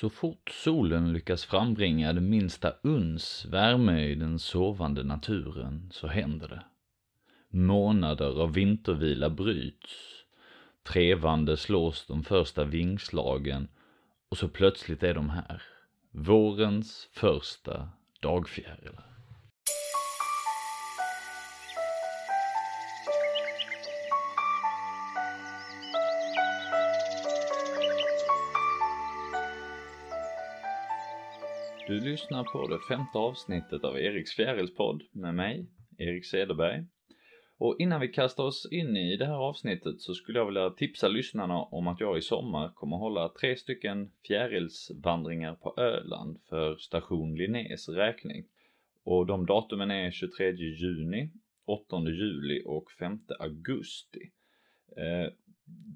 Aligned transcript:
Så 0.00 0.10
fort 0.10 0.50
solen 0.50 1.12
lyckas 1.12 1.44
frambringa 1.44 2.12
det 2.12 2.20
minsta 2.20 2.72
uns 2.82 3.44
värme 3.44 4.04
i 4.04 4.14
den 4.14 4.38
sovande 4.38 5.04
naturen 5.04 5.88
så 5.92 6.06
händer 6.06 6.48
det. 6.48 6.64
Månader 7.58 8.42
av 8.42 8.52
vintervila 8.52 9.30
bryts. 9.30 10.24
Trevande 10.82 11.56
slås 11.56 12.06
de 12.06 12.24
första 12.24 12.64
vingslagen 12.64 13.68
och 14.28 14.38
så 14.38 14.48
plötsligt 14.48 15.02
är 15.02 15.14
de 15.14 15.30
här. 15.30 15.62
Vårens 16.10 17.08
första 17.12 17.88
dagfjärilar. 18.20 19.07
Du 31.88 32.00
lyssnar 32.00 32.44
på 32.44 32.66
det 32.66 32.78
femte 32.88 33.18
avsnittet 33.18 33.84
av 33.84 33.98
Eriks 33.98 34.34
fjärilspodd 34.34 35.02
med 35.12 35.34
mig, 35.34 35.66
Erik 35.98 36.26
Cederberg. 36.26 36.84
Och 37.58 37.76
innan 37.78 38.00
vi 38.00 38.08
kastar 38.08 38.44
oss 38.44 38.68
in 38.72 38.96
i 38.96 39.16
det 39.16 39.26
här 39.26 39.48
avsnittet 39.48 40.00
så 40.00 40.14
skulle 40.14 40.38
jag 40.38 40.46
vilja 40.46 40.70
tipsa 40.70 41.08
lyssnarna 41.08 41.62
om 41.62 41.88
att 41.88 42.00
jag 42.00 42.18
i 42.18 42.20
sommar 42.20 42.72
kommer 42.74 42.96
hålla 42.96 43.28
tre 43.28 43.56
stycken 43.56 44.10
fjärilsvandringar 44.26 45.54
på 45.54 45.74
Öland 45.76 46.38
för 46.48 46.76
station 46.76 47.36
Linnés 47.36 47.88
räkning. 47.88 48.44
Och 49.04 49.26
de 49.26 49.46
datumen 49.46 49.90
är 49.90 50.10
23 50.10 50.50
juni, 50.50 51.30
8 51.64 52.00
juli 52.00 52.62
och 52.66 52.90
5 52.92 53.18
augusti. 53.38 54.30
Eh, 54.96 55.32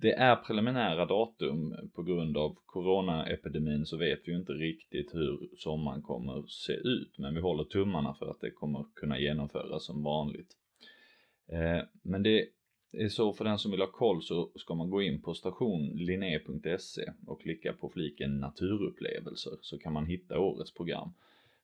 det 0.00 0.12
är 0.12 0.36
preliminära 0.36 1.06
datum 1.06 1.74
på 1.94 2.02
grund 2.02 2.36
av 2.36 2.56
coronaepidemin 2.66 3.86
så 3.86 3.96
vet 3.96 4.20
vi 4.24 4.32
ju 4.32 4.38
inte 4.38 4.52
riktigt 4.52 5.14
hur 5.14 5.48
sommaren 5.56 6.02
kommer 6.02 6.44
se 6.46 6.72
ut 6.72 7.18
men 7.18 7.34
vi 7.34 7.40
håller 7.40 7.64
tummarna 7.64 8.14
för 8.14 8.30
att 8.30 8.40
det 8.40 8.50
kommer 8.50 8.84
kunna 8.94 9.18
genomföras 9.18 9.84
som 9.84 10.02
vanligt. 10.02 10.56
Eh, 11.48 11.82
men 12.02 12.22
det 12.22 12.48
är 12.92 13.08
så 13.08 13.32
för 13.32 13.44
den 13.44 13.58
som 13.58 13.70
vill 13.70 13.80
ha 13.80 13.92
koll 13.92 14.22
så 14.22 14.52
ska 14.54 14.74
man 14.74 14.90
gå 14.90 15.02
in 15.02 15.22
på 15.22 15.34
stationlinne.se 15.34 17.12
och 17.26 17.40
klicka 17.40 17.72
på 17.72 17.88
fliken 17.88 18.40
naturupplevelser 18.40 19.52
så 19.60 19.78
kan 19.78 19.92
man 19.92 20.06
hitta 20.06 20.38
årets 20.38 20.74
program. 20.74 21.12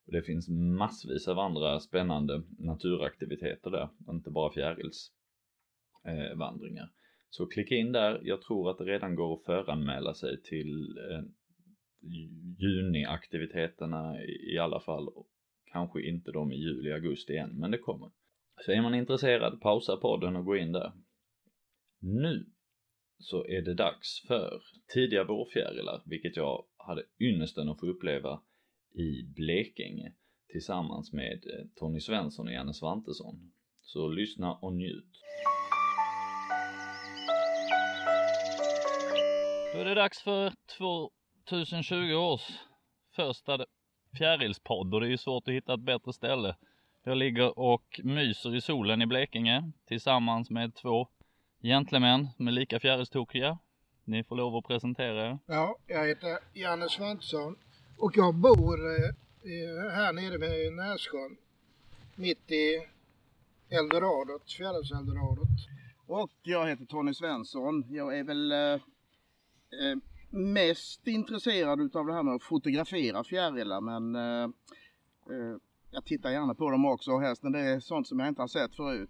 Det 0.05 0.21
finns 0.21 0.49
massvis 0.49 1.27
av 1.27 1.39
andra 1.39 1.79
spännande 1.79 2.41
naturaktiviteter 2.57 3.71
där, 3.71 3.89
inte 4.09 4.29
bara 4.29 4.53
fjärilsvandringar. 4.53 6.89
Så 7.29 7.45
klicka 7.45 7.75
in 7.75 7.91
där, 7.91 8.21
jag 8.23 8.41
tror 8.41 8.69
att 8.69 8.77
det 8.77 8.83
redan 8.83 9.15
går 9.15 9.33
att 9.33 9.45
föranmäla 9.45 10.13
sig 10.13 10.41
till 10.41 10.97
eh, 10.97 11.23
juniaktiviteterna 12.57 14.23
i, 14.23 14.53
i 14.53 14.57
alla 14.57 14.79
fall. 14.79 15.07
Kanske 15.71 16.01
inte 16.01 16.31
de 16.31 16.51
i 16.51 16.55
juli, 16.55 16.91
augusti 16.91 17.37
än, 17.37 17.59
men 17.59 17.71
det 17.71 17.77
kommer. 17.77 18.11
Så 18.65 18.71
är 18.71 18.81
man 18.81 18.95
intresserad, 18.95 19.61
pausa 19.61 19.97
podden 19.97 20.35
och 20.35 20.45
gå 20.45 20.57
in 20.57 20.71
där. 20.71 20.91
Nu 22.01 22.45
så 23.19 23.45
är 23.47 23.61
det 23.61 23.73
dags 23.73 24.23
för 24.27 24.61
tidiga 24.93 25.23
vårfjärilar, 25.23 26.01
vilket 26.05 26.37
jag 26.37 26.65
hade 26.77 27.03
ynnesten 27.19 27.69
att 27.69 27.79
få 27.79 27.85
uppleva 27.85 28.41
i 28.95 29.23
Blekinge 29.23 30.13
tillsammans 30.51 31.13
med 31.13 31.33
eh, 31.33 31.65
Tony 31.75 31.99
Svensson 31.99 32.47
och 32.47 32.53
Janne 32.53 32.73
Svantesson. 32.73 33.51
Så 33.81 34.09
lyssna 34.09 34.53
och 34.53 34.73
njut. 34.73 35.11
Då 39.79 39.83
är 39.83 39.89
det 39.89 39.95
dags 39.95 40.21
för 40.21 40.53
2020 41.49 42.13
års 42.13 42.41
första 43.15 43.65
fjärilspodd 44.17 44.93
och 44.93 45.01
det 45.01 45.07
är 45.07 45.09
ju 45.09 45.17
svårt 45.17 45.47
att 45.47 45.53
hitta 45.53 45.73
ett 45.73 45.79
bättre 45.79 46.13
ställe. 46.13 46.55
Jag 47.03 47.17
ligger 47.17 47.59
och 47.59 47.99
myser 48.03 48.55
i 48.55 48.61
solen 48.61 49.01
i 49.01 49.05
Blekinge 49.05 49.71
tillsammans 49.87 50.49
med 50.49 50.75
två 50.75 51.07
gentlemän 51.61 52.27
med 52.37 52.53
lika 52.53 52.79
fjärilstokiga. 52.79 53.57
Ni 54.03 54.23
får 54.23 54.35
lov 54.35 54.55
att 54.55 54.67
presentera 54.67 55.25
er. 55.25 55.39
Ja, 55.45 55.75
jag 55.87 56.07
heter 56.07 56.39
Janne 56.53 56.89
Svantesson 56.89 57.55
och 57.97 58.17
jag 58.17 58.35
bor 58.35 58.79
eh, 58.79 59.91
här 59.91 60.13
nere 60.13 60.37
vid 60.37 60.73
Nässjön. 60.73 61.37
Mitt 62.15 62.51
i 62.51 62.87
Eldoradot, 63.69 64.51
fjärilseldoradot. 64.51 65.47
Och 66.07 66.31
jag 66.43 66.67
heter 66.67 66.85
Tony 66.85 67.13
Svensson. 67.13 67.85
Jag 67.89 68.19
är 68.19 68.23
väl 68.23 68.51
eh, 68.51 68.81
Eh, 69.71 69.97
mest 70.29 71.07
intresserad 71.07 71.81
utav 71.81 72.07
det 72.07 72.13
här 72.13 72.23
med 72.23 72.33
att 72.33 72.43
fotografera 72.43 73.23
fjärilar 73.23 73.81
men 73.81 74.15
eh, 74.15 74.43
eh, 75.35 75.57
jag 75.91 76.05
tittar 76.05 76.29
gärna 76.29 76.55
på 76.55 76.71
dem 76.71 76.85
också 76.85 77.11
och 77.11 77.21
helst 77.21 77.43
när 77.43 77.51
det 77.51 77.59
är 77.59 77.79
sånt 77.79 78.07
som 78.07 78.19
jag 78.19 78.27
inte 78.27 78.41
har 78.41 78.47
sett 78.47 78.75
förut. 78.75 79.09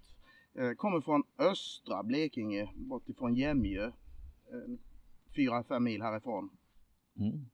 Eh, 0.60 0.72
kommer 0.72 1.02
från 1.02 1.24
östra 1.38 2.04
Blekinge, 2.04 2.70
bortifrån 2.76 3.36
Jämjö. 3.36 3.86
Eh, 3.86 3.92
fyra, 5.36 5.64
fem 5.64 5.84
mil 5.84 6.02
härifrån. 6.02 6.50
Mm. 7.20 7.46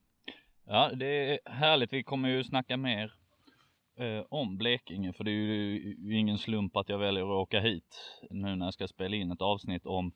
Ja, 0.66 0.92
det 0.96 1.34
är 1.34 1.40
härligt. 1.46 1.94
Vi 1.94 2.04
kommer 2.04 2.30
ju 2.30 2.44
snacka 2.44 2.78
mer 2.78 3.14
eh, 3.98 4.26
om 4.30 4.58
Blekinge 4.58 5.14
för 5.14 5.24
det 5.24 5.32
är 5.32 5.34
ju 5.34 6.18
ingen 6.18 6.38
slump 6.38 6.76
att 6.76 6.90
jag 6.90 6.98
väljer 6.98 7.24
att 7.24 7.42
åka 7.42 7.60
hit 7.60 8.20
nu 8.30 8.56
när 8.56 8.66
jag 8.66 8.74
ska 8.74 8.88
spela 8.88 9.16
in 9.16 9.32
ett 9.32 9.42
avsnitt 9.42 9.86
om 9.86 10.12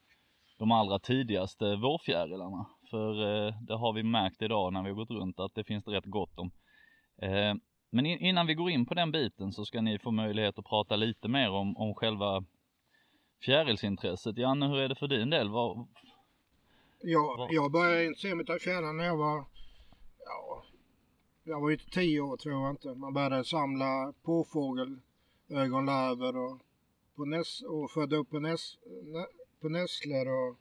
de 0.58 0.72
allra 0.72 1.00
tidigaste 1.00 1.76
vårfjärilarna. 1.76 2.66
För 2.90 3.12
eh, 3.48 3.54
det 3.62 3.76
har 3.76 3.94
vi 3.94 4.04
märkt 4.04 4.42
idag 4.42 4.74
när 4.74 4.84
vi 4.84 4.90
har 4.90 4.96
gått 4.96 5.12
runt 5.12 5.40
att 5.40 5.56
det 5.56 5.64
finns 5.64 5.84
det 5.84 5.92
rätt 5.92 6.06
gott 6.06 6.40
om. 6.40 6.52
Eh, 7.22 7.54
men 7.90 8.06
innan 8.06 8.48
vi 8.48 8.54
går 8.54 8.70
in 8.70 8.86
på 8.86 8.94
den 8.94 9.12
biten 9.12 9.52
så 9.52 9.66
ska 9.66 9.82
ni 9.82 10.00
få 10.00 10.12
möjlighet 10.12 10.60
att 10.60 10.66
prata 10.66 10.96
lite 10.96 11.28
mer 11.28 11.50
om, 11.50 11.78
om 11.78 11.96
själva 11.96 12.44
fjärilsintresset. 13.42 14.38
Janne, 14.38 14.68
hur 14.68 14.80
är 14.80 14.90
det 14.90 14.96
för 14.96 15.08
din 15.08 15.30
del? 15.30 15.50
Var, 15.50 15.86
ja, 17.02 17.36
var... 17.38 17.50
Jag 17.52 17.72
började 17.72 18.06
intressera 18.06 18.36
mig 18.36 18.46
av 18.50 18.60
fjärilar 18.60 18.94
när 18.94 19.06
jag 19.06 19.18
var, 19.18 19.46
ja, 20.26 20.64
jag 21.44 21.62
var 21.62 21.70
ju 21.70 21.78
tio 21.78 22.22
år 22.22 22.38
tror 22.38 22.54
jag 22.54 22.70
inte. 22.70 22.96
Man 22.96 23.14
började 23.14 23.44
samla 23.44 24.14
påfågel, 24.24 25.00
ögonlarver 25.50 26.38
och, 26.38 26.60
på 27.16 27.26
näs, 27.26 27.62
och 27.62 27.92
födde 27.92 28.18
upp 28.18 28.30
på, 28.30 28.40
näs, 28.40 28.78
på 29.62 29.70
nässlor 29.70 30.28
och 30.28 30.60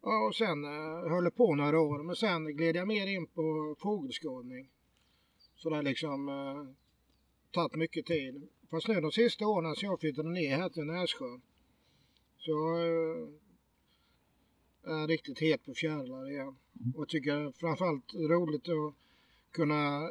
och 0.00 0.34
sen 0.34 0.64
eh, 0.64 1.10
höll 1.10 1.24
det 1.24 1.30
på 1.30 1.54
några 1.54 1.80
år. 1.80 2.02
Men 2.02 2.16
sen 2.16 2.56
gled 2.56 2.76
jag 2.76 2.88
mer 2.88 3.06
in 3.06 3.26
på 3.26 3.76
fågelskådning. 3.78 4.68
Så 5.56 5.70
det 5.70 5.76
har 5.76 5.82
liksom 5.82 6.28
eh, 6.28 6.74
tagit 7.50 7.74
mycket 7.74 8.06
tid. 8.06 8.48
Fast 8.70 8.88
nu 8.88 9.00
de 9.00 9.12
sista 9.12 9.46
åren 9.46 9.76
sen 9.76 9.88
jag 9.88 10.00
flyttade 10.00 10.28
ner 10.28 10.56
här 10.56 10.68
till 10.68 10.84
Nässjön 10.84 11.42
så 12.38 12.76
eh, 12.78 13.28
är 14.92 14.98
jag 15.00 15.10
riktigt 15.10 15.38
het 15.40 15.64
på 15.66 15.74
fjärilar 15.74 16.30
igen. 16.30 16.56
Och 16.96 17.08
tycker 17.08 17.52
framförallt 17.52 18.14
roligt 18.14 18.68
att 18.68 18.94
kunna 19.50 20.10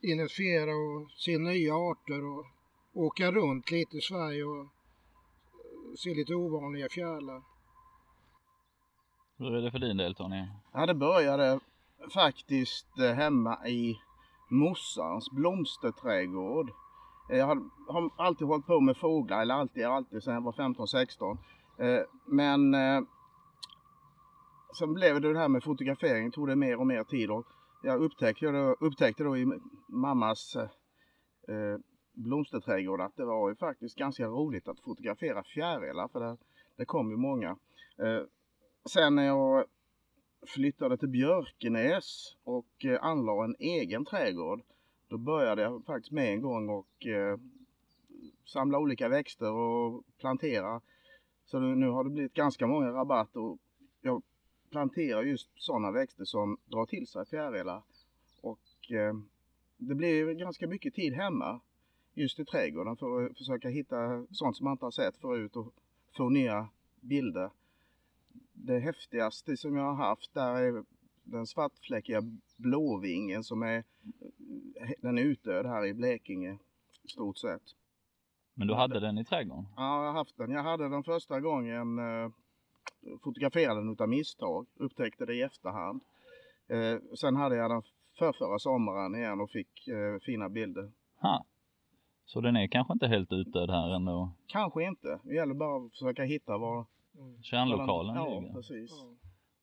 identifiera 0.00 0.70
och 0.70 1.10
se 1.10 1.38
nya 1.38 1.74
arter 1.74 2.24
och 2.24 2.46
åka 2.92 3.32
runt 3.32 3.70
lite 3.70 3.96
i 3.96 4.00
Sverige 4.00 4.44
och 4.44 4.60
eh, 4.60 4.66
se 5.96 6.14
lite 6.14 6.34
ovanliga 6.34 6.88
fjärilar. 6.88 7.49
Hur 9.40 9.54
är 9.54 9.62
det 9.62 9.70
för 9.70 9.78
din 9.78 9.96
del 9.96 10.14
Tony? 10.14 10.46
Ja 10.72 10.86
det 10.86 10.94
började 10.94 11.60
faktiskt 12.14 12.98
eh, 12.98 13.12
hemma 13.12 13.68
i 13.68 14.00
morsans 14.48 15.30
blomsterträdgård. 15.30 16.70
Eh, 17.30 17.38
jag 17.38 17.46
har 17.88 18.10
alltid 18.16 18.46
hållit 18.46 18.66
på 18.66 18.80
med 18.80 18.96
fåglar, 18.96 19.42
eller 19.42 19.54
alltid, 19.54 19.84
alltid 19.84 20.22
sedan 20.22 20.34
jag 20.34 20.40
var 20.40 20.52
15-16. 20.52 21.38
Eh, 21.78 22.02
men 22.26 22.74
sen 24.78 24.94
blev 24.94 25.20
det 25.20 25.32
det 25.32 25.38
här 25.38 25.48
med 25.48 25.64
fotografering, 25.64 26.30
tog 26.30 26.48
det 26.48 26.56
mer 26.56 26.80
och 26.80 26.86
mer 26.86 27.04
tid 27.04 27.30
och 27.30 27.46
jag 27.82 28.02
upptäckte 28.02 28.46
då, 28.46 28.76
upptäckte 28.80 29.24
då 29.24 29.36
i 29.36 29.46
mammas 29.88 30.56
blomsterträdgård 32.12 33.00
att 33.00 33.16
det 33.16 33.24
var 33.24 33.48
ju 33.48 33.56
faktiskt 33.56 33.96
ganska 33.96 34.26
roligt 34.26 34.68
att 34.68 34.80
fotografera 34.80 35.42
fjärilar 35.42 36.08
för 36.08 36.20
det, 36.20 36.36
det 36.76 36.84
kom 36.84 37.10
ju 37.10 37.16
många 37.16 37.56
sen 38.88 39.14
när 39.14 39.26
jag 39.26 39.64
flyttade 40.46 40.96
till 40.96 41.08
Björkenäs 41.08 42.36
och 42.44 42.84
eh, 42.84 43.04
anlade 43.04 43.44
en 43.44 43.56
egen 43.58 44.04
trädgård, 44.04 44.62
då 45.08 45.18
började 45.18 45.62
jag 45.62 45.84
faktiskt 45.84 46.12
med 46.12 46.32
en 46.32 46.42
gång 46.42 46.68
och 46.68 47.06
eh, 47.06 47.38
samla 48.44 48.78
olika 48.78 49.08
växter 49.08 49.52
och 49.52 50.04
plantera. 50.18 50.80
Så 51.44 51.60
nu 51.60 51.88
har 51.88 52.04
det 52.04 52.10
blivit 52.10 52.34
ganska 52.34 52.66
många 52.66 52.90
rabatter 52.90 53.40
och 53.40 53.58
jag 54.00 54.22
planterar 54.70 55.22
just 55.22 55.48
sådana 55.56 55.90
växter 55.90 56.24
som 56.24 56.56
drar 56.64 56.86
till 56.86 57.06
sig 57.06 57.26
fjärilar. 57.26 57.82
Och 58.40 58.92
eh, 58.92 59.14
det 59.76 59.94
blir 59.94 60.32
ganska 60.32 60.66
mycket 60.66 60.94
tid 60.94 61.14
hemma 61.14 61.60
just 62.14 62.38
i 62.38 62.44
trädgården 62.44 62.96
för 62.96 63.26
att 63.26 63.38
försöka 63.38 63.68
hitta 63.68 64.26
sånt 64.30 64.56
som 64.56 64.64
man 64.64 64.72
inte 64.72 64.86
har 64.86 64.90
sett 64.90 65.16
förut 65.16 65.56
och 65.56 65.74
få 66.16 66.28
nya 66.28 66.68
bilder 67.00 67.50
det 68.66 68.78
häftigaste 68.78 69.56
som 69.56 69.76
jag 69.76 69.84
har 69.84 70.06
haft 70.08 70.34
där 70.34 70.54
är 70.54 70.84
den 71.24 71.46
svartfläckiga 71.46 72.22
blåvingen 72.56 73.44
som 73.44 73.62
är, 73.62 73.84
den 75.02 75.18
är 75.18 75.22
utdöd 75.22 75.66
här 75.66 75.86
i 75.86 75.94
Blekinge 75.94 76.58
i 77.04 77.08
stort 77.08 77.38
sett. 77.38 77.62
Men 78.54 78.66
du 78.66 78.74
hade 78.74 79.00
den 79.00 79.18
i 79.18 79.24
trädgården? 79.24 79.66
Ja, 79.76 80.04
jag 80.04 80.12
har 80.12 80.18
haft 80.18 80.36
den. 80.36 80.50
Jag 80.50 80.62
hade 80.62 80.88
den 80.88 81.02
första 81.02 81.40
gången 81.40 81.98
eh, 81.98 82.30
fotograferade 83.22 83.80
den 83.80 83.92
utav 83.92 84.08
misstag, 84.08 84.66
upptäckte 84.74 85.26
det 85.26 85.34
i 85.34 85.42
efterhand. 85.42 86.02
Eh, 86.68 87.16
sen 87.16 87.36
hade 87.36 87.56
jag 87.56 87.70
den 87.70 87.82
för 88.18 88.32
förra 88.32 88.58
sommaren 88.58 89.14
igen 89.14 89.40
och 89.40 89.50
fick 89.50 89.88
eh, 89.88 90.20
fina 90.20 90.48
bilder. 90.48 90.92
Ha. 91.20 91.44
Så 92.24 92.40
den 92.40 92.56
är 92.56 92.66
kanske 92.66 92.92
inte 92.92 93.06
helt 93.06 93.32
utdöd 93.32 93.70
här 93.70 93.94
ändå? 93.94 94.32
Kanske 94.46 94.84
inte. 94.84 95.20
Det 95.22 95.34
gäller 95.34 95.54
bara 95.54 95.86
att 95.86 95.92
försöka 95.92 96.22
hitta 96.22 96.58
var 96.58 96.86
kärnlokalen 97.42 98.16
ja, 98.16 98.40
ligger. 98.40 98.52
Precis. 98.52 98.90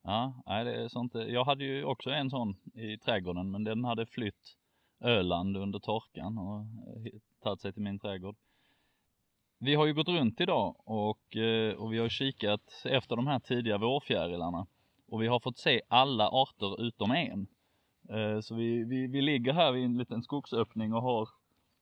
Ja, 0.03 0.43
nej, 0.45 0.65
det 0.65 0.83
är 0.83 0.87
sånt. 0.87 1.13
Jag 1.15 1.45
hade 1.45 1.63
ju 1.63 1.83
också 1.83 2.09
en 2.09 2.29
sån 2.29 2.55
i 2.73 2.97
trädgården 2.97 3.51
men 3.51 3.63
den 3.63 3.83
hade 3.83 4.05
flytt 4.05 4.57
Öland 5.01 5.57
under 5.57 5.79
torkan 5.79 6.37
och 6.37 6.59
eh, 6.59 7.11
tagit 7.43 7.61
sig 7.61 7.73
till 7.73 7.81
min 7.81 7.99
trädgård. 7.99 8.35
Vi 9.59 9.75
har 9.75 9.85
ju 9.85 9.93
gått 9.93 10.07
runt 10.07 10.41
idag 10.41 10.75
och, 10.85 11.35
eh, 11.35 11.73
och 11.73 11.93
vi 11.93 11.97
har 11.97 12.09
kikat 12.09 12.83
efter 12.85 13.15
de 13.15 13.27
här 13.27 13.39
tidiga 13.39 13.77
vårfjärilarna 13.77 14.67
och 15.07 15.21
vi 15.21 15.27
har 15.27 15.39
fått 15.39 15.57
se 15.57 15.81
alla 15.87 16.29
arter 16.29 16.81
utom 16.81 17.11
en. 17.11 17.47
Eh, 18.09 18.39
så 18.39 18.55
vi, 18.55 18.83
vi, 18.83 19.07
vi 19.07 19.21
ligger 19.21 19.53
här 19.53 19.71
vid 19.71 19.85
en 19.85 19.97
liten 19.97 20.23
skogsöppning 20.23 20.93
och 20.93 21.01
har 21.01 21.29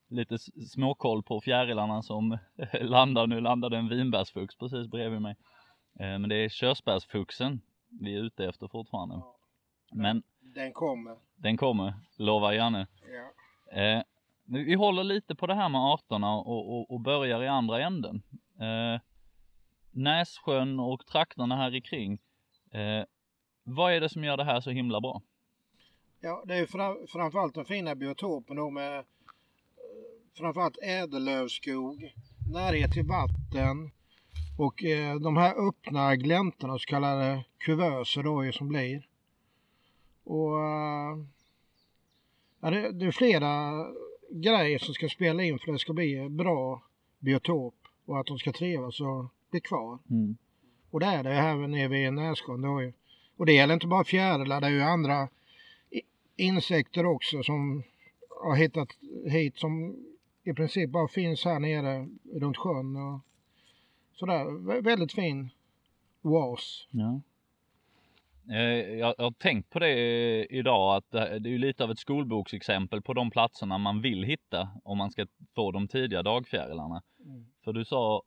lite 0.10 0.38
småkoll 0.74 1.24
på 1.24 1.42
fjärilarna 1.42 2.02
som 2.02 2.38
landar. 2.82 3.28
Nu 3.28 3.42
landade 3.42 3.78
en 3.78 3.90
vinbärsfux 3.90 4.56
precis 4.56 4.88
bredvid 4.88 5.22
mig. 5.22 5.36
Eh, 6.00 6.20
men 6.20 6.30
det 6.30 6.36
är 6.36 6.50
körsbärsfuxen 6.50 7.62
vi 8.02 8.16
är 8.16 8.20
ute 8.20 8.46
efter 8.46 8.68
fortfarande. 8.68 9.16
Ja. 9.16 9.38
Men 9.92 10.24
Den 10.40 10.74
kommer. 10.74 11.18
den 11.36 11.58
kommer, 11.58 11.94
lovar 12.18 12.54
Janne. 12.54 12.88
Ja. 13.72 13.82
Eh, 13.82 14.04
vi 14.48 14.74
håller 14.74 15.04
lite 15.04 15.36
på 15.36 15.48
det 15.48 15.56
här 15.56 15.70
med 15.70 15.82
arterna 15.82 16.36
och, 16.36 16.78
och, 16.78 16.92
och 16.92 17.00
börjar 17.02 17.44
i 17.44 17.48
andra 17.48 17.82
änden. 17.82 18.22
Eh, 18.60 19.02
Nässjön 19.92 20.80
och 20.80 21.06
trakterna 21.06 21.56
här 21.56 21.76
i 21.76 21.82
kring. 21.82 22.14
Eh, 22.72 23.06
vad 23.64 23.94
är 23.94 24.02
det 24.02 24.10
som 24.10 24.24
gör 24.24 24.38
det 24.38 24.44
här 24.44 24.62
så 24.62 24.70
himla 24.70 25.02
bra? 25.02 25.22
Ja, 26.20 26.44
det 26.48 26.54
är 26.54 26.60
ju 26.60 26.68
fram, 26.68 26.98
framförallt 27.08 27.56
den 27.56 27.66
fina 27.66 27.96
biotopen 27.96 28.56
då 28.56 28.70
med 28.70 28.98
eh, 29.00 29.06
framförallt 30.38 30.78
ädellövskog, 30.84 32.14
närhet 32.54 32.92
till 32.92 33.06
vatten 33.06 33.92
och 34.58 34.84
eh, 34.84 35.16
de 35.16 35.38
här 35.38 35.68
öppna 35.68 36.16
gläntorna, 36.16 36.80
så 36.80 36.86
kallade 36.86 37.44
kuvöser 37.58 38.24
då 38.24 38.52
som 38.52 38.68
blir. 38.68 39.08
Och 40.24 40.60
eh, 40.60 41.18
ja, 42.60 42.70
det, 42.70 42.92
det 42.92 43.06
är 43.06 43.12
flera 43.12 43.86
grejer 44.30 44.80
som 44.80 44.94
ska 44.94 45.10
spela 45.10 45.44
in 45.44 45.60
för 45.60 45.72
att 45.72 45.76
det 45.76 45.80
ska 45.80 45.94
bli 45.94 46.30
bra 46.30 46.84
biotop 47.20 47.76
och 48.06 48.20
att 48.20 48.26
de 48.26 48.40
ska 48.40 48.52
trivas 48.52 49.02
och 49.02 49.26
bli 49.52 49.62
kvar. 49.62 50.00
Mm. 50.10 50.38
Och 50.92 51.00
det 51.00 51.06
är 51.06 51.24
det 51.24 51.34
här 51.34 51.56
nere 51.56 51.88
vid 51.88 52.08
ju. 52.82 52.94
Och 53.38 53.46
det 53.46 53.54
gäller 53.54 53.74
inte 53.74 53.88
bara 53.88 54.04
fjärilar, 54.04 54.62
det 54.62 54.68
är 54.68 54.72
ju 54.72 54.82
andra 54.82 55.28
insekter 56.36 57.06
också 57.06 57.44
som 57.44 57.84
har 58.44 58.56
hittat 58.56 58.90
hit 59.26 59.58
som 59.58 59.96
i 60.44 60.54
princip 60.54 60.90
bara 60.90 61.08
finns 61.08 61.46
här 61.46 61.60
nere 61.60 62.08
runt 62.34 62.58
sjön 62.58 62.96
och 62.96 63.20
sådär. 64.16 64.46
Vä- 64.46 64.84
Väldigt 64.84 65.14
fin 65.14 65.50
oas. 66.22 66.88
Ja. 66.92 67.22
Eh, 68.50 68.60
Jag, 69.00 69.16
har 69.18 69.32
tänkt 69.32 69.70
på 69.70 69.80
det 69.80 70.46
idag 70.46 70.96
att 70.96 71.12
det 71.12 71.50
är 71.50 71.58
lite 71.58 71.84
av 71.84 71.92
ett 71.92 72.00
skolboksexempel 72.00 73.02
på 73.02 73.14
de 73.14 73.32
platserna 73.32 73.78
man 73.78 74.02
vill 74.02 74.24
hitta 74.24 74.70
om 74.84 74.98
man 74.98 75.12
ska 75.12 75.28
få 75.56 75.72
de 75.72 75.88
tidiga 75.88 76.24
dagfjärilarna. 76.24 77.02
Mm. 77.26 77.46
För 77.64 77.74
du 77.74 77.86
sa 77.86 78.24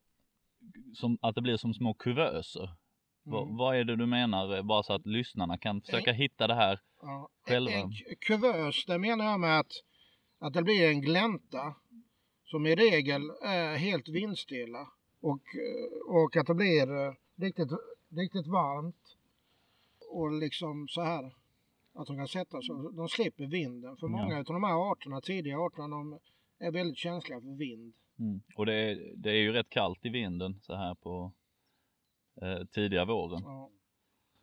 som, 0.94 1.18
att 1.20 1.34
det 1.34 1.40
blir 1.42 1.56
som 1.56 1.74
små 1.74 1.94
kuvöser. 1.94 2.70
Mm. 3.26 3.56
vad 3.56 3.76
är 3.76 3.84
det 3.84 3.96
du 3.96 4.06
menar? 4.06 4.56
eh, 4.56 4.62
Bara 4.62 4.82
så 4.82 4.92
att 4.92 5.06
lyssnarna 5.06 5.58
kan 5.58 5.80
försöka 5.80 6.12
hitta 6.12 6.46
det 6.46 6.54
här. 6.54 6.80
Ja. 7.02 7.28
Själva. 7.48 7.72
En 7.72 7.90
ku- 7.90 8.14
kuvös, 8.20 8.84
det 8.86 8.98
menar 8.98 9.24
jag 9.24 9.40
med 9.40 9.58
att, 9.60 9.72
att 10.38 10.52
det 10.52 10.62
blir 10.62 10.88
en 10.90 11.00
glänta 11.00 11.74
som 12.44 12.66
i 12.66 12.74
regel 12.74 13.22
är 13.42 13.76
helt 13.76 14.08
vindstilla 14.08 14.88
och, 15.20 15.42
och 16.08 16.36
att 16.36 16.46
det 16.46 16.54
blir 16.54 17.06
eh, 17.06 17.12
riktigt, 17.36 17.68
riktigt 18.08 18.46
varmt 18.46 19.16
och 20.10 20.32
liksom 20.32 20.88
så 20.88 21.00
här 21.02 21.34
att 21.94 22.06
de 22.06 22.16
kan 22.16 22.28
sätta 22.28 22.62
sig. 22.62 22.74
De 22.96 23.08
slipper 23.08 23.46
vinden. 23.46 23.96
För 23.96 24.06
Ja. 24.06 24.10
många 24.10 24.38
av 24.38 24.44
de 24.44 24.64
här 24.64 24.92
arterna, 24.92 25.20
tidiga 25.20 25.58
arterna, 25.58 25.88
de 25.88 26.18
är 26.58 26.70
väldigt 26.72 26.98
känsliga 26.98 27.40
för 27.40 27.56
vind. 27.56 27.94
Mm. 28.18 28.40
Och 28.56 28.66
det 28.66 28.74
är, 28.74 29.12
det 29.16 29.30
är 29.30 29.34
ju 29.34 29.52
rätt 29.52 29.70
kallt 29.70 30.04
i 30.06 30.08
vinden 30.08 30.60
så 30.60 30.74
här 30.74 30.94
på 30.94 31.32
eh, 32.42 32.66
tidiga 32.66 33.04
våren. 33.04 33.42
Ja. 33.44 33.70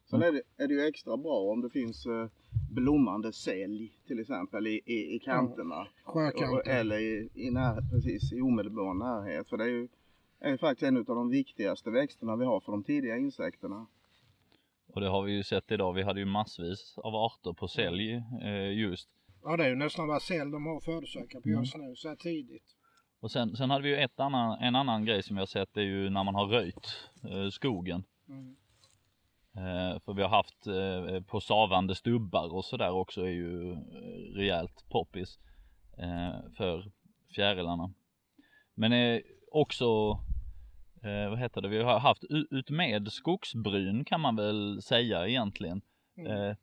Sen 0.10 0.22
är 0.22 0.31
det, 0.31 0.42
är 0.57 0.68
det 0.68 0.74
ju 0.74 0.88
extra 0.88 1.18
bra 1.18 1.39
om 1.39 1.62
det 1.62 1.69
finns 1.69 2.06
eh, 2.06 2.27
blommande 2.72 3.33
sälj 3.33 4.00
till 4.07 4.19
exempel 4.19 4.68
i, 4.68 4.81
i, 4.86 5.16
i 5.16 5.19
kanterna. 5.19 5.88
Sjökanten. 6.04 6.72
eller 6.72 7.00
i, 7.00 7.30
i, 7.33 7.51
när, 7.51 7.81
precis, 7.92 8.33
i 8.33 8.42
omedelbar 8.42 8.94
närhet. 8.94 9.50
För 9.50 9.57
det 9.57 9.63
är 9.63 9.68
ju, 9.69 9.88
är 10.54 10.58
faktiskt 10.58 10.84
en 10.84 10.98
av 10.98 11.04
de 11.06 11.30
viktigaste 11.30 11.92
växterna 11.92 12.36
vi 12.36 12.46
har 12.46 12.60
för 12.60 12.72
de 12.72 12.84
tidiga 12.84 13.18
insekterna. 13.18 13.88
Och 14.88 15.02
det 15.02 15.08
har 15.10 15.22
vi 15.24 15.32
ju 15.32 15.44
sett 15.44 15.72
idag. 15.72 15.94
Vi 15.94 16.04
hade 16.04 16.20
ju 16.20 16.26
massvis 16.26 16.98
av 16.98 17.16
arter 17.16 17.54
på 17.54 17.68
sälj 17.68 18.24
eh, 18.42 18.74
just. 18.74 19.10
Ja, 19.44 19.58
det 19.58 19.66
är 19.66 19.70
ju 19.70 19.76
nästan 19.76 20.08
bara 20.08 20.20
säl 20.20 20.52
de 20.52 20.66
har 20.66 20.78
att 20.78 20.84
försöka 20.84 21.42
på 21.42 21.50
Mm. 21.50 21.60
just 21.60 21.78
nu, 21.78 21.96
så 21.96 22.10
här 22.10 22.16
tidigt. 22.16 22.76
Och 23.20 23.32
sen, 23.32 23.56
sen 23.56 23.70
hade 23.70 23.84
vi 23.84 23.90
ju 23.90 23.98
ett 23.98 24.20
annan, 24.20 24.60
en 24.60 24.76
annan 24.76 25.06
grej 25.06 25.24
som 25.24 25.36
vi 25.36 25.40
har 25.40 25.46
sett 25.48 25.74
det 25.74 25.82
är 25.82 25.86
ju 25.86 26.10
när 26.10 26.24
man 26.24 26.36
har 26.36 26.46
röjt 26.48 27.10
eh, 27.24 27.50
skogen. 27.50 28.04
Mm. 28.30 28.56
Eh, 29.56 30.00
för 30.00 30.14
vi 30.14 30.22
har 30.22 30.30
haft 30.30 30.68
eh, 30.68 31.22
på 31.24 31.42
savande 31.42 31.96
stubbar 31.96 32.54
och 32.54 32.66
sådär 32.66 32.92
också 32.92 33.22
är 33.22 33.32
ju 33.32 33.72
eh, 33.72 33.78
rejält 34.36 34.86
poppis 34.90 35.40
eh, 35.98 36.52
för 36.58 36.92
fjärilarna. 37.36 37.94
Men 38.74 38.94
eh, 38.94 39.22
också, 39.52 40.20
eh, 41.06 41.30
vad 41.30 41.40
heter 41.40 41.62
det, 41.62 41.68
vi 41.68 41.84
har 41.84 42.00
haft 42.00 42.24
utmed 42.52 43.12
skogsbryn 43.12 44.06
kan 44.06 44.22
man 44.22 44.36
väl 44.36 44.81
säga 44.81 45.28
egentligen. 45.28 45.81
Mm. 46.18 46.31
Eh, 46.31 46.56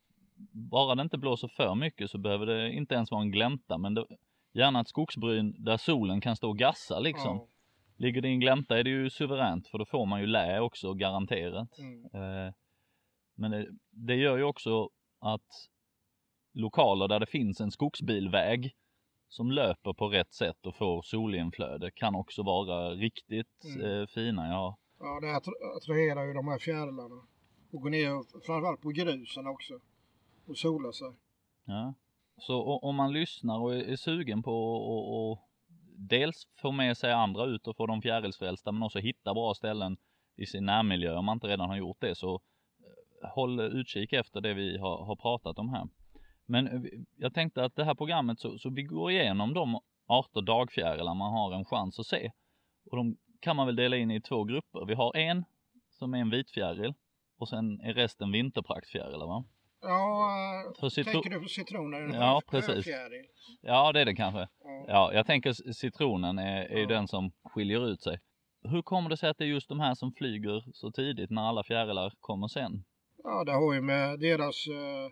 bara 0.53 0.95
det 0.95 1.03
inte 1.03 1.19
blåser 1.19 1.49
för 1.49 1.75
mycket 1.75 2.11
så 2.11 2.19
behöver 2.19 2.47
det 2.47 2.73
inte 2.73 2.95
ens 2.95 3.11
vara 3.11 3.23
en 3.23 3.31
glänta 3.31 3.79
men 3.79 3.95
det, 3.95 4.07
gärna 4.53 4.81
ett 4.81 4.89
skogsbryn 4.89 5.65
där 5.65 5.77
solen 5.77 6.21
kan 6.21 6.37
stå 6.37 6.49
och 6.49 6.59
gassa 6.59 6.99
liksom. 6.99 7.37
Ja. 7.37 7.49
Ligger 7.97 8.21
det 8.21 8.29
i 8.29 8.33
en 8.33 8.41
glänta 8.41 8.79
är 8.79 8.85
det 8.85 8.91
ju 8.91 9.11
suveränt 9.11 9.69
för 9.69 9.79
då 9.79 9.85
får 9.85 10.07
man 10.07 10.21
ju 10.21 10.27
lä 10.27 10.61
också 10.61 10.95
garanterat. 10.95 11.79
Mm. 11.79 12.05
Eh, 12.05 12.53
men 13.35 13.51
det, 13.51 13.67
det 13.91 14.15
gör 14.15 14.37
ju 14.37 14.45
också 14.45 14.91
att 15.19 15.69
lokaler 16.53 17.09
där 17.09 17.21
det 17.21 17.27
finns 17.27 17.61
en 17.61 17.71
skogsbilväg 17.71 18.75
som 19.33 19.51
löper 19.51 19.93
på 19.93 20.09
rätt 20.09 20.33
sätt 20.33 20.67
och 20.67 20.75
får 20.77 21.03
solinflöde 21.03 21.91
kan 21.91 22.15
också 22.15 22.43
vara 22.43 22.91
riktigt 22.91 23.65
Mm. 23.65 24.01
eh, 24.01 24.07
fina. 24.07 24.49
Ja, 24.49 24.79
Ja, 25.01 25.21
det 25.21 25.27
attra- 25.27 25.77
attraherar 25.77 26.25
ju 26.25 26.33
de 26.33 26.49
här 26.49 26.59
fjärilarna. 26.59 27.23
Och 27.73 27.81
går 27.83 27.91
ner 27.91 28.41
framförallt 28.47 28.81
på 28.81 28.89
grusen 28.89 29.47
också. 29.47 29.75
Och 30.47 30.57
sola 30.59 30.93
sig. 30.93 31.13
ja. 31.65 31.95
Så 32.39 32.63
om 32.79 32.97
man 32.97 33.13
lyssnar 33.13 33.59
och 33.61 33.75
är, 33.75 33.83
är 33.93 33.97
sugen 33.97 34.43
på 34.43 34.53
att 35.33 35.49
dels 35.97 36.47
få 36.63 36.73
med 36.73 36.97
sig 36.97 37.13
andra 37.13 37.45
ut 37.45 37.67
och 37.69 37.77
få 37.77 37.87
dem 37.87 38.03
fjärilsfrälsta 38.03 38.73
men 38.73 38.83
också 38.83 38.99
hitta 38.99 39.35
bra 39.35 39.55
ställen 39.55 39.97
i 40.37 40.47
sin 40.47 40.65
närmiljö 40.67 41.17
om 41.17 41.25
man 41.25 41.37
inte 41.37 41.47
redan 41.47 41.69
har 41.69 41.77
gjort 41.77 42.01
det 42.01 42.15
så 42.15 42.35
eh, 43.23 43.29
håll 43.35 43.61
utkik 43.61 44.13
efter 44.13 44.41
det 44.41 44.55
vi 44.55 44.79
har, 44.79 45.05
har 45.05 45.17
pratat 45.17 45.59
om 45.59 45.69
här. 45.69 45.89
Men 46.53 46.67
eh, 46.67 46.91
jag 47.17 47.35
tänkte 47.35 47.65
att 47.65 47.77
det 47.77 47.85
här 47.85 47.95
programmet 47.95 48.41
så, 48.41 48.59
så 48.59 48.71
vi 48.71 48.83
går 48.83 49.11
igenom 49.11 49.55
de 49.55 49.81
arter 50.07 50.43
dagfjärilar 50.43 51.15
man 51.15 51.33
har 51.33 51.53
en 51.53 51.65
chans 51.65 51.99
att 51.99 52.07
se. 52.07 52.31
Och 52.91 52.97
de 52.97 53.17
kan 53.41 53.57
man 53.57 53.67
väl 53.67 53.77
dela 53.77 53.97
in 53.97 54.11
i 54.11 54.21
två 54.21 54.45
grupper. 54.45 54.85
Vi 54.87 54.95
har 54.95 55.17
en 55.17 55.45
som 55.91 56.15
är 56.15 56.19
en 56.19 56.31
vitfjäril 56.31 56.95
och 57.39 57.49
sen 57.49 57.81
är 57.81 57.95
resten 57.95 58.33
vinterpraktfjärilar 58.33 59.27
va? 59.27 59.45
Ja, 59.83 60.73
För 60.81 60.89
citro- 60.89 61.13
tänker 61.13 61.31
du 61.31 61.41
på 61.41 61.49
citronen? 61.49 62.15
Ja, 62.15 62.43
precis. 62.51 62.87
Ja 63.61 63.93
det 63.93 64.01
är 64.01 64.05
det 64.05 64.15
kanske. 64.15 64.41
Ja. 64.41 64.85
Ja, 64.89 65.13
jag 65.15 65.27
tänker 65.27 65.53
citronen 65.73 66.39
är, 66.39 66.63
är 66.63 66.81
Ja. 66.81 66.87
den 66.89 67.09
som 67.09 67.33
skiljer 67.45 67.89
ut 67.89 68.03
sig. 68.03 68.19
Hur 68.65 68.83
kommer 68.83 69.11
det 69.11 69.17
sig 69.17 69.31
att 69.31 69.39
det 69.39 69.45
är 69.45 69.49
just 69.49 69.69
de 69.69 69.81
här 69.81 69.95
som 69.95 70.13
flyger 70.13 70.65
så 70.73 70.91
tidigt 70.91 71.31
när 71.31 71.43
alla 71.43 71.63
fjärilar 71.63 72.13
kommer 72.21 72.49
sen? 72.49 72.85
ja, 73.25 73.45
det 73.45 73.53
har 73.53 73.75
ju 73.75 73.81
med 73.81 74.21
deras 74.21 74.69
uh, 74.69 75.09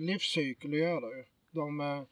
livscykel 0.00 0.72
att 0.72 0.78
göra 0.78 1.16
ju. 1.16 1.24
De, 1.50 1.80
eh, 1.80 2.02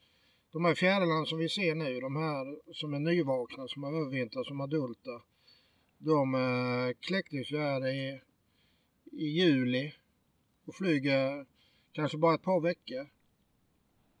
de 0.51 0.65
här 0.65 0.75
fjärilarna 0.75 1.25
som 1.25 1.37
vi 1.37 1.49
ser 1.49 1.75
nu, 1.75 1.99
de 1.99 2.15
här 2.15 2.73
som 2.73 2.93
är 2.93 2.99
nyvakna, 2.99 3.67
som 3.67 3.83
har 3.83 3.93
övervintrat 3.93 4.45
som 4.45 4.61
adulta. 4.61 5.21
De 5.97 6.35
uh, 6.35 6.93
kläcktes 6.99 7.51
ju 7.51 7.57
här 7.57 7.87
i, 7.87 8.21
i 9.11 9.25
juli 9.25 9.93
och 10.65 10.75
flyger 10.75 11.45
kanske 11.91 12.17
bara 12.17 12.35
ett 12.35 12.43
par 12.43 12.61
veckor. 12.61 13.07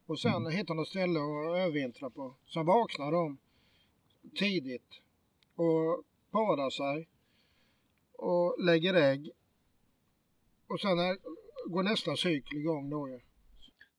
Och 0.05 0.19
sen 0.19 0.35
mm. 0.35 0.51
hittar 0.51 0.75
de 0.75 0.85
ställe 0.85 1.19
att 1.19 1.57
övervintra 1.57 2.09
på. 2.09 2.35
Sen 2.53 2.65
vaknar 2.65 3.11
de 3.11 3.37
tidigt 4.35 5.01
och 5.55 6.03
parar 6.31 6.69
sig 6.69 7.07
och 8.11 8.55
lägger 8.59 8.93
ägg. 8.93 9.31
Och 10.67 10.79
sen 10.79 10.99
är, 10.99 11.17
går 11.67 11.83
nästa 11.83 12.15
cykel 12.15 12.57
igång 12.57 12.89
då 12.89 13.09
ju. 13.09 13.19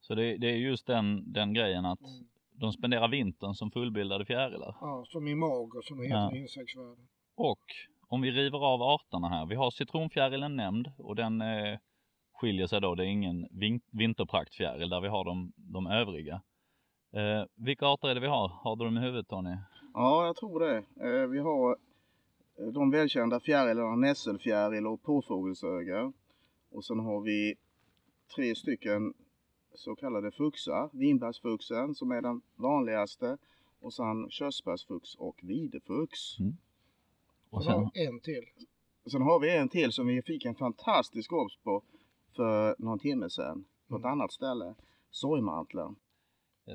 Så 0.01 0.15
det, 0.15 0.37
det, 0.37 0.47
är 0.47 0.57
just 0.57 0.87
den, 0.87 1.33
den 1.33 1.55
grejen 1.55 1.85
att 1.85 2.01
mm. 2.01 2.27
de 2.53 2.73
spenderar 2.73 3.09
vintern 3.09 3.55
som 3.55 3.71
fullbildade 3.71 4.25
fjärilar? 4.25 4.77
Ja, 4.81 5.05
som 5.07 5.29
i 5.29 5.35
mag 5.35 5.75
och 5.75 5.85
som 5.85 6.03
heter 6.03 6.15
ja. 6.15 6.37
insektsvärlden. 6.37 7.09
Och 7.35 7.65
om 8.09 8.23
vi 8.23 8.31
river 8.31 8.59
av 8.59 8.83
arterna 8.83 9.29
här. 9.29 9.47
Vi 9.47 9.55
har 9.55 9.71
citronfjärilen 9.71 10.57
nämnd 10.57 10.93
och 10.99 11.17
den 11.17 11.41
eh, 11.41 11.79
skiljer 12.33 12.67
sig 12.67 12.81
då. 12.81 12.95
Det 12.95 13.05
är 13.05 13.09
ingen 13.09 13.49
vin 13.51 13.81
vinterpraktfjäril 13.91 14.89
där 14.89 15.01
vi 15.01 15.09
har 15.09 15.25
de, 15.25 15.53
de 15.57 15.87
övriga. 15.87 16.43
Eh, 17.13 17.45
vilka 17.55 17.87
arter 17.87 18.09
är 18.09 18.15
det 18.15 18.21
vi 18.21 18.27
har? 18.27 18.49
Har 18.49 18.77
du 18.77 18.85
dem 18.85 18.99
i 18.99 19.01
huvudet 19.01 19.29
Tony? 19.29 19.57
Ja, 19.95 20.27
jag 20.27 20.37
tror 20.37 20.61
det. 20.61 20.77
Eh, 20.77 21.27
vi 21.27 21.39
har 21.39 21.77
eh, 22.59 22.73
de 22.73 22.91
välkända 22.91 23.41
fjärilarna 23.41 23.97
nässelfjäril 23.97 24.87
och 24.87 25.03
påfågelsöga. 25.03 26.13
Och 26.77 26.85
sen 26.85 26.99
har 26.99 27.21
vi 27.21 27.55
tre 28.37 28.55
stycken 28.55 29.15
så 29.75 29.97
kallade 29.97 30.33
fuxar. 30.33 30.91
Vinbärsfuxen 30.93 31.95
som 31.95 32.11
är 32.11 32.23
den 32.23 32.41
vanligaste 32.55 33.39
och 33.81 33.93
sen 33.95 34.31
körsbärsfux 34.31 35.15
och 35.15 35.41
videfux. 35.43 36.39
Mm. 36.39 36.57
Och 37.51 37.65
sen 37.65 37.91
en 37.95 38.21
till. 38.21 38.45
Sen 39.11 39.23
har 39.23 39.41
vi 39.41 39.57
en 39.57 39.69
till 39.69 39.93
som 39.93 40.07
vi 40.07 40.23
fick 40.23 40.45
en 40.45 40.55
fantastisk 40.55 41.33
obs 41.33 41.57
på 41.57 41.83
för 42.37 42.77
någon 42.79 42.99
timme 42.99 43.31
sedan 43.31 43.65
på 43.89 43.97
ett 43.97 44.05
mm. 44.05 44.13
annat 44.13 44.33
ställe. 44.33 44.75
Sorgmantlen. 45.11 45.97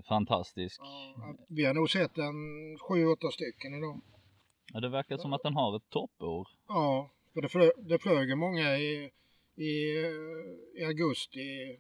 Fantastisk. 0.08 0.82
Ja, 0.82 1.36
vi 1.48 1.66
har 1.66 1.74
nog 1.74 1.90
sett 1.90 2.18
en 2.18 2.34
sju, 2.78 3.06
åtta 3.06 3.32
stycken 3.32 3.74
idag. 3.74 4.02
Ja, 4.74 4.80
det 4.80 4.90
verkar 4.90 5.18
som 5.18 5.34
att 5.34 5.44
den 5.44 5.54
har 5.54 5.76
ett 5.76 5.90
toppår. 5.90 6.48
Ja, 6.68 7.10
för 7.34 7.42
det, 7.42 7.50
flö, 7.50 7.72
det 7.78 8.00
flög 8.00 8.38
många 8.38 8.78
i, 8.78 9.12
i, 9.62 10.06
i 10.80 10.84
augusti. 10.86 11.80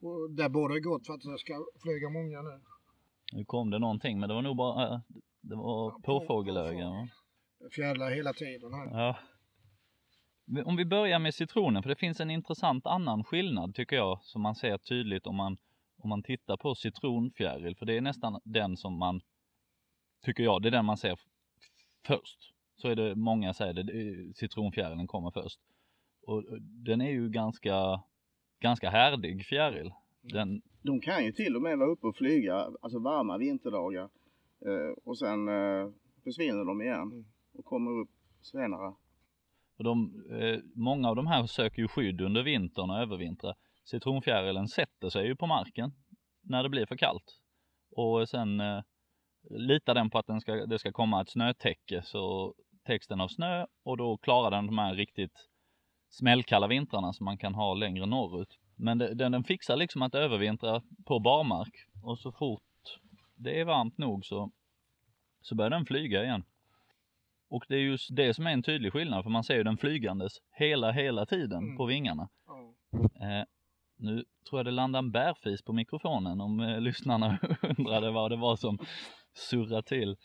Och 0.00 0.30
där 0.30 0.48
borde 0.48 0.74
det 0.74 0.80
gått 0.80 1.06
för 1.06 1.14
att 1.14 1.20
det 1.20 1.38
ska 1.38 1.66
flyga 1.82 2.10
många 2.10 2.42
nu. 2.42 2.60
Nu 3.32 3.44
kom 3.44 3.70
det 3.70 3.78
någonting, 3.78 4.20
men 4.20 4.28
det 4.28 4.34
var 4.34 4.42
nog 4.42 4.56
bara 4.56 5.02
det 5.40 5.56
var 5.56 5.90
ja, 5.90 6.00
påfågelöga. 6.04 7.08
Fjärilar 7.72 8.10
hela 8.10 8.32
tiden 8.32 8.72
här. 8.74 8.86
Ja. 8.86 9.18
Om 10.64 10.76
vi 10.76 10.84
börjar 10.84 11.18
med 11.18 11.34
citronen, 11.34 11.82
för 11.82 11.90
det 11.90 11.96
finns 11.96 12.20
en 12.20 12.30
intressant 12.30 12.86
annan 12.86 13.24
skillnad 13.24 13.74
tycker 13.74 13.96
jag 13.96 14.18
som 14.22 14.42
man 14.42 14.54
ser 14.54 14.78
tydligt 14.78 15.26
om 15.26 15.36
man, 15.36 15.56
om 15.96 16.08
man 16.08 16.22
tittar 16.22 16.56
på 16.56 16.74
citronfjäril, 16.74 17.76
för 17.76 17.86
det 17.86 17.96
är 17.96 18.00
nästan 18.00 18.40
den 18.44 18.76
som 18.76 18.98
man, 18.98 19.20
tycker 20.24 20.42
jag, 20.42 20.62
det 20.62 20.68
är 20.68 20.70
den 20.70 20.84
man 20.84 20.96
ser 20.96 21.18
först. 22.06 22.38
Så 22.76 22.88
är 22.88 22.96
det 22.96 23.14
många 23.14 23.54
säger 23.54 23.72
det, 23.72 24.36
citronfjärilen 24.36 25.06
kommer 25.06 25.30
först. 25.30 25.60
Och 26.28 26.44
den 26.60 27.00
är 27.00 27.10
ju 27.10 27.28
ganska, 27.28 28.02
ganska 28.60 28.90
härdig 28.90 29.46
fjäril. 29.46 29.92
Den... 30.22 30.62
De 30.82 31.00
kan 31.00 31.24
ju 31.24 31.32
till 31.32 31.56
och 31.56 31.62
med 31.62 31.78
vara 31.78 31.90
uppe 31.90 32.06
och 32.06 32.16
flyga, 32.16 32.54
alltså 32.54 32.98
varma 32.98 33.38
vinterdagar. 33.38 34.08
Eh, 34.66 34.92
och 35.04 35.18
sen 35.18 35.48
eh, 35.48 35.90
försvinner 36.24 36.64
de 36.64 36.82
igen 36.82 37.02
mm. 37.02 37.24
och 37.54 37.64
kommer 37.64 37.90
upp 37.90 38.10
senare. 38.42 38.94
Och 39.78 39.84
de, 39.84 40.24
eh, 40.30 40.58
många 40.74 41.08
av 41.08 41.16
de 41.16 41.26
här 41.26 41.46
söker 41.46 41.82
ju 41.82 41.88
skydd 41.88 42.20
under 42.20 42.42
vintern 42.42 42.90
och 42.90 42.98
övervintrar. 42.98 43.54
Citronfjärilen 43.84 44.68
sätter 44.68 45.08
sig 45.08 45.26
ju 45.26 45.36
på 45.36 45.46
marken 45.46 45.92
när 46.42 46.62
det 46.62 46.68
blir 46.68 46.86
för 46.86 46.96
kallt. 46.96 47.40
Och 47.90 48.28
sen 48.28 48.60
eh, 48.60 48.82
litar 49.50 49.94
den 49.94 50.10
på 50.10 50.18
att 50.18 50.26
den 50.26 50.40
ska, 50.40 50.66
det 50.66 50.78
ska 50.78 50.92
komma 50.92 51.22
ett 51.22 51.30
snötäcke 51.30 52.02
så 52.04 52.54
täcks 52.84 53.06
den 53.06 53.20
av 53.20 53.28
snö 53.28 53.66
och 53.84 53.96
då 53.96 54.16
klarar 54.16 54.50
den 54.50 54.66
de 54.66 54.78
här 54.78 54.94
riktigt 54.94 55.48
smällkalla 56.10 56.66
vintrarna 56.66 57.12
som 57.12 57.24
man 57.24 57.38
kan 57.38 57.54
ha 57.54 57.74
längre 57.74 58.06
norrut. 58.06 58.58
Men 58.76 58.98
det, 58.98 59.14
den, 59.14 59.32
den 59.32 59.44
fixar 59.44 59.76
liksom 59.76 60.02
att 60.02 60.14
övervintra 60.14 60.82
på 61.06 61.18
barmark 61.18 61.74
och 62.02 62.18
så 62.18 62.32
fort 62.32 62.62
det 63.36 63.60
är 63.60 63.64
varmt 63.64 63.98
nog 63.98 64.24
så, 64.24 64.50
så 65.40 65.54
börjar 65.54 65.70
den 65.70 65.86
flyga 65.86 66.24
igen. 66.24 66.44
Och 67.50 67.64
det 67.68 67.74
är 67.74 67.80
just 67.80 68.16
det 68.16 68.34
som 68.34 68.46
är 68.46 68.50
en 68.50 68.62
tydlig 68.62 68.92
skillnad 68.92 69.22
för 69.22 69.30
man 69.30 69.44
ser 69.44 69.54
ju 69.54 69.62
den 69.62 69.76
flygandes 69.76 70.32
hela, 70.52 70.92
hela 70.92 71.26
tiden 71.26 71.64
mm. 71.64 71.76
på 71.76 71.86
vingarna. 71.86 72.28
Mm. 72.48 73.40
Eh, 73.40 73.44
nu 73.96 74.24
tror 74.48 74.58
jag 74.58 74.66
det 74.66 74.70
landade 74.70 75.06
en 75.06 75.10
bärfis 75.10 75.62
på 75.62 75.72
mikrofonen 75.72 76.40
om 76.40 76.60
eh, 76.60 76.80
lyssnarna 76.80 77.38
undrade 77.78 78.10
vad 78.10 78.30
det 78.30 78.36
var 78.36 78.56
som 78.56 78.78
surrade 79.34 79.82
till. 79.82 80.16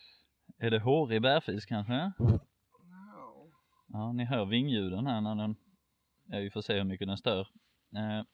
Är 0.58 0.72
det 0.72 0.80
hårig 0.80 1.22
bärfis 1.22 1.66
kanske? 1.66 2.12
No. 2.20 3.52
Ja, 3.88 4.12
ni 4.12 4.25
hör 4.25 4.46
vingljuden 4.46 5.08
här 5.08 5.22
när 5.22 5.36
den, 5.36 5.56
vi 6.25 6.50
får 6.50 6.62
se 6.62 6.74
hur 6.74 6.84
mycket 6.84 7.08
den 7.08 7.18
stör. 7.18 7.48
Eh, 7.96 8.25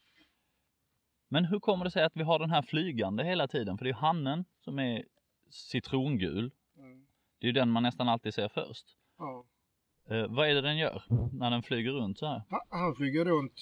men 1.29 1.45
hur 1.45 1.59
kommer 1.59 1.85
det 1.85 1.91
sig 1.91 2.03
att 2.03 2.15
vi 2.15 2.23
har 2.23 2.39
den 2.39 2.49
här 2.49 2.61
flygande 2.61 3.23
hela 3.23 3.47
tiden? 3.47 3.77
För 3.77 3.85
det 3.85 3.91
är 3.91 3.93
hannen 3.93 4.45
som 4.59 4.79
är 4.79 5.05
citrongul 5.49 6.51
det 7.39 7.45
är 7.45 7.47
ju 7.47 7.51
den 7.51 7.69
man 7.69 7.83
nästan 7.83 8.09
alltid 8.09 8.33
ser 8.33 8.49
först. 8.49 8.85
Ja. 9.17 9.45
Eh, 10.09 10.27
vad 10.29 10.49
är 10.49 10.55
det 10.55 10.61
den 10.61 10.77
gör 10.77 11.03
när 11.33 11.51
den 11.51 11.63
flyger 11.63 11.91
runt 11.91 12.17
så 12.17 12.25
här? 12.25 12.41
Han 12.69 12.95
flyger 12.95 13.25
runt. 13.25 13.53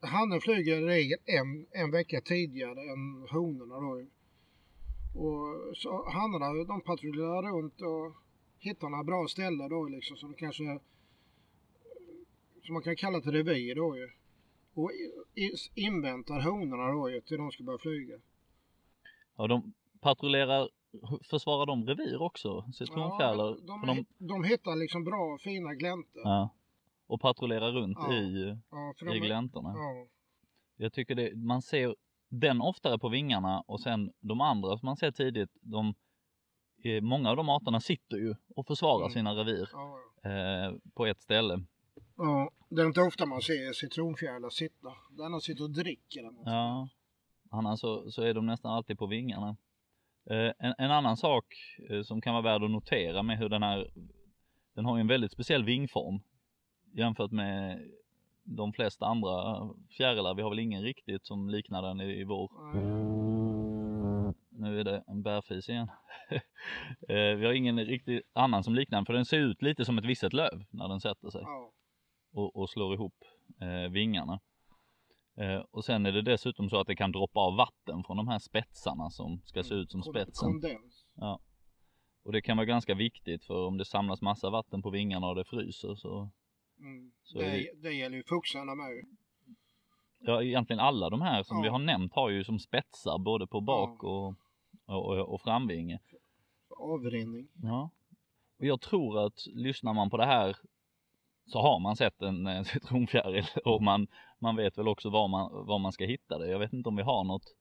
Hannen 0.00 0.40
flyger 0.40 0.76
i 0.76 0.84
regel 0.84 1.18
en, 1.24 1.66
en 1.70 1.90
vecka 1.90 2.20
tidigare 2.20 2.80
än 2.80 3.26
honorna 3.30 3.74
då. 3.74 4.06
Och 5.20 5.76
så 5.76 6.10
hannarna 6.10 6.64
de 6.64 6.80
patrullerar 6.80 7.42
runt 7.42 7.80
och 7.80 8.16
hittar 8.58 8.88
några 8.88 9.04
bra 9.04 9.26
ställen 9.28 9.68
då 9.68 9.84
liksom 9.84 10.16
som 10.16 10.34
kanske 10.34 10.62
som 12.68 12.74
man 12.74 12.82
kan 12.82 12.96
kalla 12.96 13.18
ett 13.18 13.26
revir 13.26 13.74
då 13.74 13.96
ju. 13.96 14.08
Och 14.74 14.90
inväntar 15.74 16.40
honorna 16.40 16.92
då 16.92 17.10
ju 17.10 17.20
till 17.20 17.38
de 17.38 17.50
ska 17.50 17.64
börja 17.64 17.78
flyga. 17.78 18.18
Ja, 19.36 19.46
de 19.46 19.72
patrullerar 20.00 20.68
försvarar 21.30 21.66
de 21.66 21.86
revir 21.86 22.22
också? 22.22 22.72
Citronfjärilar? 22.72 23.48
Ja, 23.48 23.56
de, 23.66 23.86
de, 23.86 23.96
de, 24.18 24.26
de 24.26 24.44
hittar 24.44 24.76
liksom 24.76 25.04
bra 25.04 25.38
fina 25.38 25.74
gläntor. 25.74 26.22
Ja. 26.24 26.50
Och 27.06 27.20
patrullerar 27.20 27.72
runt 27.72 27.98
ja. 28.00 28.14
i, 28.14 28.56
ja, 28.70 29.14
i 29.14 29.18
gläntorna. 29.18 29.68
Ja. 29.68 30.06
Jag 30.76 30.92
tycker 30.92 31.14
det, 31.14 31.36
man 31.36 31.62
ser 31.62 31.96
den 32.28 32.60
oftare 32.60 32.98
på 32.98 33.08
vingarna 33.08 33.60
och 33.60 33.80
sen 33.80 34.12
de 34.20 34.40
andra 34.40 34.78
som 34.78 34.86
man 34.86 34.96
ser 34.96 35.10
tidigt, 35.10 35.50
de, 35.60 35.94
många 37.02 37.30
av 37.30 37.36
de 37.36 37.48
arterna 37.48 37.80
sitter 37.80 38.16
ju 38.16 38.34
och 38.56 38.66
försvarar 38.66 39.04
mm. 39.04 39.10
sina 39.10 39.34
revir 39.34 39.68
eh, 40.22 40.78
på 40.94 41.06
ett 41.06 41.20
ställe. 41.20 41.64
Ja, 42.16 42.50
det 42.68 42.82
är 42.82 42.86
inte 42.86 43.00
ofta 43.00 43.26
man 43.26 43.40
ser 43.40 43.72
citronfjärilar 43.72 44.50
sitta. 44.50 44.88
Den 45.10 45.32
har 45.32 45.40
sitter 45.40 45.64
och 45.64 45.70
dricker. 45.70 46.30
Ja, 46.44 46.88
annars 47.50 47.80
så, 47.80 48.10
så 48.10 48.22
är 48.22 48.34
de 48.34 48.46
nästan 48.46 48.72
alltid 48.72 48.98
på 48.98 49.06
vingarna. 49.06 49.56
Eh, 50.30 50.52
en, 50.58 50.74
en, 50.78 50.90
annan 50.90 51.16
sak 51.16 51.44
eh, 51.90 52.02
som 52.02 52.20
kan 52.20 52.34
vara 52.34 52.42
värd 52.42 52.64
att 52.64 52.70
notera 52.70 53.22
med 53.22 53.38
hur 53.38 53.48
den 53.48 53.62
här, 53.62 53.90
den 54.74 54.84
har 54.84 54.96
ju 54.96 55.00
en 55.00 55.06
väldigt 55.06 55.32
speciell 55.32 55.64
vingform 55.64 56.20
jämfört 56.92 57.30
med 57.30 57.88
de 58.42 58.72
flesta 58.72 59.06
andra 59.06 59.68
fjärilar. 59.96 60.34
Vi 60.34 60.42
har 60.42 60.50
väl 60.50 60.58
ingen 60.58 60.82
riktigt 60.82 61.26
som 61.26 61.50
liknar 61.50 61.82
den 61.82 62.00
i, 62.00 62.20
i 62.20 62.24
vår. 62.24 62.50
Nu 64.50 64.80
är 64.80 64.84
det 64.84 65.04
en 65.06 65.22
bärfis 65.22 65.68
igen. 65.68 65.88
Eh, 67.08 67.36
vi 67.36 67.46
har 67.46 67.52
ingen 67.52 67.84
riktigt 67.84 68.22
annan 68.32 68.64
som 68.64 68.74
liknar 68.74 68.98
den 68.98 69.06
för 69.06 69.12
den 69.12 69.24
ser 69.24 69.38
ut 69.38 69.62
lite 69.62 69.84
som 69.84 69.98
ett 69.98 70.04
visset 70.04 70.32
löv 70.32 70.64
när 70.70 70.88
den 70.88 71.00
sätter 71.00 71.30
sig 71.30 71.44
och, 72.38 72.56
och 72.56 72.70
slår 72.70 72.94
ihop 72.94 73.24
eh, 73.60 73.90
vingarna. 73.90 74.40
Eh, 75.36 75.64
och 75.70 75.84
sen 75.84 76.06
är 76.06 76.12
det 76.12 76.22
dessutom 76.22 76.70
så 76.70 76.80
att 76.80 76.86
det 76.86 76.96
kan 76.96 77.12
droppa 77.12 77.40
av 77.40 77.56
vatten 77.56 78.04
från 78.04 78.16
de 78.16 78.28
här 78.28 78.38
spetsarna 78.38 79.10
som 79.10 79.40
ska 79.44 79.62
se 79.62 79.74
ut 79.74 79.90
som 79.90 80.02
spetsen. 80.02 80.52
Kondens. 80.52 81.06
Ja. 81.14 81.40
Och 82.24 82.32
det 82.32 82.42
kan 82.42 82.56
vara 82.56 82.66
ganska 82.66 82.94
viktigt 82.94 83.44
för 83.44 83.66
om 83.66 83.78
det 83.78 83.84
samlas 83.84 84.22
massa 84.22 84.50
vatten 84.50 84.82
på 84.82 84.90
vingarna 84.90 85.28
och 85.28 85.34
det 85.34 85.44
fryser 85.44 85.94
så... 85.94 86.30
Mm. 86.80 87.12
så 87.22 87.38
det, 87.38 87.50
det... 87.50 87.82
det 87.82 87.92
gäller 87.92 88.16
ju 88.16 88.22
fuxarna 88.24 88.74
med. 88.74 89.04
Ja 90.20 90.42
egentligen 90.42 90.80
alla 90.80 91.10
de 91.10 91.20
här 91.20 91.42
som 91.42 91.56
ja. 91.56 91.62
vi 91.62 91.68
har 91.68 91.78
nämnt 91.78 92.12
har 92.12 92.30
ju 92.30 92.44
som 92.44 92.58
spetsar 92.58 93.18
både 93.18 93.46
på 93.46 93.60
bak 93.60 93.98
ja. 94.02 94.08
och, 94.08 94.34
och, 94.86 95.34
och 95.34 95.40
framvinge. 95.40 96.00
Avrinning. 96.78 97.48
Ja. 97.62 97.90
Och 98.58 98.66
jag 98.66 98.80
tror 98.80 99.26
att 99.26 99.46
lyssnar 99.46 99.94
man 99.94 100.10
på 100.10 100.16
det 100.16 100.26
här 100.26 100.56
så 101.48 101.60
har 101.60 101.80
man 101.80 101.96
sett 101.96 102.22
en, 102.22 102.46
en 102.46 102.64
citronfjäril 102.74 103.46
och 103.64 103.82
man, 103.82 104.06
man 104.38 104.56
vet 104.56 104.78
väl 104.78 104.88
också 104.88 105.10
var 105.10 105.28
man, 105.28 105.66
var 105.66 105.78
man 105.78 105.92
ska 105.92 106.04
hitta 106.04 106.38
det. 106.38 106.48
Jag 106.50 106.58
vet 106.58 106.72
inte 106.72 106.88
om 106.88 106.96
vi 106.96 107.02
har 107.02 107.24
något, 107.24 107.54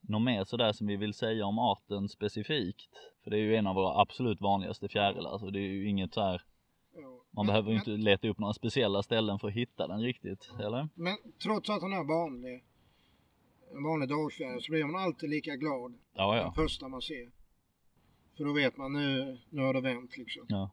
något 0.00 0.22
mer 0.22 0.44
sådär 0.44 0.72
som 0.72 0.86
vi 0.86 0.96
vill 0.96 1.14
säga 1.14 1.46
om 1.46 1.58
arten 1.58 2.08
specifikt. 2.08 2.90
För 3.24 3.30
det 3.30 3.36
är 3.36 3.40
ju 3.40 3.56
en 3.56 3.66
av 3.66 3.74
våra 3.74 4.00
absolut 4.00 4.40
vanligaste 4.40 4.88
fjärilar, 4.88 5.38
så 5.38 5.50
det 5.50 5.58
är 5.58 5.68
ju 5.68 5.88
inget 5.88 6.14
så 6.14 6.20
här 6.20 6.42
man 7.36 7.46
behöver 7.46 7.70
ju 7.70 7.76
inte 7.76 7.90
leta 7.90 8.28
upp 8.28 8.38
några 8.38 8.52
speciella 8.52 9.02
ställen 9.02 9.38
för 9.38 9.48
att 9.48 9.54
hitta 9.54 9.86
den 9.86 10.00
riktigt, 10.00 10.50
eller? 10.60 10.88
Men 10.94 11.16
trots 11.42 11.70
att 11.70 11.80
den 11.80 11.92
är 11.92 12.04
vanlig 12.04 12.64
en 13.76 13.82
vanlig 13.82 14.08
dagfjäril 14.08 14.62
så 14.62 14.72
blir 14.72 14.84
man 14.84 15.02
alltid 15.02 15.30
lika 15.30 15.56
glad. 15.56 15.94
Ja, 16.14 16.36
ja. 16.36 16.42
Den 16.42 16.52
första 16.52 16.88
man 16.88 17.02
ser. 17.02 17.30
För 18.36 18.44
då 18.44 18.52
vet 18.52 18.76
man 18.76 18.92
nu, 18.92 19.38
nu 19.50 19.62
har 19.62 19.74
det 19.74 19.80
vänt 19.80 20.16
liksom. 20.16 20.46
Ja. 20.48 20.70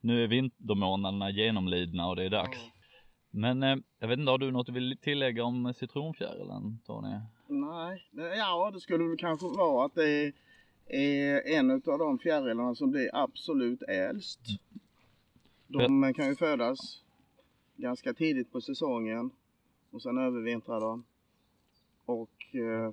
Nu 0.00 0.24
är 0.24 0.28
vintermånaderna 0.28 1.30
genomlidna 1.30 2.08
och 2.08 2.16
det 2.16 2.24
är 2.24 2.30
dags. 2.30 2.58
Ja. 2.62 2.72
Men 3.30 3.62
eh, 3.62 3.76
jag 3.98 4.08
vet 4.08 4.18
inte, 4.18 4.30
har 4.30 4.38
du 4.38 4.50
något 4.50 4.66
du 4.66 4.72
vill 4.72 4.98
tillägga 5.02 5.44
om 5.44 5.74
citronfjärilen 5.74 6.78
Tony? 6.86 7.20
Nej, 7.46 8.08
ja 8.36 8.70
det 8.74 8.80
skulle 8.80 9.04
väl 9.04 9.16
kanske 9.16 9.46
vara 9.46 9.86
att 9.86 9.94
det 9.94 10.32
är 10.86 11.56
en 11.58 11.70
av 11.70 11.98
de 11.98 12.18
fjärilarna 12.18 12.74
som 12.74 12.90
blir 12.90 13.10
absolut 13.12 13.82
äldst. 13.82 14.40
De 15.66 16.14
kan 16.14 16.26
ju 16.26 16.34
födas 16.34 17.02
ganska 17.76 18.14
tidigt 18.14 18.52
på 18.52 18.60
säsongen 18.60 19.30
och 19.90 20.02
sen 20.02 20.18
övervintrar 20.18 20.80
de. 20.80 21.04
Och 22.04 22.54
eh, 22.54 22.92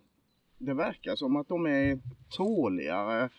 det 0.57 0.73
verkar 0.73 1.15
som 1.15 1.35
att 1.35 1.47
de 1.47 1.65
är 1.65 1.99
tåligare. 2.29 3.29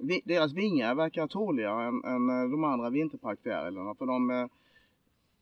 Vi- 0.00 0.22
Deras 0.24 0.52
vingar 0.52 0.94
verkar 0.94 1.26
tåligare 1.26 1.88
än, 1.88 2.04
än 2.04 2.30
eh, 2.44 2.50
de 2.50 2.64
andra 2.64 2.90
vinterparkfjärilarna 2.90 3.94
för 3.94 4.06
de 4.06 4.30
eh, 4.30 4.46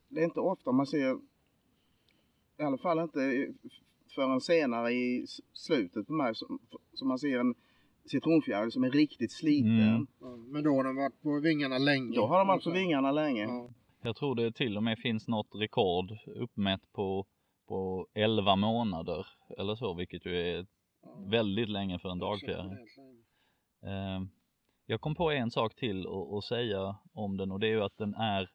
det 0.08 0.20
är 0.20 0.24
inte 0.24 0.40
ofta 0.40 0.72
man 0.72 0.86
ser 0.86 1.18
i 2.58 2.62
alla 2.62 2.78
fall 2.78 2.98
inte 2.98 3.52
förrän 4.14 4.40
senare 4.40 4.92
i 4.92 5.26
slutet 5.52 6.06
på 6.06 6.12
maj 6.12 6.34
som, 6.34 6.58
som 6.92 7.08
man 7.08 7.18
ser 7.18 7.38
en 7.38 7.54
citronfjäril 8.04 8.72
som 8.72 8.84
är 8.84 8.90
riktigt 8.90 9.32
sliten. 9.32 9.80
Mm. 9.88 10.06
Ja, 10.20 10.36
Men 10.36 10.64
då 10.64 10.70
har 10.70 10.84
den 10.84 10.96
varit 10.96 11.22
på 11.22 11.40
vingarna 11.40 11.78
länge. 11.78 12.16
Då 12.16 12.26
har 12.26 12.38
de 12.38 12.50
alltså 12.50 12.70
vingarna 12.70 13.12
länge. 13.12 13.42
Ja. 13.42 13.68
Jag 14.02 14.16
tror 14.16 14.34
det 14.34 14.52
till 14.52 14.76
och 14.76 14.82
med 14.82 14.98
finns 14.98 15.28
något 15.28 15.54
rekord 15.54 16.12
uppmätt 16.26 16.92
på, 16.92 17.26
på 17.68 18.06
11 18.14 18.56
månader 18.56 19.26
eller 19.58 19.74
så, 19.74 19.94
vilket 19.94 20.26
ju 20.26 20.36
är 20.36 20.66
väldigt 21.30 21.68
länge 21.68 21.98
för 21.98 22.08
en 22.08 22.18
dagfjäril. 22.18 22.70
Eh, 23.82 24.20
jag 24.86 25.00
kom 25.00 25.14
på 25.14 25.30
en 25.30 25.50
sak 25.50 25.74
till 25.74 26.06
att 26.38 26.44
säga 26.44 26.96
om 27.12 27.36
den 27.36 27.52
och 27.52 27.60
det 27.60 27.66
är 27.66 27.70
ju 27.70 27.82
att 27.82 27.98
den 27.98 28.14
är 28.14 28.50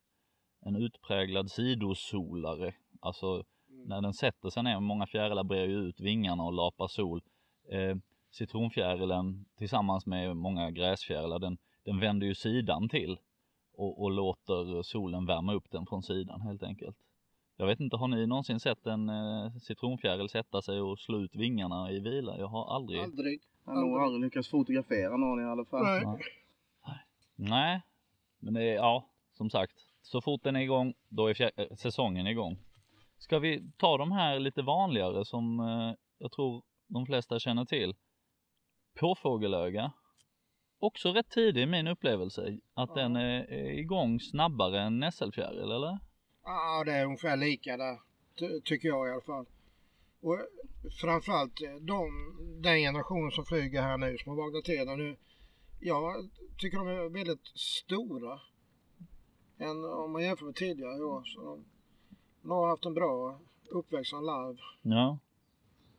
en 0.65 0.75
utpräglad 0.75 1.51
sidosolare. 1.51 2.73
Alltså 2.99 3.43
Mm. 3.71 3.87
när 3.87 4.01
den 4.01 4.13
sätter 4.13 4.49
sig 4.49 4.63
ner, 4.63 4.79
många 4.79 5.07
fjärilar 5.07 5.43
brer 5.43 5.67
ju 5.67 5.77
ut 5.77 5.99
vingarna 5.99 6.43
och 6.43 6.53
lapar 6.53 6.87
sol. 6.87 7.21
Eh, 7.71 7.95
citronfjärilen 8.31 9.45
tillsammans 9.57 10.05
med 10.05 10.37
många 10.37 10.71
gräsfjärilar, 10.71 11.39
den, 11.39 11.57
den 11.85 11.99
vänder 11.99 12.27
ju 12.27 12.35
sidan 12.35 12.89
till 12.89 13.17
och, 13.73 14.01
och 14.01 14.11
låter 14.11 14.81
solen 14.83 15.25
värma 15.25 15.53
upp 15.53 15.71
den 15.71 15.85
från 15.85 16.03
sidan 16.03 16.41
helt 16.41 16.63
enkelt. 16.63 16.97
Jag 17.61 17.67
vet 17.67 17.79
inte, 17.79 17.95
har 17.97 18.07
ni 18.07 18.27
någonsin 18.27 18.59
sett 18.59 18.85
en 18.87 19.09
eh, 19.09 19.51
citronfjäril 19.61 20.29
sätta 20.29 20.61
sig 20.61 20.81
och 20.81 20.99
slå 20.99 21.19
ut 21.19 21.35
vingarna 21.35 21.91
i 21.91 21.99
vila? 21.99 22.37
Jag 22.37 22.47
har 22.47 22.75
aldrig. 22.75 22.99
Aldrig. 22.99 23.41
Jag 23.65 23.71
har 23.71 23.81
nog 23.81 23.89
Aldrig. 23.89 24.03
aldrig 24.05 24.21
lyckats 24.23 24.49
fotografera 24.49 25.17
någon 25.17 25.41
i 25.41 25.43
alla 25.45 25.65
fall. 25.65 25.83
Nej. 25.83 26.01
Ja. 26.03 26.19
Nej, 27.35 27.81
men 28.39 28.53
det 28.53 28.63
är, 28.63 28.73
ja, 28.75 29.09
som 29.33 29.49
sagt, 29.49 29.73
så 30.01 30.21
fort 30.21 30.43
den 30.43 30.55
är 30.55 30.59
igång, 30.59 30.93
då 31.09 31.27
är 31.27 31.33
fjär- 31.33 31.51
äh, 31.71 31.75
säsongen 31.75 32.27
igång. 32.27 32.57
Ska 33.17 33.39
vi 33.39 33.71
ta 33.77 33.97
de 33.97 34.11
här 34.11 34.39
lite 34.39 34.61
vanligare 34.61 35.25
som 35.25 35.59
eh, 35.59 35.93
jag 36.17 36.31
tror 36.31 36.63
de 36.87 37.05
flesta 37.05 37.39
känner 37.39 37.65
till? 37.65 37.93
Påfågelöga. 38.99 39.91
Också 40.79 41.11
rätt 41.11 41.29
tidig 41.29 41.61
i 41.61 41.65
min 41.65 41.87
upplevelse 41.87 42.57
att 42.73 42.89
Ja. 42.95 43.01
den 43.01 43.15
är, 43.15 43.43
är 43.51 43.79
igång 43.79 44.19
snabbare 44.19 44.81
än 44.81 44.99
nässelfjäril, 44.99 45.71
eller? 45.71 45.99
Ja, 46.43 46.83
det 46.85 46.91
är 46.91 47.05
ungefär 47.05 47.37
lika 47.37 47.77
där. 47.77 47.99
Ty- 48.39 48.61
tycker 48.61 48.87
jag 48.87 49.07
i 49.07 49.11
alla 49.11 49.21
fall. 49.21 49.45
Och 50.21 50.39
framförallt 51.01 51.61
eh, 51.61 51.75
de, 51.75 52.11
den 52.61 52.77
generationen 52.77 53.31
som 53.31 53.45
flyger 53.45 53.81
här 53.81 53.97
nu, 53.97 54.17
som 54.17 54.29
har 54.29 54.43
vaknat 54.43 54.63
till 54.65 54.85
det 54.85 54.95
nu. 54.95 55.17
Jag 55.79 56.29
tycker 56.57 56.77
de 56.77 56.87
är 56.87 57.09
väldigt 57.09 57.47
stora. 57.55 58.39
Än 59.57 59.85
om 59.85 60.11
man 60.11 60.23
jämför 60.23 60.45
med 60.45 60.55
tidigare 60.55 61.03
år. 61.03 61.23
Så 61.23 61.41
de, 61.41 61.65
de 62.41 62.51
har 62.51 62.67
haft 62.67 62.85
en 62.85 62.93
bra 62.93 63.39
uppväxt 63.69 64.09
som 64.09 64.23
larv. 64.23 64.57
Ja. 64.81 65.17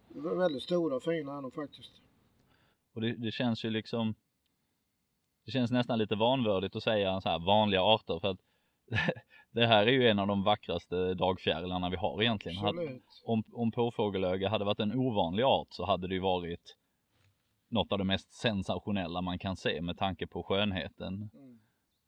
De 0.09 0.27
är 0.27 0.35
väldigt 0.35 0.63
stora 0.63 0.97
och 0.97 1.03
fina 1.03 1.39
är 1.39 1.43
de 1.43 1.51
faktiskt. 1.51 1.93
Och 2.95 3.01
det, 3.01 3.13
det 3.17 3.33
känns 3.33 3.65
ju 3.65 3.71
liksom 3.71 4.15
Det 5.45 5.51
känns 5.51 5.71
nästan 5.71 5.99
lite 5.99 6.15
vanvördigt 6.15 6.77
att 6.77 6.83
säga 6.83 7.21
så 7.21 7.29
här 7.29 7.39
vanliga 7.39 7.83
arter 7.83 8.19
för 8.21 8.29
att 8.29 8.41
det 9.53 9.67
här 9.67 9.87
är 9.87 9.93
ju 9.93 10.09
en 10.09 10.19
av 10.19 10.27
de 10.27 10.43
vackraste 10.43 11.15
dagfjärilarna 11.15 11.91
vi 11.91 11.97
har 11.97 12.23
egentligen. 12.23 12.59
Absolut. 12.67 13.03
Om, 13.25 13.45
om 13.53 13.73
påfågelöga 13.73 14.49
hade 14.49 14.65
varit 14.65 14.81
en 14.81 14.95
ovanlig 14.95 15.43
art 15.43 15.69
så 15.71 15.85
hade 15.87 16.09
det 16.09 16.15
ju 16.15 16.21
varit 16.21 16.77
något 17.71 17.93
av 17.93 17.99
det 17.99 18.05
mest 18.05 18.33
sensationella 18.33 19.21
man 19.21 19.39
kan 19.39 19.57
se 19.57 19.81
med 19.83 19.99
tanke 19.99 20.27
på 20.27 20.43
skönheten 20.43 21.31
Mm. 21.35 21.59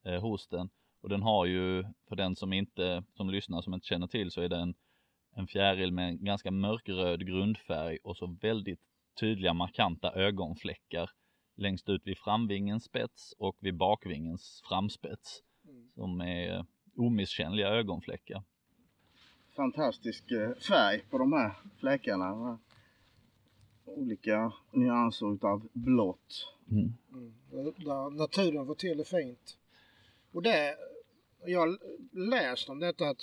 eh, 0.05 0.21
hos 0.23 0.49
den. 0.49 0.71
Och 1.03 1.09
den 1.09 1.23
har 1.23 1.47
ju, 1.47 1.85
för 2.09 2.17
den 2.17 2.37
som 2.37 2.53
inte, 2.53 3.05
som 3.17 3.31
lyssnar 3.31 3.61
som 3.63 3.75
inte 3.75 3.87
känner 3.87 4.07
till 4.07 4.31
så 4.31 4.41
är 4.41 4.49
det 4.49 4.57
en, 4.57 4.75
en 5.37 5.47
fjäril 5.47 5.93
med 5.93 6.09
en 6.09 6.25
ganska 6.25 6.51
mörkröd 6.51 7.27
grundfärg 7.27 7.99
och 8.05 8.17
så 8.17 8.27
väldigt 8.41 8.81
tydliga 9.21 9.55
markanta 9.55 10.13
ögonfläckar 10.13 11.11
längst 11.57 11.89
ut 11.89 12.03
vid 12.07 12.19
framvingens 12.19 12.85
spets 12.85 13.35
och 13.39 13.57
vid 13.61 13.77
bakvingens 13.77 14.63
framspets 14.69 15.41
Mm. 15.69 15.91
som 15.95 16.21
är 16.21 16.67
omisskännliga 16.97 17.69
ögonfläckar. 17.69 18.43
Fantastisk 19.57 20.31
eh, 20.31 20.55
färg 20.55 21.05
på 21.11 21.19
de 21.19 21.33
här 21.33 21.53
fläckarna. 21.79 22.59
Olika 23.85 24.53
nyanser 24.73 25.35
utav 25.35 25.69
blått. 25.73 26.55
Mm. 26.71 26.93
Mm. 27.13 27.35
Där- 27.51 28.11
naturen 28.11 28.67
får 28.67 28.75
till 28.75 28.99
det 28.99 29.05
fint. 29.05 29.59
Och 30.33 30.43
det, 30.43 30.77
jag 31.47 31.61
har 31.61 31.79
läst 32.31 32.69
om 32.69 32.79
detta 32.79 33.09
att 33.09 33.21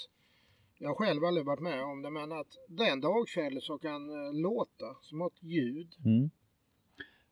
jag 0.77 0.97
själv 0.97 1.23
aldrig 1.23 1.45
varit 1.45 1.59
med 1.59 1.83
om 1.83 2.01
det 2.01 2.09
men 2.09 2.31
att 2.31 2.57
den 2.67 3.01
dagfjärilen 3.01 3.61
som 3.61 3.79
kan 3.79 4.09
eh, 4.09 4.33
låta 4.33 4.95
som 5.01 5.21
ett 5.21 5.43
ljud. 5.43 5.95
Mm. 6.05 6.29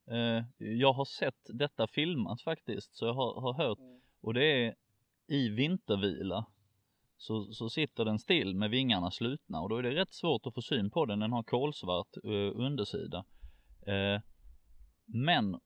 Eh, 0.07 0.45
jag 0.57 0.93
har 0.93 1.05
sett 1.05 1.39
detta 1.47 1.87
filmat 1.87 2.41
faktiskt, 2.41 2.95
så 2.95 3.05
jag 3.05 3.13
har, 3.13 3.41
har 3.41 3.53
hört 3.53 3.79
Mm. 3.79 4.01
och 4.21 4.33
det 4.33 4.45
är 4.65 4.75
i 5.29 5.49
vintervila 5.49 6.45
så, 7.17 7.43
så 7.53 7.69
sitter 7.69 8.05
den 8.05 8.19
still 8.19 8.55
med 8.55 8.69
vingarna 8.69 9.11
slutna 9.11 9.61
och 9.61 9.69
då 9.69 9.77
är 9.77 9.83
det 9.83 9.95
rätt 9.95 10.13
svårt 10.13 10.45
att 10.45 10.53
få 10.53 10.61
syn 10.61 10.91
på 10.91 11.05
den. 11.05 11.19
Den 11.19 11.31
har 11.31 11.43
kolsvart 11.43 12.17
eh, 12.23 12.61
undersida. 12.65 13.25
Eh, 13.87 14.21
men 15.05 15.59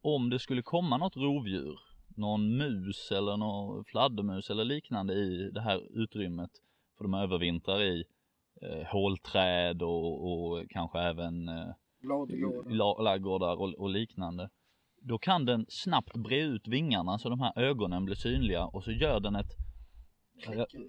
om 0.00 0.30
det 0.30 0.38
skulle 0.38 0.62
komma 0.62 0.96
något 0.96 1.16
rovdjur, 1.16 1.78
någon 2.16 2.56
mus 2.56 3.10
eller 3.10 3.36
någon 3.36 3.84
fladdermus 3.84 4.50
eller 4.50 4.64
liknande 4.64 5.14
i 5.14 5.50
det 5.50 5.60
här 5.60 6.02
utrymmet, 6.02 6.50
för 6.96 7.04
de 7.04 7.14
övervintrar 7.14 7.82
i 7.82 8.04
eh, 8.62 8.86
hålträd 8.86 9.82
och, 9.82 10.32
och 10.32 10.70
kanske 10.70 10.98
även 10.98 11.48
eh, 11.48 11.74
ladugårdar 12.98 13.56
och, 13.60 13.74
och 13.74 13.90
liknande. 13.90 14.50
Då 15.08 15.18
kan 15.18 15.44
den 15.44 15.66
snabbt 15.68 16.16
bre 16.16 16.40
ut 16.40 16.68
vingarna 16.68 17.18
så 17.18 17.28
de 17.28 17.40
här 17.40 17.58
ögonen 17.58 18.04
blir 18.04 18.14
synliga 18.16 18.64
och 18.64 18.84
så 18.84 18.92
gör 18.92 19.20
den 19.20 19.36
ett 19.36 19.52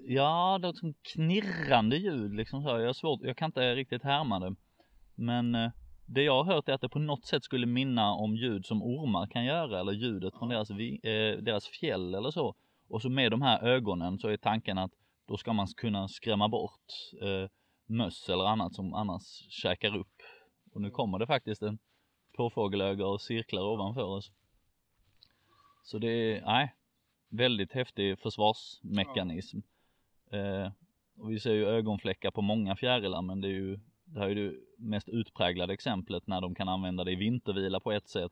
Ja, 0.07 0.59
det 0.61 0.67
är 0.67 0.73
sånt 0.73 0.97
knirrande 1.13 1.97
ljud 1.97 2.35
liksom 2.35 2.63
så. 2.63 2.69
Jag, 2.69 2.95
svårt, 2.95 3.19
jag 3.23 3.37
kan 3.37 3.45
inte 3.45 3.75
riktigt 3.75 4.03
härma 4.03 4.39
det. 4.39 4.55
Men 5.15 5.55
eh, 5.55 5.71
det 6.05 6.23
jag 6.23 6.43
har 6.43 6.53
hört 6.53 6.69
är 6.69 6.73
att 6.73 6.81
det 6.81 6.89
på 6.89 6.99
något 6.99 7.25
sätt 7.25 7.43
skulle 7.43 7.65
minna 7.65 8.11
om 8.11 8.35
ljud 8.35 8.65
som 8.65 8.83
ormar 8.83 9.27
kan 9.27 9.45
göra 9.45 9.79
eller 9.79 9.91
ljudet 9.91 10.33
från 10.37 10.49
deras, 10.49 10.69
eh, 10.69 11.37
deras 11.41 11.67
fjäll 11.67 12.15
eller 12.15 12.31
så. 12.31 12.55
Och 12.89 13.01
så 13.01 13.09
med 13.09 13.31
de 13.31 13.41
här 13.41 13.63
ögonen 13.63 14.19
så 14.19 14.27
är 14.27 14.37
tanken 14.37 14.77
att 14.77 14.91
då 15.27 15.37
ska 15.37 15.53
man 15.53 15.67
kunna 15.67 16.07
skrämma 16.07 16.49
bort 16.49 16.85
eh, 17.21 17.49
möss 17.85 18.29
eller 18.29 18.43
annat 18.43 18.75
som 18.75 18.93
annars 18.93 19.23
käkar 19.49 19.95
upp. 19.97 20.21
Och 20.73 20.81
nu 20.81 20.91
kommer 20.91 21.19
det 21.19 21.27
faktiskt 21.27 21.61
en 21.61 21.79
påfågelöga 22.37 23.07
och 23.07 23.21
cirklar 23.21 23.61
ovanför 23.61 24.03
oss. 24.03 24.31
Så 25.83 25.97
det 25.97 26.07
är, 26.07 26.41
nej, 26.45 26.75
väldigt 27.29 27.71
häftig 27.71 28.19
försvarsmekanism. 28.19 29.57
Eh, 30.31 30.71
och 31.19 31.31
vi 31.31 31.39
ser 31.39 31.53
ju 31.53 31.65
ögonfläckar 31.65 32.31
på 32.31 32.41
många 32.41 32.75
fjärilar 32.75 33.21
men 33.21 33.41
det 33.41 33.47
är 33.47 33.51
ju 33.51 33.79
det 34.05 34.19
här 34.19 34.27
är 34.29 34.35
ju 34.35 34.51
det 34.51 34.83
mest 34.83 35.09
utpräglade 35.09 35.73
exemplet 35.73 36.27
när 36.27 36.41
de 36.41 36.55
kan 36.55 36.69
använda 36.69 37.03
det 37.03 37.11
i 37.11 37.15
vintervila 37.15 37.79
på 37.79 37.91
ett 37.91 38.07
sätt. 38.07 38.31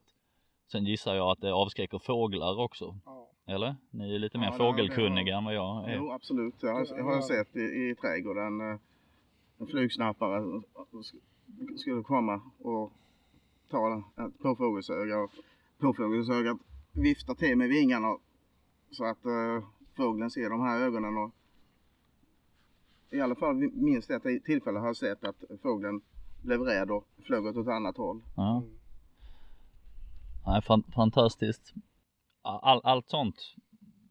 Sen 0.72 0.84
gissar 0.84 1.14
jag 1.14 1.30
att 1.30 1.40
det 1.40 1.52
avskräcker 1.52 1.98
fåglar 1.98 2.60
också. 2.60 2.98
Ja. 3.04 3.28
Eller? 3.46 3.76
Ni 3.90 4.14
är 4.14 4.18
lite 4.18 4.38
mer 4.38 4.46
Ja, 4.46 4.50
det- 4.52 4.58
fågelkunniga 4.58 5.24
det 5.24 5.38
än 5.38 5.44
vad 5.44 5.54
jag 5.54 5.90
är. 5.90 5.96
Jo 5.96 6.10
absolut, 6.12 6.54
jag 6.62 6.72
har, 6.74 6.86
jag 6.96 7.04
har 7.04 7.20
sett 7.22 7.56
i, 7.56 7.60
i 7.60 7.94
trädgården 8.00 8.60
eh, 8.60 8.78
en 9.58 9.66
flugsnappare 9.66 10.40
sk- 10.40 11.76
skulle 11.76 12.02
komma 12.02 12.40
och 12.58 12.92
ta 13.70 14.02
ett 14.26 14.38
påfågelsöga 14.38 15.18
och 15.18 15.30
påfågelsögat 15.78 16.58
viftar 16.92 17.34
till 17.34 17.58
med 17.58 17.68
vingarna 17.68 18.16
så 18.90 19.04
att 19.04 19.24
eh, 19.24 19.64
fågeln 19.96 20.30
ser 20.30 20.50
de 20.50 20.60
här 20.60 20.80
ögonen 20.80 21.16
och 21.16 21.30
i 23.10 23.20
alla 23.20 23.34
fall 23.34 23.56
vid 23.56 23.76
minst 23.76 24.10
ett 24.10 24.44
tillfälle 24.44 24.78
har 24.78 24.86
jag 24.86 24.96
sett 24.96 25.24
att 25.24 25.60
fågeln 25.62 26.00
blev 26.42 26.60
rädd 26.60 26.90
och 26.90 27.08
flög 27.26 27.46
åt 27.46 27.56
ett 27.56 27.68
annat 27.68 27.96
håll. 27.96 28.22
Ja. 28.36 28.62
Nej, 30.46 30.62
fan, 30.62 30.82
fantastiskt. 30.94 31.74
All, 32.42 32.80
allt 32.84 33.08
sånt, 33.08 33.54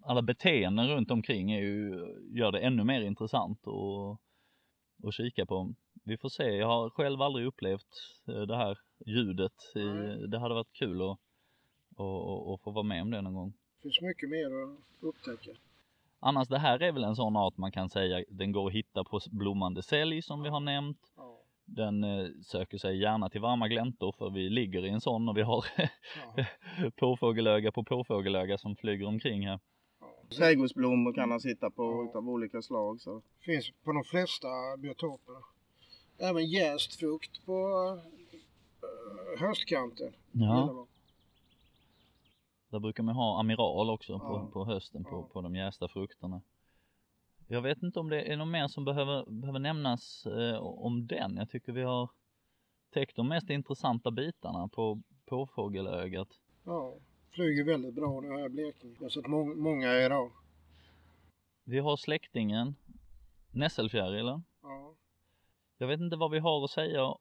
alla 0.01 0.21
beteenden 0.21 0.87
runt 0.87 1.11
omkring 1.11 1.51
är 1.51 1.61
ju, 1.61 2.05
gör 2.31 2.51
det 2.51 2.59
ännu 2.59 2.83
mer 2.83 3.01
intressant 3.01 3.67
att, 3.67 4.19
att 5.07 5.13
kika 5.13 5.45
på. 5.45 5.73
Vi 6.07 6.17
får 6.17 6.29
se, 6.29 6.43
jag 6.43 6.67
har 6.67 6.89
själv 6.89 7.21
aldrig 7.21 7.45
upplevt 7.47 7.87
eh, 8.27 8.41
det 8.41 8.55
här 8.55 8.77
ljudet. 9.05 9.53
I, 9.75 9.81
det 10.27 10.39
hade 10.39 10.53
varit 10.55 10.73
kul 10.73 11.01
att, 11.01 11.09
att, 11.97 12.47
att 12.53 12.61
få 12.61 12.71
vara 12.71 12.83
med 12.83 13.01
om 13.01 13.11
det 13.11 13.21
någon 13.21 13.33
gång. 13.33 13.53
Det 13.77 13.81
finns 13.81 14.01
mycket 14.01 14.29
mer 14.29 14.45
att 14.63 14.79
upptäcka. 15.03 15.51
Annars 16.19 16.47
det 16.47 16.57
här 16.59 16.79
är 16.83 16.91
väl 16.91 17.03
en 17.03 17.15
sån 17.15 17.37
art 17.37 17.57
man 17.57 17.71
kan 17.71 17.89
säga, 17.89 18.23
den 18.29 18.51
går 18.51 18.67
att 18.67 18.73
hitta 18.73 19.03
på 19.03 19.19
blommande 19.31 19.83
sälj 19.83 20.21
som 20.21 20.41
vi 20.43 20.49
har 20.49 20.59
nämnt. 20.59 20.99
Ja. 21.17 21.37
Den 21.65 22.03
eh, 22.03 22.27
söker 22.43 22.77
sig 22.77 23.01
gärna 23.01 23.29
till 23.29 23.41
varma 23.41 23.67
gläntor 23.67 24.11
för 24.17 24.29
vi 24.29 24.49
ligger 24.49 24.85
i 24.85 24.89
en 24.89 25.01
sån 25.01 25.29
och 25.29 25.37
vi 25.37 25.41
har 25.41 25.65
Ja. 26.35 26.45
påfågelöga 26.95 27.71
på 27.71 27.83
påfågelöga 27.83 28.57
som 28.57 28.75
flyger 28.75 29.07
omkring 29.07 29.47
här. 29.47 29.59
Trädgårdsblommor 30.37 31.13
kan 31.13 31.31
han 31.31 31.39
sitta 31.39 31.71
på 31.71 31.83
Ja. 31.83 32.09
utav 32.09 32.29
olika 32.29 32.61
slag. 32.61 33.01
Så. 33.01 33.21
Finns 33.39 33.71
på 33.83 33.91
de 33.91 34.03
flesta 34.03 34.47
biotoper. 34.77 35.54
Även 36.17 36.45
jäst 36.45 36.95
frukt 36.95 37.45
på 37.45 37.69
eh, 38.83 39.39
höstkanten. 39.39 40.13
Ja, 40.31 40.87
där 42.69 42.79
brukar 42.79 43.03
man 43.03 43.15
ha 43.15 43.39
amiral 43.39 43.89
också 43.89 44.19
på, 44.19 44.25
Ja. 44.25 44.49
på 44.53 44.65
hösten 44.65 45.03
på, 45.03 45.09
Ja. 45.15 45.29
på 45.33 45.41
de 45.41 45.55
jästa 45.55 45.87
frukterna. 45.87 46.41
Jag 47.47 47.61
vet 47.61 47.83
inte 47.83 47.99
om 47.99 48.09
det 48.09 48.21
är 48.31 48.37
något 48.37 48.47
mer 48.47 48.67
som 48.67 48.85
behöver, 48.85 49.25
behöver 49.31 49.59
nämnas 49.59 50.25
eh, 50.25 50.57
om 50.57 51.07
den. 51.07 51.35
Jag 51.37 51.49
tycker 51.49 51.71
vi 51.71 51.81
har 51.83 52.09
täckt 52.93 53.15
de 53.15 53.27
mest 53.27 53.49
intressanta 53.49 54.11
bitarna 54.11 54.67
på 54.67 55.01
påfågelögat. 55.25 56.27
Ja, 56.63 56.95
flyger 57.31 57.63
väldigt 57.63 57.93
bra 57.95 58.21
nu 58.21 58.27
här 58.29 58.45
i 58.45 58.49
Blekinge. 58.49 58.95
Jag 58.99 59.05
har 59.05 59.09
sett 59.09 59.27
må- 59.27 59.55
många 59.55 59.93
idag. 60.05 60.31
Vi 61.63 61.79
har 61.79 61.97
släktingen, 61.97 62.75
nässelfjärilen. 63.51 64.43
Ja. 64.61 64.95
Jag 65.77 65.87
vet 65.87 65.99
inte 65.99 66.15
vad 66.15 66.31
vi 66.31 66.39
har 66.39 66.63
att 66.63 66.71
säga 66.71 67.15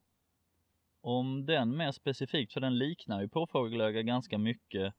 om 1.00 1.46
den 1.46 1.76
mer 1.76 1.92
specifikt 1.92 2.52
för 2.52 2.60
den 2.60 2.78
liknar 2.78 3.20
ju 3.20 3.28
påfågelöga 3.28 4.02
ganska 4.02 4.38
mycket 4.38 4.94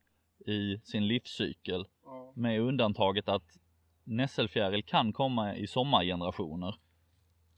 i 0.46 0.78
sin 0.84 1.08
livscykel 1.08 1.86
Ja. 2.04 2.34
med 2.36 2.62
undantaget 2.62 3.30
att 3.30 3.58
nässelfjäril 4.04 4.84
kan 4.84 5.14
komma 5.14 5.56
i 5.56 5.68
sommargenerationer 5.68 6.76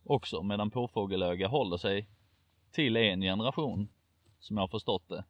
också 0.04 0.44
medan 0.44 0.72
påfågelöga 0.72 1.48
håller 1.48 1.78
sig 1.78 2.08
till 2.72 2.98
en 2.98 3.22
generation 3.22 3.90
som 4.40 4.58
jag 4.58 4.64
har 4.64 4.68
förstått 4.68 5.10
det 5.10 5.24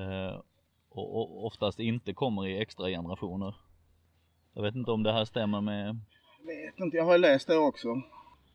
eh, 0.00 0.40
och, 0.88 1.16
och 1.16 1.46
oftast 1.46 1.78
inte 1.80 2.14
kommer 2.14 2.46
i 2.46 2.58
extra 2.58 2.88
generationer. 2.88 3.54
Jag 4.52 4.62
vet 4.62 4.74
inte 4.74 4.90
om 4.90 5.02
det 5.02 5.12
här 5.12 5.24
stämmer 5.24 5.60
med 5.60 6.00
Vet 6.40 6.80
inte, 6.80 6.96
jag 6.96 7.04
har 7.04 7.18
läst 7.18 7.46
det 7.48 7.56
också. 7.56 8.02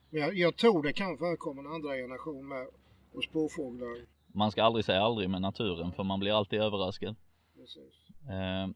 Men 0.10 0.22
jag, 0.22 0.34
jag 0.38 0.56
tror 0.58 0.84
det 0.84 0.94
kan 0.94 1.18
förekomma 1.18 1.62
en 1.62 1.68
andra 1.74 1.96
generation 1.96 2.48
med 2.48 2.68
hos 3.14 3.28
påfåglar. 3.28 4.06
man 4.28 4.52
ska 4.52 4.64
aldrig 4.64 4.86
säga 4.86 5.02
aldrig 5.02 5.30
med 5.30 5.42
naturen 5.42 5.92
för 5.92 6.04
man 6.04 6.20
blir 6.20 6.38
alltid 6.38 6.62
överraskad. 6.62 7.16
Precis. 7.56 7.94
Eh, 8.30 8.70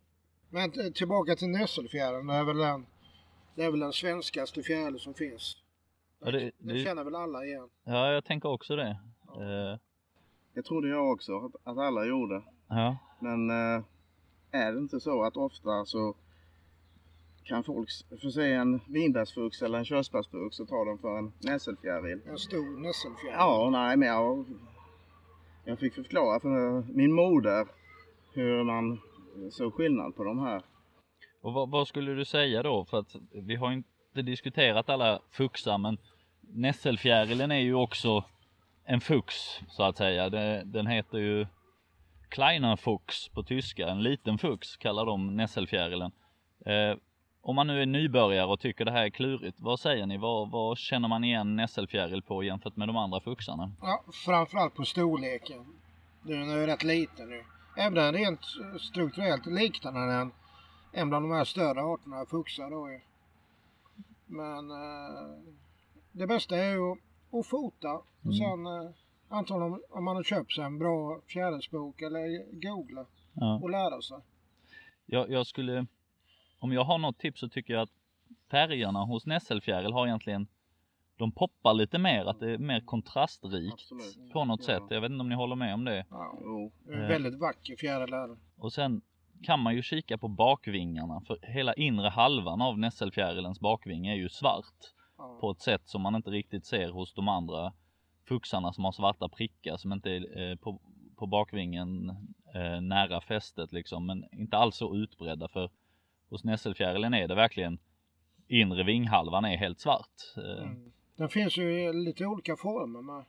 Men 0.50 0.72
t- 0.72 0.92
tillbaka 0.92 1.36
till 1.36 1.48
nässelfjärilen. 1.50 2.28
Det 2.28 2.34
är 2.34 2.44
väl 2.44 2.58
den, 2.58 2.86
det 3.56 3.64
är 3.64 3.72
väl 3.72 3.80
den 3.80 3.94
svenskaste 3.94 4.64
fjärilen 4.64 5.00
som 5.00 5.14
finns. 5.14 5.58
Ja, 6.20 6.32
det- 6.32 6.52
Den 6.58 6.76
det- 6.78 6.84
känner 6.84 7.04
väl 7.04 7.16
alla 7.16 7.46
igen. 7.46 7.70
Ja, 7.84 8.12
jag 8.12 8.26
tänker 8.26 8.50
också 8.50 8.76
det. 8.76 8.90
Eh, 9.36 9.80
Det 10.54 10.62
trodde 10.64 10.88
jag 10.90 11.12
också 11.12 11.38
att, 11.38 11.52
att 11.64 11.78
alla 11.78 12.06
gjorde. 12.06 12.42
ja, 12.70 12.98
Men 13.20 13.50
eh, 13.50 13.84
är 14.52 14.72
det 14.74 14.80
inte 14.80 15.00
så 15.00 15.24
att 15.24 15.38
ofta 15.38 15.86
så 15.86 16.16
kan 17.46 17.64
folk 17.64 17.90
få 18.22 18.32
se 18.32 18.54
en 18.54 18.82
vinbärsfux 18.88 19.62
eller 19.62 19.78
en 19.78 19.86
körsbärsfux 19.86 20.60
och 20.60 20.68
ta 20.68 20.86
den 20.86 20.98
för 20.98 21.18
en 21.18 21.34
nässelfjäril? 21.40 22.22
En 22.26 22.38
stor 22.38 22.80
nässelfjäril. 22.82 23.36
Ja, 23.38 23.70
nej 23.72 23.98
men 23.98 24.08
jag, 24.08 24.46
jag 25.66 25.80
fick 25.80 25.94
förklara 25.94 26.40
för 26.40 26.84
min 26.94 27.14
moder 27.14 27.68
hur 28.34 28.64
man 28.64 29.00
såg 29.52 29.74
skillnad 29.74 30.16
på 30.16 30.24
de 30.24 30.40
här. 30.40 30.62
och 31.42 31.54
vad, 31.54 31.70
vad 31.70 31.88
skulle 31.88 32.14
du 32.14 32.26
säga 32.26 32.64
då? 32.64 32.86
För 32.86 33.00
att 33.00 33.16
vi 33.32 33.56
har 33.56 33.72
inte 33.72 34.22
diskuterat 34.22 34.90
alla 34.90 35.20
fuxar, 35.32 35.78
men 35.78 35.98
nässelfjärilen 36.42 37.52
är 37.52 37.60
ju 37.60 37.74
också 37.74 38.24
en 38.86 39.02
fux 39.02 39.36
så 39.68 39.84
att 39.84 39.98
säga. 39.98 40.30
Det, 40.30 40.64
den 40.66 40.88
heter 40.88 41.18
ju 41.18 41.48
Kleiner 42.30 42.76
Fuchs 42.76 43.30
på 43.30 43.44
tyska, 43.44 43.88
en 43.88 44.04
liten 44.04 44.38
fux 44.38 44.78
kallar 44.78 45.06
de 45.06 45.36
nässelfjärilen. 45.36 46.12
Om 47.46 47.56
man 47.56 47.68
nu 47.68 47.82
är 47.82 47.86
nybörjare 47.86 48.46
och 48.46 48.60
tycker 48.60 48.86
det 48.86 48.92
här 48.92 49.06
är 49.06 49.10
klurigt, 49.10 49.58
vad 49.60 49.80
säger 49.80 50.06
ni? 50.06 50.18
Vad, 50.18 50.52
vad 50.52 50.78
känner 50.78 51.08
man 51.08 51.24
igen 51.24 51.56
nässelfjäril 51.56 52.22
på 52.22 52.44
jämfört 52.44 52.76
med 52.76 52.88
de 52.90 52.98
andra 52.98 53.20
fuxarna? 53.20 53.72
Ja, 53.82 54.04
framförallt 54.26 54.74
på 54.76 54.84
storleken. 54.86 55.66
Den 56.22 56.50
är 56.50 56.58
ju 56.58 56.66
rätt 56.66 56.84
liten 56.84 57.30
nu. 57.30 57.44
Även 57.78 57.94
den 57.94 58.14
rent 58.14 58.40
strukturellt 58.82 59.46
liknar 59.46 60.08
den 60.08 60.32
en 60.92 61.10
bland 61.10 61.26
de 61.30 61.32
här 61.36 61.44
större 61.46 61.82
arterna 61.82 62.26
fuxar 62.26 62.70
då 62.70 62.90
ju. 62.92 63.00
Men 64.26 64.72
eh, 64.72 65.40
det 66.12 66.28
bästa 66.28 66.58
är 66.58 66.72
ju 66.72 66.92
att 67.40 67.46
fota 67.48 67.92
och 67.94 68.06
Mm. 68.26 68.36
sen 68.38 68.66
eh, 68.66 68.92
antagligen 69.30 69.80
om 69.90 70.04
man 70.04 70.16
har 70.16 70.24
köpt 70.24 70.52
sig 70.54 70.64
en 70.64 70.80
bra 70.80 71.20
fjärilsbok 71.28 72.02
eller 72.02 72.52
googla 72.62 73.06
Ja. 73.34 73.60
och 73.64 73.70
lära 73.70 74.02
sig. 74.02 74.18
Jag, 75.06 75.32
jag 75.32 75.48
skulle, 75.48 75.86
om 76.64 76.72
jag 76.74 76.84
har 76.84 76.98
något 76.98 77.18
tips 77.20 77.40
så 77.40 77.50
tycker 77.50 77.74
jag 77.74 77.82
att 77.82 77.94
färgerna 78.52 79.04
hos 79.06 79.26
nässelfjäril 79.26 79.94
har 79.94 80.08
egentligen, 80.08 80.48
de 81.18 81.32
poppar 81.32 81.74
lite 81.74 82.00
mer, 82.00 82.26
att 82.26 82.40
det 82.40 82.52
är 82.52 82.58
mer 82.58 82.80
kontrastrikt 82.82 83.74
Absolut. 83.74 84.32
på 84.34 84.46
något 84.46 84.60
Ja. 84.60 84.66
sätt. 84.66 84.84
Jag 84.90 85.02
vet 85.02 85.12
inte 85.12 85.22
om 85.22 85.30
ni 85.30 85.36
håller 85.36 85.56
med 85.56 85.74
om 85.74 85.86
det. 85.86 86.06
Ja, 86.10 86.38
Jo, 86.42 86.72
det 86.86 86.94
är 86.94 87.02
Eh. 87.04 87.08
väldigt 87.08 87.40
vacker 87.40 87.76
fjäril 87.76 88.14
är 88.14 88.28
det. 88.28 88.38
Och 88.58 88.74
sen 88.74 89.02
kan 89.44 89.60
man 89.60 89.76
ju 89.76 89.82
kika 89.82 90.18
på 90.18 90.28
bakvingarna, 90.28 91.22
för 91.28 91.38
hela 91.42 91.74
inre 91.74 92.10
halvan 92.10 92.62
av 92.62 92.80
nässelfjärilens 92.80 93.60
bakving 93.60 94.08
är 94.08 94.16
ju 94.16 94.30
svart 94.30 94.94
Ja. 95.18 95.38
på 95.42 95.52
ett 95.52 95.62
sätt 95.62 95.82
som 95.86 96.02
man 96.02 96.16
inte 96.16 96.30
riktigt 96.30 96.66
ser 96.66 96.90
hos 96.90 97.14
de 97.14 97.28
andra 97.28 97.74
fuxarna 98.28 98.74
som 98.74 98.84
har 98.86 98.92
svarta 98.92 99.30
prickar 99.30 99.78
som 99.78 99.94
inte 99.94 100.10
är 100.12 100.42
eh, 100.52 100.56
på, 100.56 100.80
på 101.16 101.26
bakvingen 101.28 102.10
eh, 102.56 102.82
nära 102.82 103.22
fästet 103.22 103.72
liksom, 103.72 104.06
men 104.06 104.26
inte 104.32 104.58
alls 104.58 104.76
så 104.76 104.96
utbredda 104.96 105.48
för 105.48 105.70
hos 106.34 106.44
nässelfjärilen 106.44 107.14
är 107.14 107.28
det 107.28 107.36
verkligen 107.36 107.80
inre 108.48 108.84
vinghalvan 108.84 109.46
är 109.46 109.58
helt 109.58 109.80
svart. 109.80 110.22
Eh, 110.38 110.64
Mm. 110.68 110.92
Den 111.16 111.30
finns 111.30 111.58
ju 111.58 111.82
i 111.90 111.94
lite 111.94 112.26
olika 112.26 112.56
former 112.56 113.02
med. 113.02 113.26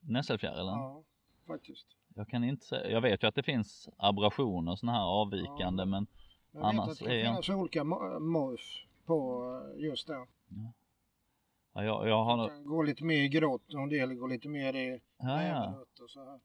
Nässelfjärilen. 0.00 0.66
Ja, 0.78 1.02
faktiskt. 1.46 1.86
Jag 2.14 2.28
kan 2.28 2.44
inte 2.44 2.66
säga, 2.66 2.90
jag 2.90 3.00
vet 3.00 3.22
ju 3.22 3.26
att 3.28 3.34
det 3.34 3.42
finns 3.42 3.88
abrasioner 3.96 4.76
sådana 4.76 4.98
här 4.98 5.04
avvikande 5.04 5.80
Ja. 5.80 5.84
men 5.86 6.06
Jag 6.52 6.60
vet 6.60 6.66
Annars 6.68 6.88
att 6.90 6.98
det 6.98 7.20
är 7.20 7.24
finnas 7.24 7.48
olika 7.48 7.82
mo- 7.84 8.18
morf 8.18 8.60
på 9.06 9.42
eh, 9.76 9.84
just 9.84 10.06
det. 10.06 10.26
ja, 11.74 11.84
jag, 11.84 12.08
jag 12.08 12.24
har 12.24 12.42
Det 12.42 12.48
kan 12.48 12.64
gå 12.66 12.82
lite 12.82 13.04
mer 13.04 13.22
i 13.22 13.28
grått 13.28 13.74
och 13.74 13.80
en 13.82 13.88
del 13.88 14.14
går 14.14 14.28
lite 14.28 14.48
mer 14.48 14.74
i 14.76 15.00
ja, 15.18 15.42
ja. 15.42 15.74
och 16.04 16.10
så 16.10 16.20
här. 16.24 16.40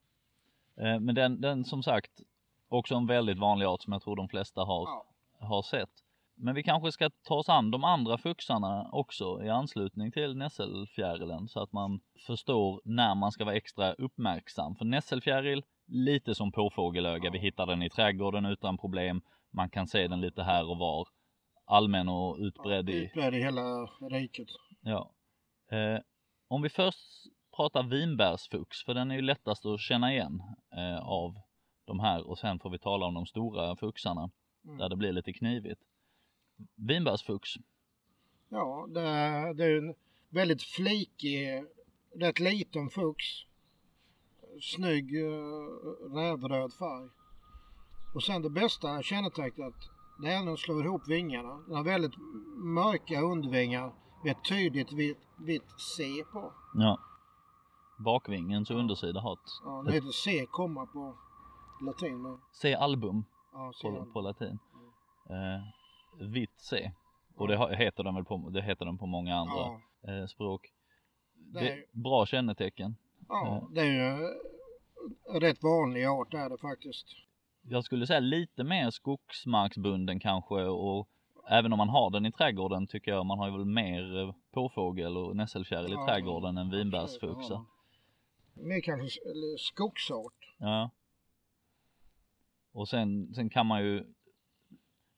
Eh, 0.94 1.00
Men 1.00 1.14
den, 1.14 1.40
den 1.40 1.64
som 1.64 1.82
sagt, 1.82 2.10
också 2.68 2.94
en 2.94 3.06
väldigt 3.06 3.38
vanlig 3.38 3.66
art 3.66 3.82
som 3.82 3.92
jag 3.92 4.02
tror 4.02 4.16
de 4.16 4.28
flesta 4.28 4.60
har, 4.64 4.82
Ja. 4.84 5.04
Har 5.42 5.62
sett. 5.62 5.90
Men 6.36 6.54
vi 6.54 6.62
kanske 6.62 6.92
ska 6.92 7.10
ta 7.22 7.34
oss 7.34 7.48
an 7.48 7.70
de 7.70 7.84
andra 7.84 8.18
fuxarna 8.18 8.88
också 8.92 9.42
i 9.44 9.48
anslutning 9.48 10.12
till 10.12 10.36
nässelfjärilen 10.36 11.48
så 11.48 11.62
att 11.62 11.72
man 11.72 12.00
förstår 12.26 12.80
när 12.84 13.14
man 13.14 13.32
ska 13.32 13.44
vara 13.44 13.56
extra 13.56 13.92
uppmärksam. 13.92 14.76
För 14.76 14.84
nässelfjäril, 14.84 15.62
lite 15.86 16.34
som 16.34 16.52
påfågelöga, 16.52 17.30
vi 17.30 17.38
hittar 17.38 17.66
den 17.66 17.82
i 17.82 17.90
trädgården 17.90 18.46
utan 18.46 18.78
problem. 18.78 19.22
Man 19.52 19.70
kan 19.70 19.86
se 19.86 20.08
den 20.08 20.20
lite 20.20 20.42
här 20.42 20.70
och 20.70 20.78
var. 20.78 21.08
Allmän 21.64 22.08
och 22.08 22.36
utbredd 22.38 22.90
i 22.90 23.04
Utbredd 23.04 23.34
i 23.34 23.42
hela 23.42 23.86
riket. 24.10 24.48
Ja. 24.80 25.12
Eh, 25.70 26.00
om 26.48 26.62
vi 26.62 26.68
först 26.68 27.08
pratar 27.56 27.82
vinbärsfux, 27.82 28.84
för 28.84 28.94
den 28.94 29.10
är 29.10 29.14
ju 29.14 29.22
lättast 29.22 29.66
att 29.66 29.80
känna 29.80 30.12
igen 30.12 30.42
eh, 30.76 31.08
av 31.08 31.34
de 31.86 32.00
här 32.00 32.28
och 32.28 32.38
sen 32.38 32.58
får 32.58 32.70
vi 32.70 32.78
tala 32.78 33.06
om 33.06 33.14
de 33.14 33.26
stora 33.26 33.76
fuxarna 33.76 34.30
Mm. 34.64 34.78
där 34.78 34.88
det 34.88 34.96
blir 34.96 35.12
lite 35.12 35.32
knivigt. 35.32 35.80
Vinbärsfux, 36.74 37.48
Ja, 38.48 38.86
det 38.90 39.00
är, 39.00 39.54
det 39.54 39.64
är 39.64 39.78
en 39.78 39.94
väldigt 40.28 40.62
flikig, 40.62 41.64
rätt 42.14 42.40
liten 42.40 42.90
fux. 42.90 43.24
Snygg 44.60 45.14
uh, 45.14 46.14
rävröd 46.14 46.72
färg. 46.72 47.08
Och 48.14 48.22
sen 48.22 48.42
det 48.42 48.50
bästa 48.50 49.02
kännetecknet, 49.02 49.74
det 50.22 50.32
är 50.32 50.38
när 50.38 50.46
den 50.46 50.56
slår 50.56 50.84
ihop 50.84 51.08
vingarna. 51.08 51.58
Den 51.66 51.76
har 51.76 51.84
väldigt 51.84 52.16
mörka 52.56 53.20
undervingar 53.20 53.92
med 54.24 54.32
ett 54.32 54.48
tydligt 54.48 54.92
vitt, 54.92 55.18
vitt 55.38 55.80
C 55.96 56.04
på. 56.32 56.52
ja. 56.74 56.98
bakvingens 57.98 58.70
undersida 58.70 59.20
har 59.20 59.32
ett... 59.32 59.50
Ja, 59.64 59.82
det 59.86 59.92
heter 59.92 60.10
C 60.10 60.46
komma 60.50 60.86
på 60.86 61.18
latin. 61.80 62.38
C 62.52 62.74
album 62.74 63.24
Ja, 63.52 63.72
på, 63.82 64.06
på 64.12 64.20
latin. 64.20 64.58
Eh, 65.30 65.62
vitt 66.28 66.60
C. 66.60 66.92
Och 67.36 67.48
det 67.48 67.76
heter 67.76 68.04
den 68.04 68.14
väl 68.14 68.24
på, 68.24 68.50
det 68.50 68.62
heter 68.62 68.84
den 68.84 68.98
på 68.98 69.06
många 69.06 69.34
andra 69.36 69.54
Ja, 70.02 70.12
eh, 70.12 70.26
språk. 70.26 70.72
Det 71.34 71.60
Det, 71.60 71.72
är- 71.72 71.84
bra 71.92 72.26
kännetecken. 72.26 72.96
ja, 73.28 73.68
det 73.74 73.80
är 73.80 73.84
ju 73.84 74.28
en 75.34 75.40
rätt 75.40 75.62
vanlig 75.62 76.04
art 76.06 76.34
är 76.34 76.50
det 76.50 76.58
faktiskt. 76.58 77.06
Jag 77.62 77.84
skulle 77.84 78.06
säga 78.06 78.20
lite 78.20 78.64
mer 78.64 78.90
skogsmarksbunden 78.90 80.20
kanske 80.20 80.54
och 80.64 81.08
även 81.50 81.72
om 81.72 81.76
man 81.76 81.88
har 81.88 82.10
den 82.10 82.26
i 82.26 82.32
trädgården 82.32 82.86
tycker 82.86 83.10
jag 83.10 83.26
man 83.26 83.38
har 83.38 83.46
ju 83.50 83.52
väl 83.56 83.64
mer 83.64 84.18
eh, 84.20 84.34
påfågel 84.52 85.16
och 85.16 85.36
nässelkärl 85.36 85.86
i 85.88 85.92
Ja, 85.92 86.06
trädgården 86.06 86.58
än 86.58 86.70
vinbärsfuxa. 86.70 87.64
Mer 88.54 88.80
kanske 88.80 89.08
skogsart. 89.58 90.34
Ja. 90.58 90.90
Och 92.72 92.88
sen, 92.88 93.34
sen 93.34 93.50
kan 93.50 93.66
man 93.66 93.82
ju 93.84 94.04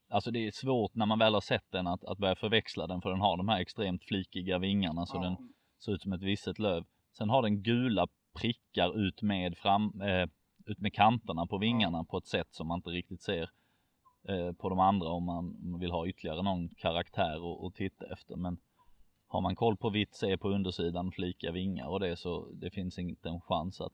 Alltså 0.09 0.31
det 0.31 0.47
är 0.47 0.51
svårt 0.51 0.95
när 0.95 1.07
man 1.07 1.19
väl 1.19 1.35
har 1.35 1.40
sett 1.40 1.71
den 1.71 1.87
att, 1.87 2.05
att 2.05 2.19
börja 2.19 2.37
förväxla 2.37 2.87
den 2.87 3.01
för 3.01 3.11
den 3.11 3.21
har 3.21 3.37
de 3.37 3.49
här 3.49 3.61
extremt 3.61 4.05
flikiga 4.05 4.59
vingarna 4.59 5.07
så 5.07 5.17
Ja. 5.17 5.23
den 5.23 5.37
ser 5.85 5.93
ut 5.93 6.03
som 6.03 6.12
ett 6.12 6.23
visset 6.23 6.59
löv. 6.59 6.85
Sen 7.19 7.31
har 7.31 7.43
den 7.43 7.62
gula 7.62 8.07
prickar 8.40 8.99
ut 8.99 9.23
med 9.23 9.59
fram, 9.59 10.01
eh, 10.01 10.29
ut 10.67 10.79
med 10.79 10.95
kanterna 10.95 11.47
på 11.47 11.59
vingarna 11.59 12.05
på 12.05 12.19
ett 12.19 12.27
sätt 12.27 12.49
som 12.51 12.69
man 12.69 12.79
inte 12.79 12.90
riktigt 12.90 13.23
ser 13.23 13.51
eh, 14.29 14.53
på 14.53 14.69
de 14.69 14.79
andra 14.81 15.09
om 15.09 15.25
man, 15.25 15.38
om 15.64 15.71
man 15.71 15.81
vill 15.81 15.90
ha 15.90 16.07
ytterligare 16.07 16.43
någon 16.43 16.69
karaktär 16.69 17.67
att- 17.67 17.75
titta 17.75 18.12
efter. 18.12 18.37
Men 18.37 18.59
har 19.29 19.40
man 19.40 19.57
koll 19.57 19.77
på 19.77 19.90
vitt 19.90 20.14
C 20.14 20.37
på 20.38 20.49
undersidan, 20.49 21.12
flika 21.12 21.53
vingar 21.53 21.88
och 21.88 22.01
det 22.01 22.17
så 22.17 22.51
det 22.53 22.71
finns 22.71 22.99
inte 22.99 23.29
en 23.29 23.40
chans 23.40 23.81
att 23.81 23.93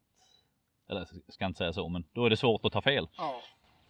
eller 0.90 1.00
jag 1.00 1.34
ska 1.34 1.46
inte 1.46 1.58
säga 1.58 1.72
så, 1.72 1.88
men 1.88 2.04
då 2.12 2.24
är 2.24 2.30
det 2.30 2.36
svårt 2.36 2.64
att 2.64 2.72
ta 2.72 2.80
fel. 2.82 3.08
Ja. 3.16 3.40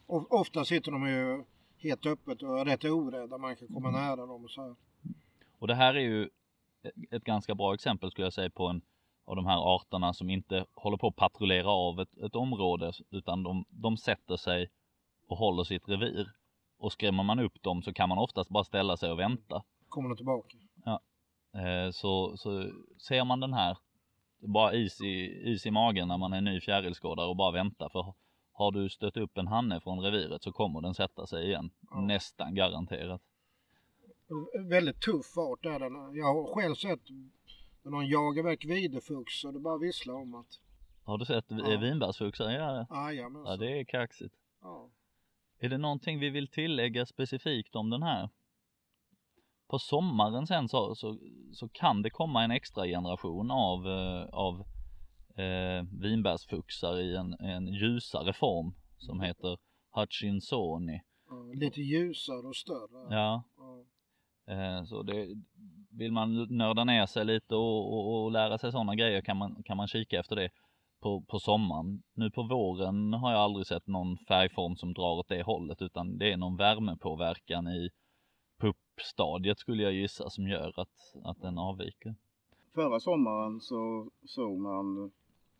Och 0.07 0.33
ofta 0.41 0.65
sitter 0.65 0.93
de 0.93 1.09
ju 1.09 1.45
helt 1.79 2.07
öppet 2.07 2.43
och 2.43 2.61
är 2.61 2.65
rätt 2.65 2.85
orädda. 2.85 3.39
Man 3.39 3.57
kan 3.57 3.69
komma 3.69 3.89
Mm. 3.89 4.01
nära 4.01 4.27
dem 4.27 4.45
och 4.45 4.51
så 4.51 4.63
här. 4.63 4.77
Och 5.59 5.67
det 5.67 5.75
här 5.75 5.95
är 5.95 6.01
ju 6.01 6.29
ett 7.11 7.25
ganska 7.25 7.55
bra 7.55 7.75
exempel 7.75 8.11
skulle 8.11 8.27
jag 8.27 8.33
säga 8.33 8.51
på 8.51 8.67
en 8.67 8.83
av 9.25 9.37
de 9.37 9.47
här 9.47 9.75
arterna 9.75 10.13
som 10.15 10.31
inte 10.31 10.67
håller 10.75 10.97
på 10.97 11.07
att 11.07 11.17
patrullera 11.17 11.71
av 11.71 12.01
ett, 12.01 12.19
ett 12.19 12.35
område 12.35 12.93
utan 13.11 13.43
de, 13.43 13.65
de 13.69 13.97
sätter 13.97 14.37
sig 14.37 14.71
och 15.29 15.37
håller 15.37 15.65
sitt 15.65 15.89
revir. 15.89 16.33
Och 16.79 16.93
skrämmer 16.93 17.23
man 17.23 17.39
upp 17.39 17.63
dem 17.63 17.83
så 17.83 17.93
kan 17.93 18.09
man 18.09 18.19
oftast 18.19 18.51
bara 18.51 18.65
ställa 18.65 18.97
sig 18.97 19.11
och 19.11 19.19
vänta. 19.19 19.63
Kommer 19.89 20.09
de 20.09 20.17
tillbaka. 20.17 20.57
Eh, 21.55 21.91
så, 21.91 22.37
så 22.37 22.71
ser 22.99 23.25
man 23.25 23.41
den 23.41 23.53
här, 23.55 23.79
bara 24.41 24.75
is 24.75 25.01
i, 25.01 25.43
is 25.53 25.67
i 25.67 25.71
magen 25.71 26.09
när 26.09 26.19
man 26.19 26.33
är 26.33 26.41
ny 26.41 26.61
fjärilskådare 26.61 27.27
och 27.27 27.37
bara 27.37 27.51
vänta. 27.53 27.89
För 27.89 28.15
har 28.53 28.73
du 28.73 28.89
stött 28.89 29.17
upp 29.17 29.39
en 29.39 29.47
hanne 29.47 29.81
från 29.81 30.01
reviret 30.01 30.43
så 30.43 30.53
kommer 30.53 30.81
den 30.81 30.95
sätta 30.95 31.27
sig 31.27 31.47
igen. 31.47 31.71
Ja. 31.91 32.01
Nästan 32.01 32.55
garanterat. 32.55 33.23
Väldigt 34.69 35.01
tuff 35.01 35.39
art 35.39 35.65
är 35.67 35.79
den. 35.79 36.17
Jag 36.17 36.27
har 36.35 36.55
själv 36.55 36.75
sett 36.75 37.01
när 37.83 37.91
någon 37.91 38.07
jagar 38.09 38.43
väck 38.43 38.65
videfux 38.65 39.45
och 39.45 39.53
det 39.53 39.61
bara 39.61 39.79
visslar 39.79 40.15
om 40.15 40.35
att 40.35 40.47
Har 41.05 41.19
du 41.19 41.25
sett 41.25 41.45
Ja. 41.49 41.71
ja. 41.73 41.79
vinbärsfuxar? 41.79 42.51
Ja, 42.51 42.87
ja 42.91 43.13
jajamensan. 43.13 43.59
det 43.59 43.81
är 43.81 43.85
kaxigt. 43.85 44.35
Ja. 44.63 44.91
Är 45.59 45.69
det 45.69 45.79
någonting 45.79 46.19
vi 46.19 46.31
vill 46.31 46.49
tillägga 46.49 47.07
specifikt 47.07 47.77
om 47.77 47.91
den 47.91 48.03
här? 48.03 48.29
På 49.71 49.79
sommaren 49.79 50.47
sen 50.47 50.69
så, 50.69 50.95
så, 50.95 51.17
så 51.53 51.69
kan 51.69 52.03
det 52.03 52.11
komma 52.11 52.45
en 52.45 52.51
extra 52.51 52.87
generation 52.87 53.51
av, 53.51 53.87
eh, 53.89 54.25
av 54.33 54.65
eh, 55.37 55.85
vinbärsfuxar 56.03 56.99
i 57.01 57.17
en, 57.17 57.35
en 57.41 57.67
ljusare 57.69 58.33
form 58.33 58.75
som 58.99 59.21
heter 59.21 59.59
Hutchinsoni. 59.97 61.01
Ja, 61.29 61.53
Lite 61.55 61.81
ljusare 61.81 62.47
och 62.49 62.57
större. 62.57 63.15
Ja, 63.15 63.43
Ja. 63.57 64.55
eh, 64.55 64.85
så 64.85 65.03
det, 65.03 65.27
vill 65.91 66.13
man 66.13 66.57
nörda 66.57 66.85
ner 66.85 67.07
sig 67.07 67.25
lite 67.25 67.55
och, 67.55 67.93
och, 67.93 68.25
och 68.25 68.31
lära 68.33 68.59
sig 68.59 68.73
sådana 68.73 68.95
grejer 68.95 69.21
kan 69.21 69.37
man, 69.37 69.63
kan 69.65 69.77
man 69.77 69.89
kika 69.89 70.21
efter 70.21 70.37
det 70.37 70.51
på, 71.03 71.21
på 71.29 71.39
sommaren. 71.39 72.03
Nu 72.15 72.31
på 72.31 72.43
våren 72.43 73.13
har 73.13 73.33
jag 73.33 73.41
aldrig 73.41 73.67
sett 73.67 73.87
någon 73.87 74.17
färgform 74.29 74.77
som 74.77 74.95
drar 74.95 75.13
åt 75.19 75.29
det 75.29 75.43
hållet 75.43 75.83
utan 75.83 76.19
det 76.19 76.33
är 76.33 76.37
någon 76.37 76.57
värmepåverkan 76.57 77.69
i 77.69 77.91
puppstadiet 79.01 79.59
skulle 79.59 79.83
jag 79.83 79.93
gissa 79.93 80.31
som 80.31 80.49
gör 80.49 80.81
att, 80.81 81.15
att 81.25 81.41
den 81.43 81.59
avviker. 81.59 82.15
Förra 82.75 83.01
sommaren 83.01 83.61
så 83.61 84.11
såg 84.27 84.59
man 84.59 85.11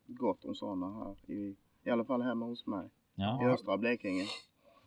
gott 0.07 0.45
om 0.45 0.55
sådana 0.55 0.93
här. 1.05 1.33
I, 1.35 1.57
I 1.85 1.91
alla 1.91 2.05
fall 2.05 2.23
hemma 2.23 2.47
hos 2.47 2.67
mig. 2.67 2.87
I 2.87 2.91
Ja, 3.15 3.49
östra 3.49 3.77
Blekinge. 3.79 4.25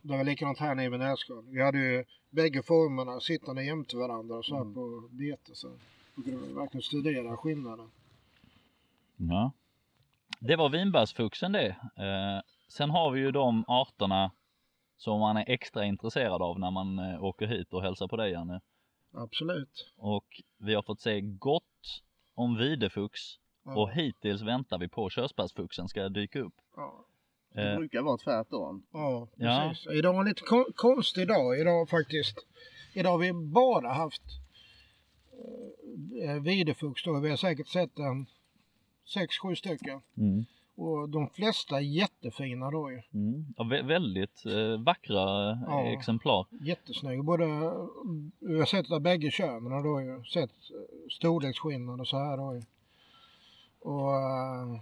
Det 0.02 0.18
var 0.18 0.24
likadant 0.24 0.58
här 0.60 0.76
nere 0.76 0.90
vid 0.90 1.00
Nässkal. 1.00 1.46
Vi 1.50 1.62
hade 1.64 1.78
ju 1.78 2.06
bägge 2.30 2.64
formerna 2.64 3.20
sittande 3.20 3.64
jämte 3.64 3.98
varandra 3.98 4.36
och 4.38 4.46
så 4.46 4.56
här 4.56 4.62
Mm. 4.62 4.74
på 4.74 5.10
bete. 5.12 5.56
Så 5.56 5.72
vi 6.16 6.24
kunde 6.24 6.54
verkligen 6.54 6.82
studera 6.82 7.38
skillnaden. 7.38 7.92
ja. 9.18 9.52
Det 10.40 10.56
var 10.56 10.70
vinbärsfuxen 10.70 11.52
det. 11.52 11.68
Eh, 11.96 12.42
sen 12.68 12.90
har 12.90 13.12
vi 13.12 13.20
ju 13.20 13.32
de 13.32 13.64
arterna 13.68 14.32
som 15.04 15.20
man 15.20 15.38
är 15.38 15.46
extra 15.48 15.86
intresserad 15.86 16.42
av 16.42 16.60
när 16.60 16.72
man 16.72 17.00
eh, 17.00 17.24
åker 17.24 17.48
hit 17.48 17.74
och 17.74 17.82
hälsar 17.82 18.08
på 18.08 18.16
dig 18.18 18.32
Janne. 18.32 18.62
Absolut. 19.14 19.92
Och 19.98 20.26
vi 20.58 20.74
har 20.76 20.82
fått 20.84 21.02
se 21.02 21.22
gott 21.22 22.02
om 22.36 22.58
videfux 22.58 23.20
Ja. 23.66 23.76
och 23.82 23.92
hittills 23.92 24.42
väntar 24.42 24.78
vi 24.78 24.88
på 24.90 25.10
körsbärsfuxen 25.10 25.88
ska 25.88 26.10
dyka 26.10 26.40
upp. 26.40 26.54
Ja. 26.76 27.06
Det 27.54 27.72
Eh, 27.72 27.78
brukar 27.78 28.02
vara 28.02 28.18
tvärtom. 28.18 28.86
Ja, 28.92 29.28
Ja. 29.36 29.68
precis. 29.70 29.88
Idag 29.92 30.16
är 30.16 30.20
en 30.20 30.26
lite 30.26 30.42
kon- 30.42 30.74
konstig 30.76 31.28
dag. 31.28 31.60
Idag 31.60 31.90
faktiskt. 31.90 32.38
Idag 32.94 33.12
har 33.12 33.18
vi 33.18 33.34
bara 33.34 33.94
haft 33.94 34.22
eh, 36.24 36.42
videfux 36.44 37.04
då. 37.04 37.20
Vi 37.20 37.30
har 37.30 37.38
säkert 37.38 37.68
sett 37.68 38.00
en 38.00 38.26
sex, 39.14 39.38
sju 39.38 39.56
stycken. 39.56 40.02
mm, 40.18 40.46
Och 40.76 41.10
de 41.10 41.28
flesta 41.30 41.76
är 41.78 41.82
jättefina 41.82 42.72
då 42.72 42.92
ju. 42.92 43.02
mm. 43.14 43.46
Ja, 43.58 43.64
vä- 43.64 43.88
väldigt 43.88 44.46
eh, 44.46 44.84
vackra 44.84 45.52
eh, 45.52 45.58
Ja. 45.68 45.84
exemplar. 45.86 46.46
Jättesnygga. 46.62 47.24
Både, 47.24 47.46
vi 48.40 48.60
har 48.60 48.66
sett 48.66 48.92
av 48.92 49.02
bägge 49.02 49.32
könen 49.32 49.84
då 49.84 50.02
ju. 50.02 50.24
Sett 50.24 50.50
eh, 50.50 51.10
storleksskillnad 51.12 52.00
och 52.00 52.08
så 52.08 52.18
här 52.18 52.38
då 52.38 52.56
ju. 52.56 52.62
Och 53.80 54.12
eh, 54.16 54.82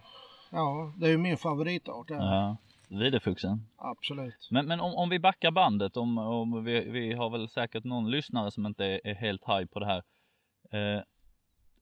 ja, 0.50 0.94
det 0.98 1.06
är 1.06 1.10
ju 1.12 1.18
min 1.18 1.38
favoritart. 1.38 2.08
där. 2.08 2.16
Ja, 2.16 2.58
videfuxen. 2.88 3.66
Absolut. 3.78 4.48
Men, 4.52 4.66
men 4.68 4.80
om, 4.82 4.94
om 4.96 5.10
vi 5.10 5.20
backar 5.20 5.52
bandet, 5.52 5.98
om, 5.98 6.18
om 6.18 6.64
vi, 6.64 6.80
vi 6.90 7.14
har 7.14 7.30
väl 7.30 7.50
säkert 7.50 7.84
någon 7.84 8.12
lyssnare 8.12 8.52
som 8.52 8.66
inte 8.66 8.86
är, 8.86 9.02
är 9.08 9.16
helt 9.16 9.42
high 9.48 9.66
på 9.66 9.80
det 9.80 9.86
här. 9.86 10.04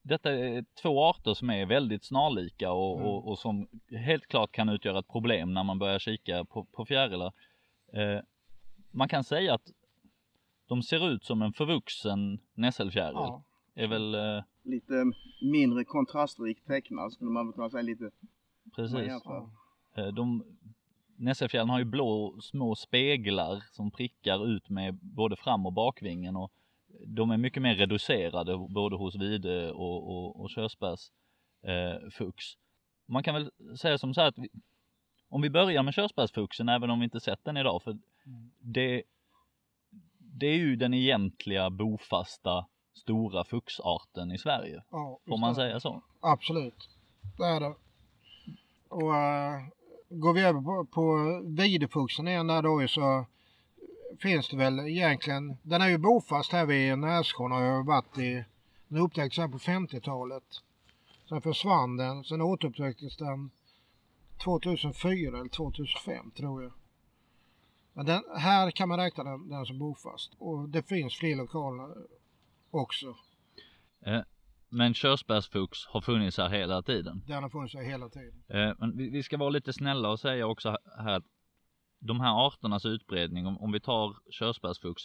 Detta 0.10 0.32
är 0.32 0.66
två 0.82 1.04
arter 1.06 1.34
som 1.34 1.50
är 1.50 1.66
väldigt 1.66 2.04
snarlika 2.06 2.72
och, 2.72 2.96
Mm. 3.00 3.08
och, 3.08 3.28
och 3.28 3.40
som 3.40 3.68
helt 3.92 4.28
klart 4.28 4.52
kan 4.52 4.70
utgöra 4.70 5.00
ett 5.00 5.08
problem 5.08 5.54
när 5.54 5.64
man 5.64 5.80
börjar 5.80 6.00
kika 6.00 6.46
på, 6.46 6.64
på 6.66 6.86
fjärilar. 6.86 7.34
Eh, 7.94 8.20
man 8.92 9.10
kan 9.10 9.24
säga 9.24 9.54
att 9.54 9.72
de 10.68 10.84
ser 10.84 11.10
ut 11.10 11.24
som 11.24 11.42
en 11.42 11.54
förvuxen 11.54 12.40
nässelfjäril. 12.54 13.14
Ja. 13.16 13.44
Är 13.76 13.88
väl 13.88 14.16
eh, 14.16 14.44
Lite 14.64 14.94
mindre 15.42 15.84
kontrastrikt 15.84 16.68
tecknad 16.68 17.14
skulle 17.14 17.32
man 17.32 17.48
väl 17.48 17.54
kunna 17.54 17.70
säga 17.70 17.82
lite. 17.82 18.12
precis. 18.76 19.22
Ja. 19.26 19.50
Eh, 19.96 20.08
De, 20.08 20.44
Nässelfjärilen 21.16 21.70
har 21.70 21.80
ju 21.80 21.86
blå 21.86 22.38
små 22.42 22.76
speglar 22.76 23.64
som 23.72 23.92
prickar 23.92 24.48
ut 24.48 24.70
med 24.70 24.94
både 25.02 25.36
fram 25.36 25.66
och 25.66 25.74
bakvingen 25.74 26.36
och 26.36 26.52
de 27.06 27.32
är 27.32 27.38
mycket 27.38 27.64
mer 27.64 27.76
reducerade 27.76 28.58
både 28.58 28.96
hos 28.96 29.16
vide 29.16 29.72
och, 29.72 30.10
och, 30.10 30.42
och 30.42 30.50
körsbärsfux. 30.50 31.12
Eh, 31.64 32.10
fux. 32.12 32.46
Man 33.08 33.24
kan 33.24 33.34
väl 33.34 33.52
säga 33.78 33.98
som 33.98 34.14
så 34.14 34.22
här 34.22 34.28
att 34.28 34.38
vi, 34.38 34.50
om 35.30 35.42
vi 35.42 35.50
börjar 35.50 35.84
med 35.84 35.94
körsbärsfuxen 35.94 36.70
även 36.70 36.90
om 36.90 37.00
vi 37.00 37.04
inte 37.04 37.20
sett 37.20 37.44
den 37.44 37.58
idag 37.58 37.82
för 37.84 37.98
det, 38.60 39.04
det 40.18 40.48
är 40.48 40.58
ju 40.58 40.76
den 40.76 40.94
egentliga 40.94 41.70
bofasta 41.70 42.66
stora 42.94 43.44
fuxarten 43.44 44.32
i 44.32 44.38
Sverige. 44.38 44.84
Ja, 44.92 45.20
Får 45.28 45.38
man 45.38 45.50
det. 45.50 45.56
säga 45.56 45.80
så? 45.80 46.02
Absolut. 46.20 46.90
Det 47.38 47.46
är 47.46 47.60
det. 47.60 47.76
Och 48.90 49.16
äh, 49.16 49.62
går 50.10 50.34
vi 50.34 50.42
över 50.42 50.62
på, 50.62 50.86
på 50.86 51.42
videfuxen 51.58 52.28
igen 52.28 52.48
där 52.48 52.62
då 52.62 52.88
så 52.88 53.26
finns 54.20 54.50
det 54.50 54.58
väl 54.58 54.80
egentligen, 54.80 55.58
den 55.64 55.82
är 55.82 55.88
ju 55.88 55.98
bofast 55.98 56.52
här 56.52 56.66
vid 56.66 56.98
Nässjön 56.98 57.52
har 57.52 57.78
ju 57.78 57.84
varit 57.84 58.18
i, 58.18 58.46
den 58.88 58.98
upptäcktes 58.98 59.38
här 59.38 59.48
på 59.48 59.58
50-talet. 59.58 60.44
Sen 61.30 61.42
försvann 61.42 61.98
den, 61.98 62.24
sen 62.24 62.42
återupptäcktes 62.42 63.18
den 63.18 63.52
2004 64.44 65.40
eller 65.40 65.50
2005 65.50 66.32
tror 66.32 66.64
jag. 66.64 66.74
Men 67.94 68.06
den, 68.06 68.24
här 68.38 68.72
kan 68.72 68.90
man 68.90 69.00
räkna 69.00 69.24
den, 69.24 69.50
den 69.50 69.66
som 69.66 69.80
bofast 69.80 70.34
och 70.38 70.70
det 70.70 70.84
finns 70.84 71.16
fler 71.16 71.36
lokaler 71.36 71.96
också. 72.72 73.16
men 74.70 74.94
körsbärsfux 74.94 75.86
har 75.86 76.02
funnits 76.02 76.38
här 76.38 76.50
hela 76.50 76.82
tiden. 76.82 77.24
Den 77.28 77.44
har 77.44 77.50
funnits 77.50 77.76
här 77.76 77.84
hela 77.84 78.10
tiden. 78.10 78.44
Eh, 78.48 78.74
men 78.80 78.98
vi, 78.98 79.10
vi, 79.10 79.24
ska 79.24 79.38
vara 79.38 79.50
lite 79.50 79.74
snälla 79.74 80.10
och 80.10 80.20
säga 80.20 80.48
också 80.48 80.78
här 80.98 81.22
de 82.00 82.20
här 82.20 82.48
arternas 82.48 82.86
utbredning, 82.86 83.48
om, 83.48 83.58
om 83.58 83.72
vi 83.72 83.80
tar 83.80 84.16
körsbärsfux, 84.30 85.04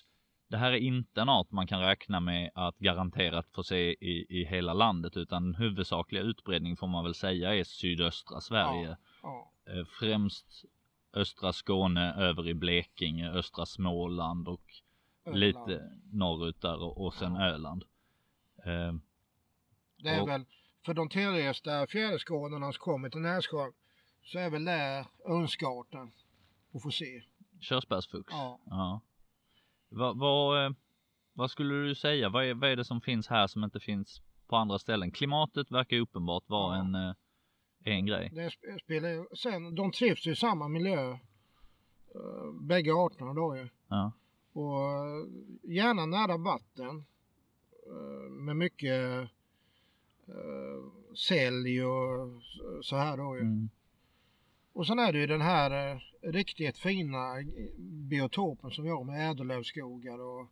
det 0.49 0.57
här 0.57 0.73
är 0.73 0.77
inte 0.77 1.21
en 1.21 1.29
art 1.29 1.51
man 1.51 1.67
kan 1.67 1.81
räkna 1.81 2.21
med 2.21 2.51
att 2.55 2.79
garanterat 2.79 3.47
få 3.53 3.63
se 3.63 3.91
i, 3.91 4.27
i 4.29 4.45
hela 4.45 4.75
landet, 4.75 5.17
utan 5.17 5.55
huvudsakliga 5.55 6.23
utbredning 6.23 6.77
får 6.77 6.87
man 6.87 7.05
väl 7.05 7.15
säga 7.15 7.55
är 7.55 7.65
sydöstra 7.65 8.41
Sverige. 8.41 8.97
Ja, 9.23 9.53
ja. 9.67 9.73
Eh, 9.73 9.85
främst 9.85 10.65
östra 11.13 11.53
Skåne, 11.53 12.15
över 12.15 12.49
i 12.49 12.55
Blekinge, 12.55 13.31
östra 13.31 13.67
Småland 13.67 14.49
och 14.49 14.63
Öland. 15.25 15.41
lite 15.41 15.91
norrut 16.13 16.61
där 16.61 16.83
och, 16.83 17.07
och 17.07 17.15
sen 17.15 17.35
ja. 17.35 17.47
Öland. 17.47 17.85
Eh, 18.65 18.95
det 19.97 20.09
är 20.09 20.23
och, 20.23 20.29
väl 20.29 20.45
för 20.85 20.95
de 20.95 21.09
tidigaste 21.09 21.87
fjäderskådorna 21.89 22.73
som 22.73 22.81
kommer 22.81 23.11
till 23.11 23.21
Nässjön 23.21 23.73
så 24.23 24.39
är 24.39 24.51
väl 24.51 24.65
det 24.65 25.07
önskarten 25.25 26.13
att 26.75 26.83
få 26.83 26.91
se. 26.91 27.23
Körsbärsfux? 27.61 28.27
Ja. 28.31 28.61
ja. 28.65 29.01
Vad, 29.89 30.19
vad, 30.19 30.67
eh, 30.67 30.73
vad 31.33 31.51
skulle 31.51 31.75
du 31.75 31.95
säga? 31.95 32.29
Vad 32.29 32.45
är, 32.45 32.55
vad 32.55 32.71
är 32.71 32.77
det 32.77 32.85
som 32.85 33.01
finns 33.01 33.29
här 33.29 33.47
som 33.47 33.65
inte 33.65 33.81
finns 33.81 34.23
på 34.47 34.57
andra 34.57 34.79
ställen? 34.79 35.11
Klimatet 35.11 35.71
verkar 35.71 35.97
uppenbart 35.97 36.49
vara 36.49 36.77
ja. 36.77 36.81
en, 36.81 36.95
eh, 36.95 37.15
en 37.85 38.07
grej. 38.07 38.31
Det 38.35 38.81
spelar, 38.81 39.37
sen, 39.37 39.75
de 39.75 39.93
trivs 39.93 40.27
ju 40.27 40.33
i 40.33 40.37
samma 40.37 40.69
miljö. 40.69 41.11
Eh, 41.11 42.53
bägge 42.61 42.95
arterna 42.95 43.35
då 43.35 43.57
ju. 43.57 43.69
Ja. 43.89 44.13
Och 44.53 44.81
gärna 45.63 46.07
nära 46.07 46.37
vatten. 46.37 47.05
Med 48.31 48.57
mycket 48.57 49.31
sälj 51.17 51.85
och 51.85 52.43
så 52.83 52.97
här 52.97 53.17
då 53.17 53.37
ju. 53.37 53.41
Mm. 53.41 53.69
Och 54.75 54.87
sen 54.87 54.99
är 54.99 55.13
det 55.13 55.19
ju 55.19 55.27
den 55.27 55.41
här 55.41 55.93
eh, 55.93 55.99
riktigt 56.33 56.79
fina 56.79 57.35
biotopen 58.11 58.71
som 58.71 58.85
vi 58.85 58.91
har 58.91 59.05
med 59.05 59.31
ädellövskogar 59.31 60.19
och, 60.21 60.49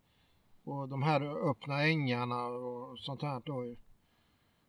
och 0.65 0.89
de 0.89 1.03
här 1.03 1.51
öppna 1.51 1.83
ängarna 1.83 2.47
och 2.47 2.99
sånt 2.99 3.23
här 3.23 3.43
då. 3.45 3.77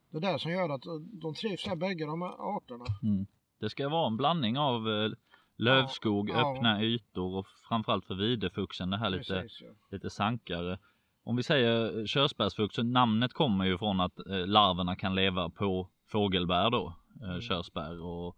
Det 0.10 0.28
är 0.28 0.34
det 0.34 0.40
som 0.40 0.52
gör 0.52 0.70
att 0.70 0.84
de 1.22 1.34
trivs 1.34 1.68
här 1.68 1.76
bägge 1.76 2.06
de 2.06 2.22
här 2.22 2.58
arterna. 2.58 2.86
Mm. 3.04 3.26
Det 3.60 3.70
ska 3.70 3.90
vara 3.90 4.08
en 4.08 4.18
blandning 4.18 4.58
av 4.58 4.90
eh, 4.90 5.12
lövskog, 5.56 6.30
ja, 6.30 6.36
öppna 6.36 6.84
ja. 6.84 6.88
ytor 6.88 7.36
och 7.38 7.48
framförallt 7.70 8.06
för 8.06 8.16
videfuxen 8.16 8.90
det 8.90 8.98
här 8.98 9.10
lite, 9.10 9.48
ja. 9.62 9.68
lite 9.92 10.10
sankare. 10.10 10.80
Om 11.24 11.36
vi 11.36 11.44
säger 11.44 12.06
körsbärsfux, 12.08 12.78
namnet 12.78 13.34
kommer 13.34 13.66
ju 13.66 13.78
från 13.78 14.00
att 14.00 14.28
eh, 14.28 14.48
larverna 14.48 14.96
kan 14.96 15.16
leva 15.16 15.50
på 15.50 15.90
fågelbär 16.08 16.70
då, 16.70 16.96
eh, 17.22 17.30
mm. 17.30 17.42
körsbär 17.42 18.02
och 18.02 18.38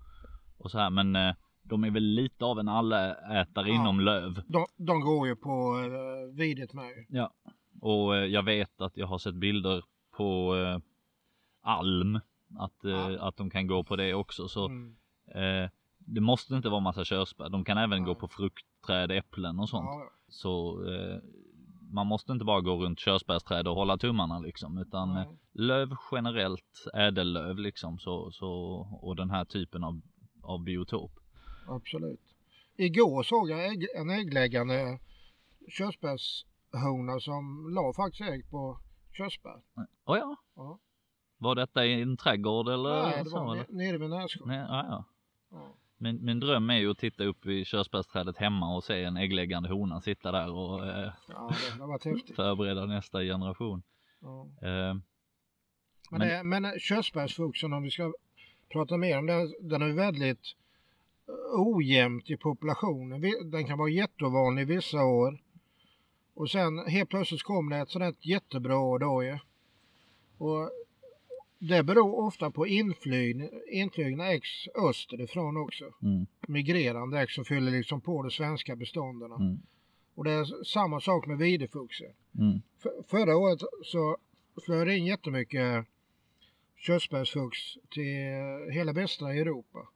och 0.66 0.72
så 0.72 0.80
här. 0.80 0.90
Men 0.90 1.16
eh, 1.16 1.36
de 1.64 1.84
är 1.84 1.92
väl 1.92 2.04
lite 2.04 2.46
av 2.46 2.60
en 2.60 2.70
allätare 2.70 3.70
ja, 3.70 3.76
inom 3.76 4.00
löv. 4.00 4.42
De, 4.48 4.66
de 4.78 5.02
går 5.02 5.28
ju 5.28 5.36
på 5.36 5.80
eh, 5.80 6.36
videt 6.36 6.74
med. 6.74 7.06
Ja, 7.10 7.34
och 7.82 8.16
eh, 8.16 8.26
jag 8.26 8.44
vet 8.44 8.82
att 8.82 8.98
jag 8.98 9.08
har 9.08 9.18
sett 9.18 9.36
bilder 9.36 9.84
på 10.18 10.56
eh, 10.56 10.80
alm. 11.62 12.20
Att, 12.60 12.86
eh, 12.86 12.92
ja. 12.92 13.28
att 13.28 13.38
de 13.38 13.50
kan 13.50 13.68
gå 13.68 13.84
på 13.84 13.96
det 13.96 14.14
också. 14.14 14.48
Så 14.48 14.66
mm. 14.66 14.96
Eh, 15.28 15.70
det 16.00 16.22
måste 16.22 16.56
inte 16.56 16.70
vara 16.70 16.80
massa 16.80 17.06
körsbär. 17.06 17.50
De 17.50 17.66
kan 17.66 17.78
även 17.78 18.00
ja. 18.00 18.06
gå 18.06 18.16
på 18.16 18.28
fruktträd, 18.28 19.12
äpplen 19.12 19.60
och 19.60 19.70
sånt. 19.70 19.90
Så 20.28 20.80
man 21.92 22.08
måste 22.08 22.32
inte 22.32 22.46
bara 22.46 22.62
gå 22.62 22.76
runt 22.76 23.00
körsbärsträd 23.00 23.68
och 23.68 23.76
hålla 23.76 23.98
tummarna 23.98 24.40
liksom, 24.40 24.78
utan 24.78 25.26
löv 25.54 25.96
generellt, 26.12 26.88
ädellöv 26.94 27.58
liksom, 27.60 28.00
så, 28.00 28.32
så, 28.32 28.52
och 29.02 29.16
den 29.16 29.30
här 29.30 29.46
typen 29.46 29.84
av 29.84 30.02
av 30.46 30.64
biotop. 30.64 31.12
Absolut. 31.68 32.22
Igår 32.78 33.24
såg 33.24 33.50
jag 33.50 33.66
ägg, 33.66 33.88
en 33.96 34.10
äggläggande 34.10 35.00
körsbärshona 35.70 37.20
som 37.20 37.70
la 37.76 37.94
faktiskt 37.94 38.30
ägg 38.30 38.50
på 38.50 38.80
körsbär. 39.18 39.62
Oh 40.06 40.18
ja. 40.18 40.36
ja. 40.56 40.80
Var 41.38 41.56
detta 41.56 41.86
i 41.86 42.02
en 42.02 42.18
trädgård 42.18 42.70
eller? 42.70 43.02
Nej, 43.02 43.24
det 43.24 43.30
var 43.30 43.66
så, 43.66 43.74
nere 43.74 43.98
vid 43.98 44.10
Nässjön. 44.10 44.48
Nej, 44.48 44.58
ja, 44.58 44.86
ja. 44.90 45.06
ja. 45.52 45.76
Min, 45.98 46.26
min 46.26 46.40
dröm 46.40 46.70
är 46.70 46.78
ju 46.78 46.92
att 46.92 46.98
titta 46.98 47.24
upp 47.24 47.46
vid 47.46 47.68
körsbärsträdet 47.68 48.38
hemma 48.38 48.76
och 48.76 48.84
se 48.84 49.04
en 49.04 49.18
äggläggande 49.18 49.70
hona 49.70 50.02
sitta 50.02 50.32
där 50.32 50.52
och 50.52 50.88
eh, 50.88 51.12
ja, 51.28 51.52
förbereda 52.36 52.86
nästa 52.86 53.22
generation. 53.22 53.84
Ja. 54.22 54.48
Eh, 54.62 54.96
men, 56.12 56.50
men, 56.50 56.50
men 56.50 56.80
körsbärsfuxen 56.80 57.74
om 57.74 57.84
vi 57.84 57.92
ska 57.92 58.14
prata 58.76 58.98
mer 58.98 59.18
om 59.18 59.26
den, 59.26 59.54
den 59.60 59.82
är 59.82 59.92
väldigt 59.92 60.56
eh, 61.28 61.62
ojämnt 61.62 62.30
i 62.30 62.38
populationen. 62.38 63.22
Den 63.52 63.68
kan 63.68 63.78
vara 63.78 63.90
jättevanlig 63.90 64.68
vissa 64.68 65.04
år. 65.04 65.42
Och 66.34 66.50
sen 66.50 66.80
helt 66.80 67.10
plötsligt 67.10 67.44
kommer 67.44 67.76
det 67.76 67.82
ett 67.82 67.90
sådant 67.90 68.26
jättebra 68.26 68.78
år 68.78 69.00
då 69.00 69.24
ju. 69.24 69.38
Och 70.38 70.70
det 71.60 71.84
beror 71.84 72.20
ofta 72.20 72.52
på 72.52 72.68
inflygna 72.68 74.32
ex 74.32 74.48
österifrån 74.90 75.58
också. 75.58 75.86
Mm. 76.02 76.26
Migrerande 76.48 77.22
ex 77.22 77.34
som 77.34 77.46
fyller 77.46 77.72
liksom 77.72 78.02
på 78.02 78.22
de 78.22 78.32
svenska 78.32 78.76
bestånden. 78.76 79.32
Mm. 79.32 79.60
Och 80.16 80.24
det 80.24 80.32
är 80.32 80.64
samma 80.64 81.00
sak 81.00 81.28
med 81.28 81.38
videfuxen. 81.38 82.12
Mm. 82.40 82.62
förra 83.08 83.38
året 83.38 83.60
så 83.84 84.18
flög 84.66 84.88
det 84.88 84.98
in 84.98 85.06
jättemycket 85.06 85.86
körsbärsfux 86.86 87.58
till 87.90 88.72
hela 88.72 88.94
västra 88.94 89.34
Europa. 89.34 89.88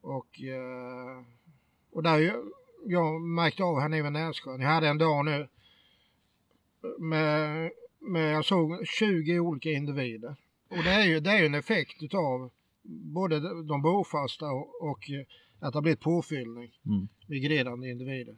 Och, 0.00 0.42
eh, 0.42 1.24
och 1.90 2.02
där 2.02 2.34
jag 2.86 3.20
märkte 3.20 3.64
av 3.64 3.80
här 3.80 3.88
nere 3.88 4.02
vid 4.02 4.12
Nässjön. 4.12 4.60
Jag 4.60 4.68
hade 4.68 4.88
en 4.88 4.98
dag 4.98 5.24
nu 5.24 5.48
med, 6.98 7.70
med 7.98 8.34
jag 8.34 8.44
såg 8.44 8.86
20 8.86 9.38
olika 9.38 9.70
individer. 9.70 10.36
Och 10.68 10.82
det 10.84 10.90
är 10.90 11.04
ju, 11.04 11.20
det 11.20 11.30
är 11.30 11.46
en 11.46 11.54
effekt 11.54 12.02
utav 12.02 12.50
både 13.14 13.40
de 13.62 13.82
bofasta 13.82 14.46
och, 14.46 14.82
och 14.90 15.10
att 15.60 15.72
det 15.72 15.76
har 15.76 15.82
blivit 15.82 16.00
påfyllning. 16.00 16.70
Mm. 16.86 17.08
Migrerande 17.26 17.90
individer. 17.90 18.36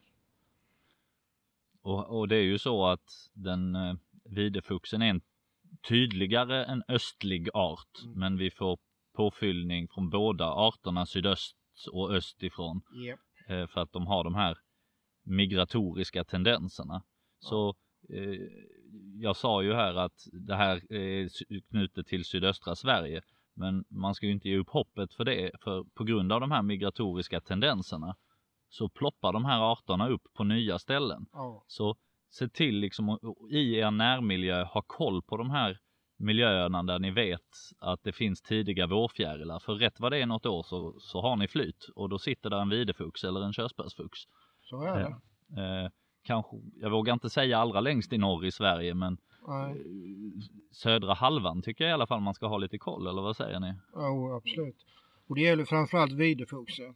Och, 1.83 2.18
och 2.18 2.29
det 2.29 2.37
är 2.37 2.42
ju 2.42 2.59
så 2.59 2.87
att 2.87 3.31
den 3.35 3.75
eh, 3.75 3.94
videfuxen 4.25 5.03
är 5.03 5.11
en 5.11 5.20
tydligare 5.88 6.64
en 6.64 6.83
östlig 6.88 7.49
art, 7.55 8.03
mm. 8.05 8.18
men 8.18 8.37
vi 8.37 8.51
får 8.51 8.79
påfyllning 9.16 9.88
från 9.88 10.11
båda 10.11 10.44
arterna 10.44 11.07
sydöst 11.07 11.57
och 11.92 12.12
östifrån. 12.12 12.81
Yep. 13.05 13.18
Eh, 13.49 13.66
för 13.66 13.81
att 13.81 13.92
de 13.92 14.07
har 14.07 14.25
de 14.25 14.35
här 14.35 14.59
migratoriska 15.25 16.25
tendenserna. 16.25 17.03
Ja. 17.40 17.49
Så 17.49 17.75
eh, 18.14 18.40
jag 19.20 19.37
sa 19.37 19.62
ju 19.62 19.75
här 19.75 19.94
att 19.94 20.27
det 20.33 20.55
här 20.55 20.92
är 20.92 21.29
knutet 21.70 22.07
till 22.07 22.25
sydöstra 22.25 22.77
Sverige. 22.77 23.22
Men 23.55 23.85
man 23.88 24.14
ska 24.14 24.27
ju 24.27 24.33
inte 24.33 24.49
ge 24.49 24.59
upp 24.59 24.70
hoppet 24.70 25.14
för 25.14 25.25
det, 25.25 25.51
för 25.64 25.85
på 25.85 26.05
grund 26.05 26.33
av 26.33 26.40
de 26.40 26.51
här 26.51 26.62
migratoriska 26.62 27.40
tendenserna 27.40 28.16
så 28.68 28.88
ploppar 28.88 29.33
de 29.33 29.44
här 29.44 29.72
arterna 29.72 30.09
upp 30.09 30.22
på 30.35 30.44
nya 30.44 30.79
ställen. 30.79 31.27
Ja. 31.33 31.64
Så 31.66 31.96
se 32.37 32.49
till 32.49 32.75
liksom 32.75 33.09
att 33.09 33.20
i 33.51 33.75
er 33.75 33.90
närmiljö 33.90 34.64
ha 34.64 34.83
koll 34.83 35.22
på 35.22 35.37
de 35.37 35.51
här 35.51 35.79
miljöerna 36.18 36.83
där 36.83 36.99
ni 36.99 37.11
vet 37.11 37.40
att 37.79 38.03
det 38.03 38.12
finns 38.12 38.42
tidiga 38.42 38.87
vårfjärilar. 38.87 39.59
För 39.59 39.75
rätt 39.75 40.01
vad 40.01 40.12
det 40.12 40.18
är 40.18 40.27
något 40.27 40.46
år 40.46 40.62
så, 40.62 41.01
så 41.01 41.20
har 41.20 41.37
ni 41.37 41.49
flyt 41.49 41.88
och 41.94 42.09
då 42.09 42.18
sitter 42.18 42.51
där 42.51 42.61
en 42.61 42.68
videfux 42.68 43.25
eller 43.25 43.40
en 43.40 43.53
körsbärsfux. 43.53 44.18
Så 44.62 44.83
är 44.83 44.99
det. 44.99 45.16
Eh, 45.62 45.85
eh, 45.85 45.90
kanske, 46.22 46.57
jag 46.81 46.90
vågar 46.90 47.12
inte 47.12 47.31
säga 47.31 47.59
allra 47.59 47.81
längst 47.81 48.12
i 48.12 48.18
norr 48.18 48.44
i 48.44 48.53
Sverige 48.53 48.94
men 48.94 49.18
Nej. 49.49 49.82
södra 50.72 51.14
halvan 51.14 51.62
tycker 51.62 51.84
jag 51.84 51.91
i 51.91 51.95
alla 51.95 52.07
fall 52.07 52.20
man 52.20 52.34
ska 52.34 52.47
ha 52.47 52.59
lite 52.59 52.78
koll 52.78 53.07
eller 53.07 53.22
vad 53.22 53.37
säger 53.37 53.61
ni? 53.61 53.74
Ja 53.95 54.37
absolut. 54.37 54.76
Och 55.28 55.34
det 55.34 55.41
gäller 55.41 55.64
framförallt 55.64 56.12
videfuxen. 56.12 56.95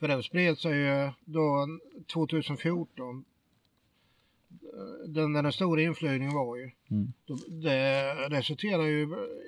För 0.00 0.08
den 0.08 0.22
spred 0.22 0.58
sig 0.58 0.76
ju 0.76 1.10
då 1.24 1.66
2014 2.12 3.24
den, 5.08 5.32
den 5.32 5.52
stora 5.52 5.82
inflygningen 5.82 6.34
var 6.34 6.56
ju. 6.56 6.70
Mm. 6.90 7.12
Det 7.62 8.14
resulterar 8.28 8.82
ju 8.82 9.02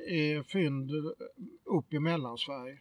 i 0.09 0.43
fynd 0.53 0.91
upp 1.65 1.93
i 1.93 1.99
Mellansverige. 1.99 2.79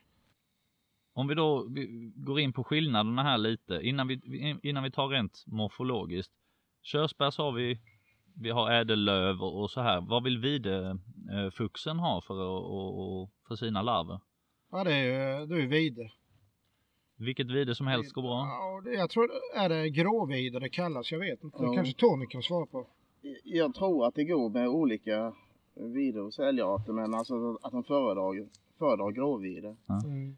Om 1.14 1.28
vi 1.28 1.36
då 1.36 1.68
går 2.16 2.40
in 2.40 2.54
på 2.54 2.64
skillnaderna 2.64 3.24
här 3.24 3.38
lite 3.38 3.80
innan 3.84 4.08
vi, 4.08 4.22
innan 4.64 4.84
vi 4.84 4.92
tar 4.92 5.08
rent 5.08 5.44
morfologiskt. 5.48 6.34
Körsbärs 6.82 7.38
har 7.38 7.52
vi, 7.52 7.80
vi 8.36 8.50
har 8.50 8.72
ädellöv 8.72 9.42
och 9.42 9.72
så 9.72 9.82
här. 9.82 10.02
Vad 10.02 10.24
vill 10.24 10.38
videfuxen 10.38 12.00
ha 12.00 12.22
för, 12.22 12.34
och, 12.34 13.32
för 13.48 13.56
sina 13.56 13.82
larver? 13.82 14.20
Ja 14.72 14.84
det 14.84 14.94
är 14.94 15.04
ju 15.04 15.46
det 15.46 15.62
är 15.64 15.68
vide. 15.68 16.12
Vilket 17.18 17.52
vide 17.52 17.76
som 17.76 17.88
helst 17.88 18.14
går 18.14 18.22
bra? 18.22 18.48
Ja, 18.86 18.92
jag 18.92 19.10
tror 19.10 19.30
är 19.56 19.70
det 19.70 19.90
gråvide 19.90 20.60
det 20.60 20.70
kallas, 20.70 21.12
jag 21.12 21.20
vet 21.20 21.44
inte. 21.44 21.58
Ja. 21.62 21.70
Det 21.70 21.76
kanske 21.76 21.94
Tony 21.94 22.26
kan 22.26 22.44
svara 22.44 22.66
på. 22.66 22.88
Jag 23.44 23.76
tror 23.76 24.08
att 24.08 24.16
det 24.16 24.24
går 24.24 24.50
med 24.50 24.68
olika 24.68 25.34
vide 25.76 26.22
och 26.22 26.34
säljarter 26.34 26.94
men 26.94 27.14
alltså 27.14 27.58
att 27.62 27.72
de 27.72 27.84
föredrar, 27.84 28.48
föredrar 28.78 29.12
gråvide. 29.12 29.76
Ja. 29.86 30.02
Mm. 30.06 30.38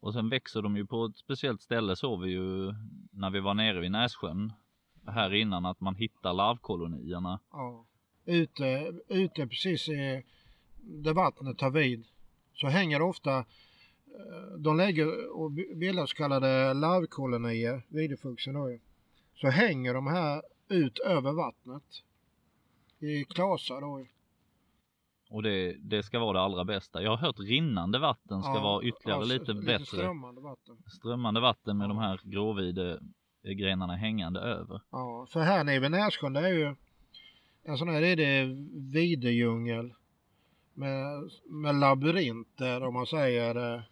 Och 0.00 0.12
sen 0.12 0.28
växer 0.28 0.62
de 0.62 0.76
ju 0.76 0.86
på 0.86 1.04
ett 1.04 1.16
speciellt 1.16 1.62
ställe 1.62 1.96
såg 1.96 2.22
vi 2.22 2.30
ju 2.30 2.74
när 3.10 3.30
vi 3.30 3.40
var 3.40 3.54
nere 3.54 3.80
vid 3.80 3.90
Nässjön 3.90 4.52
här 5.06 5.34
innan 5.34 5.66
att 5.66 5.80
man 5.80 5.94
hittar 5.94 6.32
larvkolonierna. 6.32 7.40
Ja. 7.52 7.84
Ute, 8.24 8.94
ute 9.08 9.46
precis 9.46 9.88
i, 9.88 10.22
där 10.76 11.14
vattnet 11.14 11.58
tar 11.58 11.70
vid 11.70 12.06
så 12.54 12.66
hänger 12.66 12.98
det 12.98 13.04
ofta 13.04 13.44
de 14.58 14.76
lägger 14.76 15.36
och 15.36 15.52
bildar 15.52 16.06
så 16.06 16.16
kallade 16.16 16.74
larvkolonier, 16.74 17.82
videfuxen 17.88 18.54
då 18.54 18.78
Så 19.34 19.48
hänger 19.48 19.94
de 19.94 20.06
här 20.06 20.42
ut 20.68 20.98
över 20.98 21.32
vattnet 21.32 21.82
i 22.98 23.24
klasar 23.24 23.80
då. 23.80 24.06
Och 25.30 25.42
det, 25.42 25.76
det 25.78 26.02
ska 26.02 26.18
vara 26.18 26.32
det 26.32 26.44
allra 26.44 26.64
bästa. 26.64 27.02
Jag 27.02 27.10
har 27.10 27.16
hört 27.16 27.40
rinnande 27.40 27.98
vatten 27.98 28.42
ska 28.42 28.54
ja, 28.54 28.62
vara 28.62 28.84
ytterligare 28.84 29.20
alltså, 29.20 29.38
lite, 29.38 29.52
lite 29.52 29.66
bättre. 29.66 29.84
Strömmande 29.84 30.40
vatten. 30.40 30.76
Strömmande 30.98 31.40
vatten 31.40 31.78
med 31.78 31.84
ja. 31.84 31.88
de 31.88 31.98
här 31.98 32.20
gråvide 32.24 33.00
grenarna 33.42 33.96
hängande 33.96 34.40
över. 34.40 34.80
Ja, 34.90 35.26
för 35.30 35.40
här 35.40 35.64
nere 35.64 35.80
vid 35.80 35.90
Närsjön 35.90 36.32
det 36.32 36.40
är 36.40 36.52
ju 36.52 36.74
en 37.62 37.78
sån 37.78 37.88
här 37.88 38.02
är 38.02 38.16
det 38.16 38.44
videdjungel 38.92 39.94
med, 40.74 41.30
med 41.44 41.74
labyrinter 41.74 42.82
om 42.82 42.94
man 42.94 43.06
säger. 43.06 43.84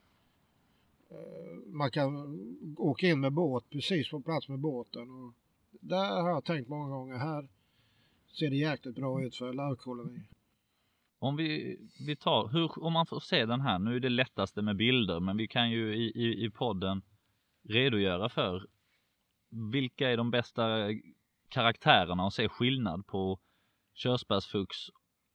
Eh, 1.12 1.72
man 1.72 1.90
kan 1.90 2.38
åka 2.78 3.06
in 3.06 3.20
med 3.20 3.32
båt 3.32 3.70
precis 3.70 4.10
på 4.10 4.20
plats 4.20 4.48
med 4.48 4.58
båten. 4.58 5.10
Och 5.10 5.34
där 5.70 6.22
har 6.22 6.30
jag 6.30 6.44
tänkt 6.44 6.68
många 6.68 6.88
gånger. 6.88 7.18
Här 7.18 7.48
ser 8.38 8.50
det 8.50 8.56
jäkligt 8.56 8.94
bra 8.94 9.22
ut 9.22 9.36
för 9.36 9.52
larvkolonier. 9.52 10.28
Om 11.18 11.36
vi, 11.36 11.78
vi 12.06 12.16
tar, 12.16 12.48
hur, 12.48 12.84
om 12.84 12.92
man 12.92 13.06
får 13.06 13.20
se 13.20 13.46
den 13.46 13.60
här, 13.60 13.78
nu 13.78 13.96
är 13.96 14.00
det 14.00 14.08
lättaste 14.08 14.62
med 14.62 14.76
bilder, 14.76 15.20
men 15.20 15.36
vi 15.36 15.48
kan 15.48 15.70
ju 15.70 15.94
i, 15.96 16.02
i, 16.02 16.44
i 16.44 16.50
podden 16.50 17.02
redogöra 17.68 18.28
för 18.28 18.66
vilka 19.72 20.10
är 20.10 20.16
de 20.16 20.30
bästa 20.30 20.88
karaktärerna 21.48 22.24
och 22.24 22.32
se 22.32 22.48
skillnad 22.48 23.06
på 23.06 23.38
körsbärsfux 23.94 24.76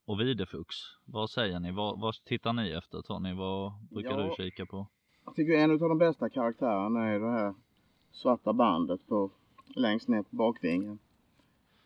och 0.05 0.21
videfux? 0.21 0.75
Vad 1.05 1.30
säger 1.30 1.59
ni? 1.59 1.71
Vad, 1.71 1.99
vad 1.99 2.15
tittar 2.25 2.53
ni 2.53 2.69
efter 2.69 3.01
Tony? 3.01 3.34
Vad 3.34 3.73
brukar 3.89 4.19
ja, 4.19 4.36
du 4.38 4.43
kika 4.43 4.65
på? 4.65 4.88
Jag 5.28 5.36
tycker 5.36 5.53
en 5.53 5.71
av 5.71 5.80
de 5.80 5.97
bästa 5.97 6.30
karaktärerna 6.30 7.07
är 7.07 7.19
det 7.19 7.32
här 7.32 7.53
svarta 8.11 8.53
bandet 8.53 9.07
på 9.07 9.30
längst 9.75 10.07
ner 10.07 10.21
på 10.21 10.36
bakvingen. 10.36 10.99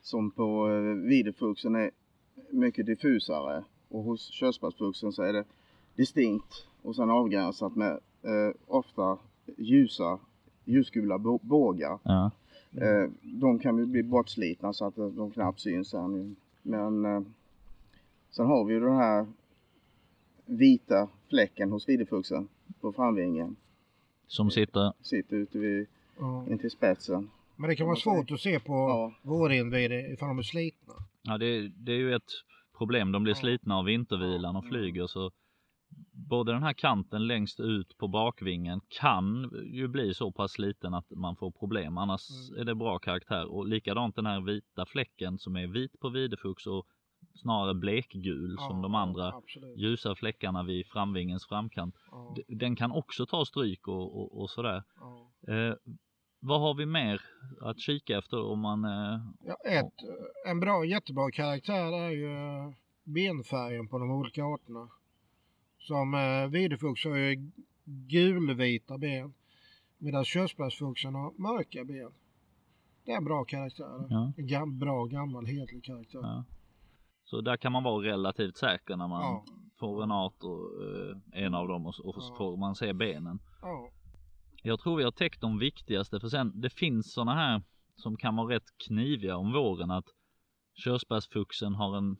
Som 0.02 0.32
på 0.32 0.70
eh, 0.70 1.08
videfuxen 1.10 1.76
är 1.76 1.92
mycket 2.50 2.86
diffusare 2.86 3.64
och 3.90 4.04
hos 4.04 4.32
körsbärsfuxen 4.32 5.12
så 5.12 5.24
är 5.24 5.34
det 5.34 5.44
distinkt 5.96 6.68
och 6.82 6.96
sen 6.96 7.10
avgränsat 7.10 7.76
med 7.76 7.92
eh, 8.22 8.56
ofta 8.68 9.18
ljusa 9.58 10.20
ljusgula 10.66 11.18
bågar. 11.42 12.00
Ja. 12.04 12.32
Eh, 12.72 13.10
de 13.22 13.60
kan 13.60 13.78
ju 13.78 13.86
bli 13.86 14.04
bortslitna 14.04 14.74
så 14.74 14.86
att 14.86 14.96
de 14.96 15.32
knappt 15.32 15.60
syns 15.60 15.90
sen. 15.90 16.36
Men 16.62 17.06
eh, 17.06 17.22
sen 18.30 18.46
har 18.46 18.66
vi 18.66 18.74
ju 18.74 18.80
den 18.80 18.96
här 18.96 19.28
vita 20.46 21.08
fläcken 21.30 21.72
hos 21.72 21.90
videfuxen 21.90 22.48
på 22.82 22.94
framvingen. 22.94 23.56
Som 24.28 24.52
sitter? 24.52 24.94
Sitter 25.02 25.36
ute 25.36 25.58
vid, 25.58 25.88
ja. 26.20 26.46
intill 26.50 26.72
spetsen. 26.72 27.30
Men 27.56 27.70
det 27.70 27.76
kan 27.76 27.88
vara 27.88 27.96
svårt 27.96 28.32
att 28.32 28.40
se 28.40 28.60
på 28.60 28.74
ja. 28.74 29.14
vårinvide 29.22 30.14
ifall 30.14 30.28
de 30.28 30.40
är 30.40 30.44
slitna. 30.44 30.94
Ja 31.22 31.38
det, 31.38 31.68
det 31.68 31.92
är 31.92 31.98
ju 31.98 32.16
ett 32.16 32.32
problem. 32.78 33.12
De 33.12 33.24
blir 33.24 33.34
slitna 33.34 33.78
av 33.78 33.86
vintervilan 33.86 34.56
och 34.56 34.66
flyger 34.66 35.08
så 35.08 35.32
både 36.30 36.52
den 36.52 36.64
här 36.64 36.74
kanten 36.74 37.28
längst 37.28 37.60
ut 37.60 37.98
på 37.98 38.08
bakvingen 38.08 38.82
kan 38.88 39.52
ju 39.74 39.88
bli 39.88 40.14
så 40.14 40.32
pass 40.32 40.52
sliten 40.52 40.94
att 40.94 41.10
man 41.10 41.36
får 41.36 41.52
problem. 41.52 41.98
Annars 41.98 42.22
mm. 42.30 42.62
är 42.62 42.66
det 42.66 42.76
bra 42.76 43.00
karaktär 43.00 43.52
och 43.52 43.68
likadant 43.68 44.16
den 44.16 44.26
här 44.26 44.42
vita 44.42 44.86
fläcken 44.86 45.38
som 45.38 45.56
är 45.56 45.68
vit 45.68 46.00
på 46.00 46.10
videfux 46.10 46.68
och 46.68 46.86
snarare 47.36 47.74
blekgul 47.74 48.56
ja, 48.60 48.68
som 48.68 48.82
de 48.82 48.96
andra 48.96 49.28
absolut. 49.28 49.78
ljusa 49.78 50.16
fläckarna 50.16 50.64
vid 50.64 50.86
framvingens 50.86 51.46
framkant. 51.46 51.96
Ja. 52.12 52.36
Den 52.48 52.76
kan 52.76 52.92
också 52.92 53.26
ta 53.26 53.46
stryk 53.46 53.88
och, 53.88 54.22
och, 54.22 54.42
och 54.42 54.50
sådär. 54.50 54.84
Ja. 55.00 55.54
Eh, 55.54 55.76
vad 56.40 56.62
har 56.62 56.74
vi 56.74 56.86
mer 56.86 57.22
att 57.62 57.80
kika 57.80 58.18
efter 58.18 58.44
om 58.46 58.60
man... 58.60 58.86
Eh, 58.86 59.20
ja, 59.46 59.56
ett, 59.66 59.94
en 60.46 60.60
bra, 60.60 60.86
jättebra 60.86 61.32
karaktär 61.32 61.98
är 62.06 62.10
ju 62.10 62.74
benfärgen 63.04 63.88
på 63.88 64.00
de 64.00 64.12
olika 64.12 64.44
arterna. 64.44 64.90
Som 65.80 66.14
eh, 66.14 66.48
videfux 66.48 67.06
har 67.06 67.16
ju 67.16 67.52
gulvita 67.84 68.98
ben. 68.98 69.34
Medan 69.98 70.26
körsbärsfuxen 70.26 71.16
har 71.16 71.34
mörka 71.38 71.84
ben. 71.84 72.12
Det 73.06 73.12
är 73.12 73.18
en 73.18 73.26
bra 73.26 73.44
karaktär. 73.44 74.34
En 74.38 74.48
gam 74.48 74.80
bra 74.80 75.06
gammal 75.06 75.46
hedlig 75.46 75.84
karaktär. 75.84 76.44
Så 77.32 77.42
där 77.42 77.58
kan 77.58 77.72
man 77.72 77.84
vara 77.84 78.06
relativt 78.06 78.58
säker 78.58 78.96
när 78.96 79.08
man 79.08 79.22
ja. 79.22 79.46
får 79.80 80.04
en 80.04 80.12
art 80.12 80.44
och 80.44 80.84
eh, 80.84 81.44
en 81.46 81.54
av 81.54 81.68
dem 81.68 81.86
och, 81.86 81.94
och 82.00 82.16
ja. 82.18 82.36
får 82.38 82.58
man 82.58 82.76
se 82.76 82.94
benen. 82.94 83.40
Ja. 83.62 83.90
Jag 84.64 84.80
tror 84.80 84.98
vi 84.98 85.04
har 85.04 85.12
täckt 85.12 85.42
de 85.42 85.60
viktigaste 85.60 86.20
för 86.20 86.28
sen 86.28 86.62
det 86.62 86.70
finns 86.70 87.14
sådana 87.14 87.36
här 87.36 87.62
som 87.96 88.18
kan 88.18 88.36
vara 88.36 88.56
rätt 88.56 88.78
kniviga 88.88 89.38
om 89.38 89.54
våren 89.54 89.92
att 89.92 90.06
körsbärsfuxen 90.74 91.76
har 91.76 91.98
en 91.98 92.18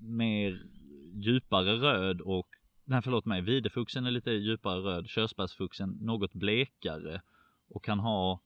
mer 0.00 0.62
djupare 1.14 1.76
röd 1.76 2.20
och 2.20 2.48
nej 2.84 3.02
förlåt 3.02 3.24
mig, 3.24 3.42
videfuxen 3.42 4.06
är 4.06 4.10
lite 4.10 4.30
djupare 4.30 4.80
röd, 4.80 5.08
körsbärsfuxen 5.08 5.90
något 5.90 6.32
blekare 6.32 7.22
och 7.68 7.84
kan 7.84 8.00
ha 8.00 8.40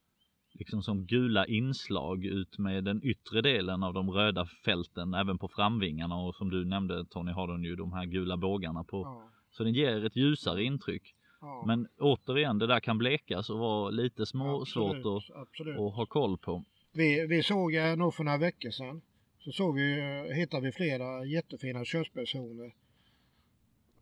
liksom 0.58 0.82
som 0.82 1.06
gula 1.06 1.46
inslag 1.46 2.24
ut 2.24 2.58
med 2.58 2.84
den 2.84 3.04
yttre 3.04 3.42
delen 3.42 3.82
av 3.82 3.94
de 3.94 4.10
röda 4.10 4.46
fälten 4.64 5.14
även 5.14 5.38
på 5.38 5.48
framvingarna 5.48 6.16
och 6.16 6.34
som 6.34 6.50
du 6.50 6.64
nämnde 6.64 7.04
Tony 7.04 7.32
har 7.32 7.48
den 7.48 7.64
ju 7.64 7.76
de 7.76 7.92
här 7.92 8.04
gula 8.04 8.36
bågarna 8.36 8.84
på. 8.84 9.02
Ja. 9.02 9.30
Så 9.50 9.64
den 9.64 9.72
ger 9.72 10.04
ett 10.04 10.16
ljusare 10.16 10.64
intryck. 10.64 11.14
Ja. 11.40 11.64
Men 11.66 11.88
återigen, 11.98 12.58
det 12.58 12.66
där 12.66 12.80
kan 12.80 12.98
blekas 12.98 13.50
och 13.50 13.58
vara 13.58 13.90
lite 13.90 14.26
små, 14.26 14.64
svårt 14.64 14.96
att, 14.96 15.36
att 15.36 15.94
ha 15.94 16.06
koll 16.06 16.38
på. 16.38 16.64
Vi, 16.92 17.26
vi 17.26 17.42
såg 17.42 17.74
eh, 17.74 17.96
nog 17.96 18.14
för 18.14 18.24
några 18.24 18.38
veckor 18.38 18.70
sedan 18.70 19.00
så 19.38 19.52
såg 19.52 19.74
vi, 19.74 19.98
eh, 19.98 20.36
hittade 20.36 20.66
vi 20.66 20.72
flera 20.72 21.24
jättefina 21.24 21.84
körsbärshonor 21.84 22.72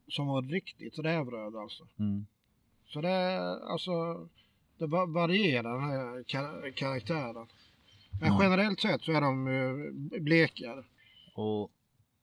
som 0.09 0.27
var 0.27 0.43
riktigt 0.43 0.99
rävröda 0.99 1.59
alltså. 1.59 1.89
Mm. 1.99 2.27
Så 2.87 3.01
det, 3.01 3.39
alltså, 3.63 3.93
det 4.79 4.87
varierar 4.87 5.73
den 5.73 5.91
här 5.91 6.23
kar 6.23 6.71
karaktären. 6.71 7.47
Men 8.21 8.33
mm. 8.33 8.43
generellt 8.43 8.81
sett 8.81 9.03
så 9.03 9.13
är 9.13 9.21
de 9.21 9.47
uh, 9.49 10.21
blekare. 10.21 10.85
Och 11.35 11.73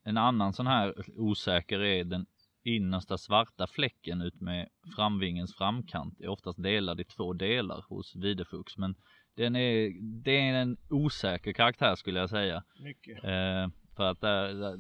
en 0.04 0.18
annan 0.18 0.54
sån 0.54 0.68
här 0.68 0.93
osäker 1.18 1.80
är 1.80 2.04
den 2.04 2.26
innersta 2.64 3.18
svarta 3.18 3.68
fläcken 3.68 4.22
ut 4.22 4.41
med 4.41 4.70
framvingens 4.95 5.56
framkant 5.56 6.22
är 6.22 6.28
oftast 6.28 6.64
delad 6.64 6.99
i 6.99 7.04
två 7.04 7.34
delar 7.34 7.86
hos 7.89 8.16
videfux. 8.16 8.78
Men 8.78 8.95
den 9.36 9.56
är, 9.56 9.91
det 10.24 10.39
är 10.39 10.54
en 10.54 10.78
osäker 10.89 11.54
karaktär 11.54 11.95
skulle 11.95 12.20
jag 12.20 12.30
säga. 12.30 12.64
Mycket. 12.80 13.24
Eh, 13.24 13.68
för 13.95 14.04
att 14.04 14.22
där, 14.22 14.54
där, 14.54 14.80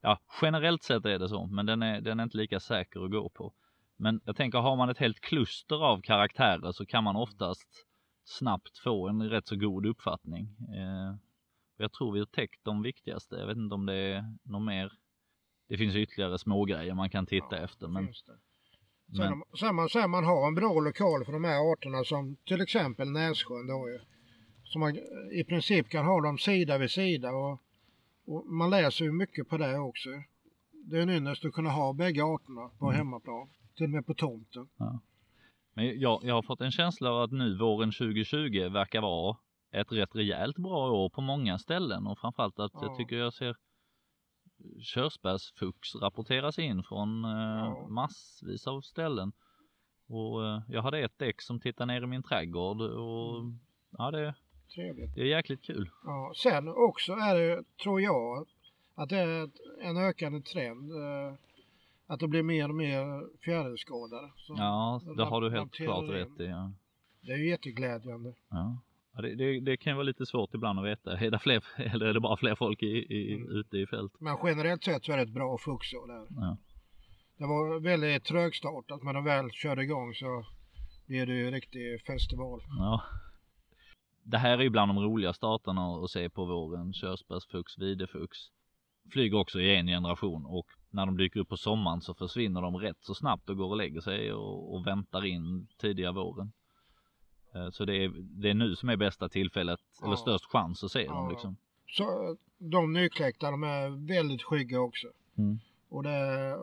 ja, 0.00 0.20
generellt 0.42 0.82
sett 0.82 1.04
är 1.04 1.18
det 1.18 1.28
så, 1.28 1.46
men 1.46 1.66
den 1.66 1.82
är, 1.82 2.00
den 2.00 2.20
är 2.20 2.24
inte 2.24 2.36
lika 2.36 2.60
säker 2.60 3.04
att 3.04 3.10
gå 3.10 3.28
på. 3.28 3.52
Men 3.96 4.20
jag 4.24 4.36
tänker, 4.36 4.58
har 4.58 4.76
man 4.76 4.88
ett 4.88 4.98
helt 4.98 5.20
kluster 5.20 5.84
av 5.84 6.00
karaktärer 6.00 6.72
så 6.72 6.86
kan 6.86 7.04
man 7.04 7.16
oftast 7.16 7.68
snabbt 8.24 8.78
få 8.78 9.08
en 9.08 9.30
rätt 9.30 9.46
så 9.46 9.56
god 9.56 9.86
uppfattning. 9.86 10.56
Eh, 10.74 11.16
jag 11.76 11.92
tror 11.92 12.12
vi 12.12 12.18
har 12.18 12.26
täckt 12.26 12.64
de 12.64 12.82
viktigaste. 12.82 13.36
Jag 13.36 13.46
vet 13.46 13.56
inte 13.56 13.74
om 13.74 13.86
det 13.86 13.94
är 13.94 14.24
något 14.44 14.62
mer. 14.62 14.92
Det 15.68 15.76
finns 15.76 15.94
ytterligare 15.94 16.38
små 16.38 16.64
grejer 16.64 16.94
man 16.94 17.10
kan 17.10 17.26
titta 17.26 17.56
ja, 17.56 17.64
efter. 17.64 17.88
Men, 17.88 18.08
Sen, 19.16 19.32
om, 19.32 19.44
sen, 19.60 19.74
man, 19.74 19.88
sen 19.88 20.10
man 20.10 20.24
har 20.24 20.48
en 20.48 20.54
bra 20.54 20.80
lokal 20.80 21.24
för 21.24 21.32
de 21.32 21.44
här 21.44 21.72
arterna 21.72 22.04
som 22.04 22.36
till 22.44 22.60
exempel 22.60 23.10
Nässjön 23.10 23.66
då 23.66 23.88
ju. 23.90 24.00
Så 24.64 24.78
man 24.78 24.96
i 25.32 25.44
princip 25.48 25.88
kan 25.88 26.04
ha 26.04 26.20
dem 26.20 26.38
sida 26.38 26.78
vid 26.78 26.90
sida 26.90 27.30
och 27.30 27.60
och 28.26 28.46
man 28.46 28.70
läser 28.70 29.04
ju 29.04 29.12
mycket 29.12 29.48
på 29.48 29.56
det 29.58 29.78
också. 29.78 30.08
Det 30.72 30.98
är 30.98 31.02
en 31.02 31.10
ynnest 31.10 31.44
att 31.44 31.52
kunna 31.52 31.70
ha 31.70 31.92
bägge 31.92 32.24
arterna 32.24 32.70
på 32.78 32.86
mm. 32.86 32.96
hemmaplan, 32.96 33.48
till 33.76 33.84
och 33.84 33.90
med 33.90 34.06
på 34.06 34.14
tomten. 34.14 34.68
Ja. 34.76 35.00
Men 35.74 36.00
jag, 36.00 36.20
jag 36.24 36.34
har 36.34 36.42
fått 36.42 36.60
en 36.60 36.70
känsla 36.70 37.10
av 37.10 37.22
att 37.22 37.32
nu 37.32 37.58
våren 37.58 37.92
2020 37.92 38.68
verkar 38.68 39.00
vara 39.00 39.36
ett 39.70 39.92
rätt 39.92 40.16
rejält 40.16 40.56
bra 40.56 40.90
år 40.90 41.08
på 41.08 41.20
många 41.20 41.58
ställen 41.58 42.06
och 42.06 42.18
framförallt 42.18 42.58
att 42.58 42.72
ja. 42.74 42.80
jag 42.82 42.96
tycker 42.96 43.16
jag 43.16 43.34
ser 43.34 43.56
körsbärsfux 44.80 45.94
rapporteras 45.94 46.58
in 46.58 46.82
från 46.82 47.24
eh, 47.24 47.30
ja. 47.30 47.86
massvis 47.88 48.66
av 48.66 48.80
ställen. 48.80 49.32
Och 50.08 50.46
eh, 50.46 50.62
jag 50.68 50.82
hade 50.82 50.98
ett 50.98 51.18
däck 51.18 51.42
som 51.42 51.60
tittar 51.60 51.86
ner 51.86 52.02
i 52.02 52.06
min 52.06 52.22
trädgård 52.22 52.80
och 52.80 53.38
mm. 53.38 53.58
ja 53.90 54.10
det 54.10 54.34
Trevligt. 54.74 55.14
Det 55.14 55.20
är 55.20 55.24
jäkligt 55.24 55.62
kul. 55.62 55.90
Ja, 56.04 56.32
sen 56.36 56.68
också 56.68 57.12
är 57.12 57.34
det, 57.34 57.64
tror 57.82 58.00
jag, 58.00 58.46
att 58.94 59.08
det 59.08 59.18
är 59.18 59.50
en 59.80 59.96
ökande 59.96 60.40
trend. 60.40 60.92
Att 62.06 62.20
det 62.20 62.28
blir 62.28 62.42
mer 62.42 62.68
och 62.68 62.74
mer 62.74 63.26
fjärilsskadade. 63.44 64.30
Ja, 64.48 65.00
det 65.16 65.24
har 65.24 65.40
du 65.40 65.50
helt 65.50 65.72
klart 65.72 66.10
rätt 66.10 66.40
i. 66.40 66.44
Ja. 66.44 66.72
Det 67.20 67.32
är 67.32 67.36
ju 67.36 67.48
jätteglädjande. 67.48 68.34
Ja. 68.50 68.82
Ja, 69.16 69.22
det, 69.22 69.34
det, 69.34 69.60
det, 69.60 69.76
kan 69.76 69.96
vara 69.96 70.04
lite 70.04 70.26
svårt 70.26 70.54
ibland 70.54 70.78
att 70.78 70.84
veta. 70.84 71.18
Är 71.18 71.30
det, 71.30 71.38
fler, 71.38 71.64
eller 71.76 72.06
är 72.06 72.14
det 72.14 72.20
bara 72.20 72.36
fler 72.36 72.54
folk 72.54 72.82
i, 72.82 72.86
i, 72.86 73.34
mm. 73.34 73.48
ute 73.56 73.76
i 73.78 73.86
fält? 73.86 74.12
Men 74.20 74.36
generellt 74.44 74.84
sett 74.84 75.04
så 75.04 75.12
är 75.12 75.16
det 75.16 75.22
ett 75.22 75.34
bra 75.34 75.58
fuxår 75.58 76.06
där. 76.06 76.26
Ja. 76.30 76.56
Det 77.38 77.46
var 77.46 77.80
väldigt 77.80 78.24
trögstartat 78.24 79.02
men 79.02 79.06
när 79.06 79.14
de 79.14 79.24
väl 79.24 79.50
körde 79.50 79.82
igång 79.82 80.14
så 80.14 80.44
blev 81.06 81.26
det 81.26 81.32
ju 81.32 81.46
en 81.46 81.52
riktig 81.52 82.00
festival. 82.06 82.60
Ja. 82.78 83.02
Det 84.22 84.38
här 84.38 84.58
är 84.58 84.62
ju 84.62 84.70
bland 84.70 84.88
de 84.90 84.98
roliga 84.98 85.32
starterna 85.32 86.04
att 86.04 86.10
se 86.10 86.30
på 86.30 86.44
våren. 86.44 86.92
Körsbärsfux, 86.92 87.78
videfux. 87.78 88.38
Flyger 89.12 89.38
också 89.38 89.60
i 89.60 89.76
en 89.76 89.86
generation 89.86 90.46
och 90.46 90.66
när 90.90 91.06
de 91.06 91.16
dyker 91.16 91.40
upp 91.40 91.48
på 91.48 91.56
sommaren 91.56 92.00
så 92.00 92.14
försvinner 92.14 92.62
de 92.62 92.76
rätt 92.76 92.98
så 93.00 93.14
snabbt 93.14 93.50
och 93.50 93.56
går 93.56 93.68
och 93.68 93.76
lägger 93.76 94.00
sig 94.00 94.32
och, 94.32 94.74
och 94.74 94.86
väntar 94.86 95.24
in 95.24 95.66
tidiga 95.80 96.12
våren. 96.12 96.52
Eh, 97.54 97.70
så 97.70 97.84
det 97.84 98.04
är, 98.04 98.12
det 98.16 98.50
är 98.50 98.54
nu 98.54 98.76
som 98.76 98.88
är 98.88 98.96
bästa 98.96 99.28
tillfället, 99.28 99.80
ja. 100.00 100.06
eller 100.06 100.16
störst 100.16 100.44
chans 100.44 100.84
att 100.84 100.90
se 100.90 101.02
ja. 101.02 101.14
dem 101.14 101.30
liksom. 101.30 101.56
Så 101.86 102.36
de 102.58 102.92
nykläckta, 102.92 103.50
de 103.50 103.62
är 103.62 104.06
väldigt 104.06 104.42
skygga 104.42 104.80
också. 104.80 105.06
Mm. 105.38 105.58
Och 105.88 106.02
det 106.02 106.10
är 106.10 106.58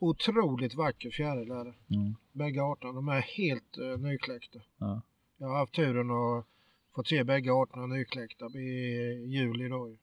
otroligt 0.00 0.74
vacker 0.74 1.10
fjäril 1.10 1.50
är 1.50 1.64
det. 1.64 1.74
Mm. 1.96 2.16
Bägge 2.32 2.62
arterna, 2.62 2.92
de 2.92 3.08
är 3.08 3.20
helt 3.20 3.78
uh, 3.78 3.98
nykläckta. 3.98 4.58
Ja. 4.78 5.02
Jag 5.36 5.48
har 5.48 5.58
haft 5.58 5.74
turen 5.74 6.10
att 6.10 6.46
få 6.94 7.04
se 7.04 7.24
bägge 7.24 7.52
arterna 7.52 7.86
nykläckta 7.86 8.46
i 8.46 9.26
juli 9.26 9.68
då. 9.68 9.96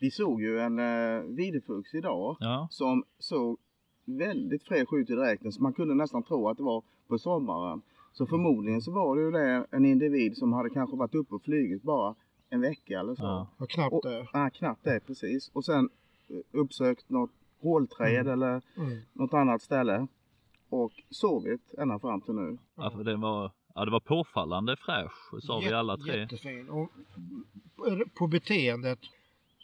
Vi 0.00 0.10
såg 0.10 0.42
ju 0.42 0.60
en 0.60 0.78
uh, 0.78 1.22
videfux 1.22 1.94
idag 1.94 2.36
ja. 2.40 2.68
som 2.70 3.04
såg 3.18 3.58
väldigt 4.04 4.62
fräsch 4.62 4.92
ut 4.92 5.10
i 5.10 5.14
dräkten 5.14 5.52
så 5.52 5.62
man 5.62 5.72
kunde 5.72 5.94
nästan 5.94 6.22
tro 6.22 6.48
att 6.48 6.56
det 6.56 6.62
var 6.62 6.82
på 7.08 7.18
sommaren. 7.18 7.82
Så 8.12 8.26
förmodligen 8.26 8.82
så 8.82 8.92
var 8.92 9.16
det 9.16 9.22
ju 9.22 9.30
det 9.30 9.66
en 9.70 9.84
individ 9.84 10.36
som 10.36 10.52
hade 10.52 10.70
kanske 10.70 10.96
varit 10.96 11.14
uppe 11.14 11.34
och 11.34 11.42
flugit 11.42 11.82
bara 11.82 12.14
en 12.50 12.60
vecka 12.60 13.00
eller 13.00 13.14
så. 13.14 13.22
Ja, 13.22 13.48
och 13.58 13.70
knappt 13.70 14.02
det. 14.02 14.26
Ja, 14.32 14.50
knappt 14.50 14.84
det 14.84 15.00
precis. 15.06 15.50
Och 15.52 15.64
sen 15.64 15.90
eh, 16.28 16.60
uppsökt 16.60 17.10
något 17.10 17.30
hålträd 17.60 18.26
mm. 18.26 18.32
eller 18.32 18.62
mm. 18.76 18.98
något 19.12 19.34
annat 19.34 19.62
ställe. 19.62 20.06
Och 20.68 20.92
sovit 21.10 21.74
ända 21.78 21.98
fram 21.98 22.20
till 22.20 22.34
nu. 22.34 22.58
Ja, 22.74 22.90
för 22.90 23.04
det 23.04 23.16
var, 23.16 23.52
ja, 23.74 23.84
det 23.84 23.90
var 23.90 24.00
påfallande 24.00 24.76
fräsch, 24.76 25.42
sa 25.42 25.58
vi 25.58 25.72
alla 25.72 25.96
tre. 25.96 26.18
Jättefin. 26.18 26.68
Och 26.68 26.90
på 28.18 28.26
beteendet 28.26 28.98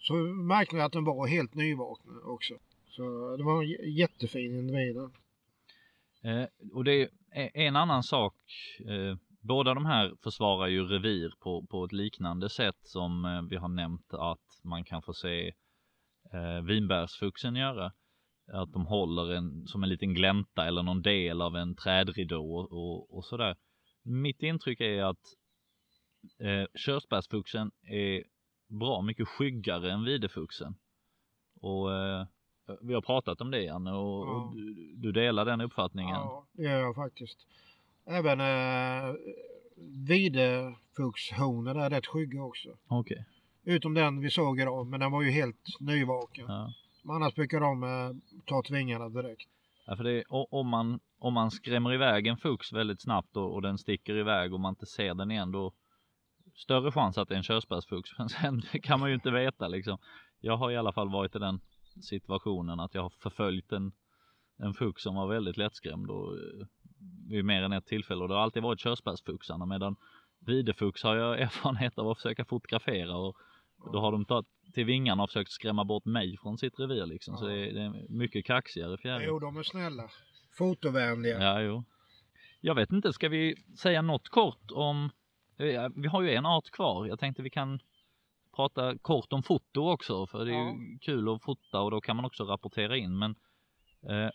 så 0.06 0.14
märkte 0.14 0.76
vi 0.76 0.82
att 0.82 0.92
den 0.92 1.04
var 1.04 1.26
helt 1.26 1.54
nyvaknad 1.54 2.22
också. 2.24 2.54
Så 2.88 3.36
det 3.36 3.44
var 3.44 3.62
en 3.62 3.94
jättefin 3.94 4.58
individ. 4.58 4.96
Eh, 4.96 6.46
och 6.72 6.84
det 6.84 6.92
är 6.92 7.08
e-, 7.34 7.50
en 7.54 7.76
annan 7.76 8.02
sak. 8.02 8.34
Eh, 8.88 9.16
båda 9.40 9.74
de 9.74 9.86
här 9.86 10.14
försvarar 10.22 10.66
ju 10.66 10.86
revir 10.86 11.32
på, 11.40 11.66
på 11.66 11.84
ett 11.84 11.92
liknande 11.92 12.48
sätt 12.48 12.76
som 12.82 13.24
eh, 13.24 13.42
vi 13.50 13.56
har 13.56 13.68
nämnt 13.68 14.14
att 14.14 14.60
man 14.64 14.84
kan 14.84 15.02
få 15.02 15.12
se 15.12 15.52
eh, 16.32 16.60
vinbärsfuxen 16.66 17.56
göra. 17.56 17.92
Att 18.52 18.72
de 18.72 18.86
håller 18.86 19.32
en, 19.32 19.66
som 19.66 19.82
en 19.82 19.88
liten 19.88 20.14
glänta 20.14 20.66
eller 20.66 20.82
någon 20.82 21.02
del 21.02 21.42
av 21.42 21.56
en 21.56 21.74
trädridå 21.74 22.56
och, 22.56 23.16
och 23.16 23.24
sådär. 23.24 23.56
Mitt 24.02 24.42
intryck 24.42 24.80
är 24.80 25.02
att 25.02 25.24
eh, 26.40 26.66
körsbärsfuxen 26.74 27.70
är 27.82 28.22
bra 28.68 29.02
mycket 29.02 29.28
skyggare 29.28 29.92
än 29.92 30.04
videfuxen. 30.04 30.74
Och 31.60 31.94
eh, 31.94 32.26
vi 32.80 32.94
har 32.94 33.00
pratat 33.00 33.40
om 33.40 33.50
det 33.50 33.62
Janne 33.62 33.92
och, 33.92 34.26
ja. 34.26 34.30
och 34.30 34.54
du, 34.54 34.94
du, 34.96 35.12
delar 35.12 35.44
den 35.44 35.60
uppfattningen? 35.60 36.14
Ja, 36.14 36.46
det 36.52 36.62
gör 36.62 36.80
jag 36.80 36.94
faktiskt. 36.94 37.46
Även 38.06 38.40
eh, 38.40 39.14
videfuxhonor 40.08 41.78
är 41.78 41.90
rätt 41.90 42.06
skygga 42.06 42.42
också. 42.42 42.68
Okej. 42.86 43.18
Okay. 43.18 43.74
Utom 43.74 43.94
den 43.94 44.20
vi 44.20 44.30
såg 44.30 44.60
idag, 44.60 44.86
men 44.86 45.00
den 45.00 45.12
var 45.12 45.22
ju 45.22 45.30
helt 45.30 45.80
nyvaken. 45.80 46.44
Ja. 46.48 46.72
Men 47.02 47.16
annars 47.16 47.34
brukar 47.34 47.60
de 47.60 47.82
eh, 47.82 48.10
ta 48.44 48.62
tvingarna 48.62 49.08
direkt. 49.08 49.48
Ja, 49.86 49.96
för 49.96 50.04
det 50.04 50.24
om, 50.28 50.68
man, 50.68 51.00
om 51.18 51.34
man 51.34 51.50
skrämmer 51.50 51.94
iväg 51.94 52.26
en 52.26 52.36
fux 52.36 52.72
väldigt 52.72 53.02
snabbt 53.02 53.36
och, 53.36 53.54
och 53.54 53.62
den 53.62 53.78
sticker 53.78 54.16
iväg 54.16 54.54
och 54.54 54.60
man 54.60 54.72
inte 54.72 54.86
ser 54.86 55.14
den 55.14 55.30
igen 55.30 55.52
då 55.52 55.72
större 56.56 56.92
chans 56.92 57.18
att 57.18 57.28
det 57.28 57.34
är 57.34 57.36
en 57.36 57.42
körsbärsfux. 57.42 58.10
Men 58.18 58.28
sen 58.28 58.62
kan 58.82 59.00
man 59.00 59.08
ju 59.08 59.14
inte 59.14 59.30
veta 59.30 59.68
liksom. 59.68 59.98
Jag 60.40 60.56
har 60.56 60.70
i 60.70 60.76
alla 60.76 60.92
fall 60.92 61.10
varit 61.10 61.36
i 61.36 61.38
den 61.38 61.60
situationen 62.02 62.80
att 62.80 62.94
jag 62.94 63.02
har 63.02 63.10
förföljt 63.10 63.72
en, 63.72 63.92
en 64.58 64.74
fux 64.74 65.02
som 65.02 65.14
var 65.14 65.26
väldigt 65.26 65.56
lättskrämd 65.56 66.10
och 66.10 66.32
eh, 66.32 66.66
vid 67.28 67.44
mer 67.44 67.62
än 67.62 67.72
ett 67.72 67.86
tillfälle 67.86 68.22
och 68.22 68.28
det 68.28 68.34
har 68.34 68.42
alltid 68.42 68.62
varit 68.62 68.80
körsbärsfuxarna 68.80 69.66
medan 69.66 69.96
videfux 70.46 71.02
har 71.02 71.16
jag 71.16 71.40
erfarenhet 71.40 71.98
av 71.98 72.08
att 72.08 72.16
försöka 72.16 72.44
fotografera 72.44 73.16
och 73.16 73.36
då 73.92 74.00
har 74.00 74.12
de 74.12 74.24
tagit 74.24 74.46
till 74.74 74.84
vingarna 74.84 75.22
och 75.22 75.28
försökt 75.28 75.50
skrämma 75.50 75.84
bort 75.84 76.04
mig 76.04 76.36
från 76.42 76.58
sitt 76.58 76.78
revir 76.78 77.06
liksom. 77.06 77.34
Ja. 77.34 77.38
Så 77.38 77.46
det 77.46 77.68
är, 77.68 77.72
det 77.72 77.80
är 77.80 78.06
mycket 78.08 78.44
kaxigare 78.44 78.98
fjäril. 78.98 79.26
Jo, 79.28 79.38
de 79.38 79.56
är 79.56 79.62
snälla. 79.62 80.10
Fotovänliga. 80.58 81.42
Ja, 81.42 81.60
jo. 81.60 81.84
Jag 82.60 82.74
vet 82.74 82.92
inte, 82.92 83.12
ska 83.12 83.28
vi 83.28 83.56
säga 83.78 84.02
något 84.02 84.28
kort 84.28 84.70
om, 84.70 85.10
vi 85.94 86.08
har 86.08 86.22
ju 86.22 86.30
en 86.30 86.46
art 86.46 86.70
kvar. 86.70 87.06
Jag 87.06 87.18
tänkte 87.18 87.42
vi 87.42 87.50
kan 87.50 87.80
prata 88.56 88.98
kort 88.98 89.32
om 89.32 89.42
foto 89.42 89.90
också 89.92 90.26
för 90.26 90.44
det 90.44 90.50
är 90.50 90.54
ja. 90.54 90.70
ju 90.70 90.98
kul 90.98 91.28
att 91.28 91.42
fota 91.42 91.80
och 91.80 91.90
då 91.90 92.00
kan 92.00 92.16
man 92.16 92.24
också 92.24 92.44
rapportera 92.44 92.96
in. 92.96 93.18
Men 93.18 93.30
eh, 94.02 94.30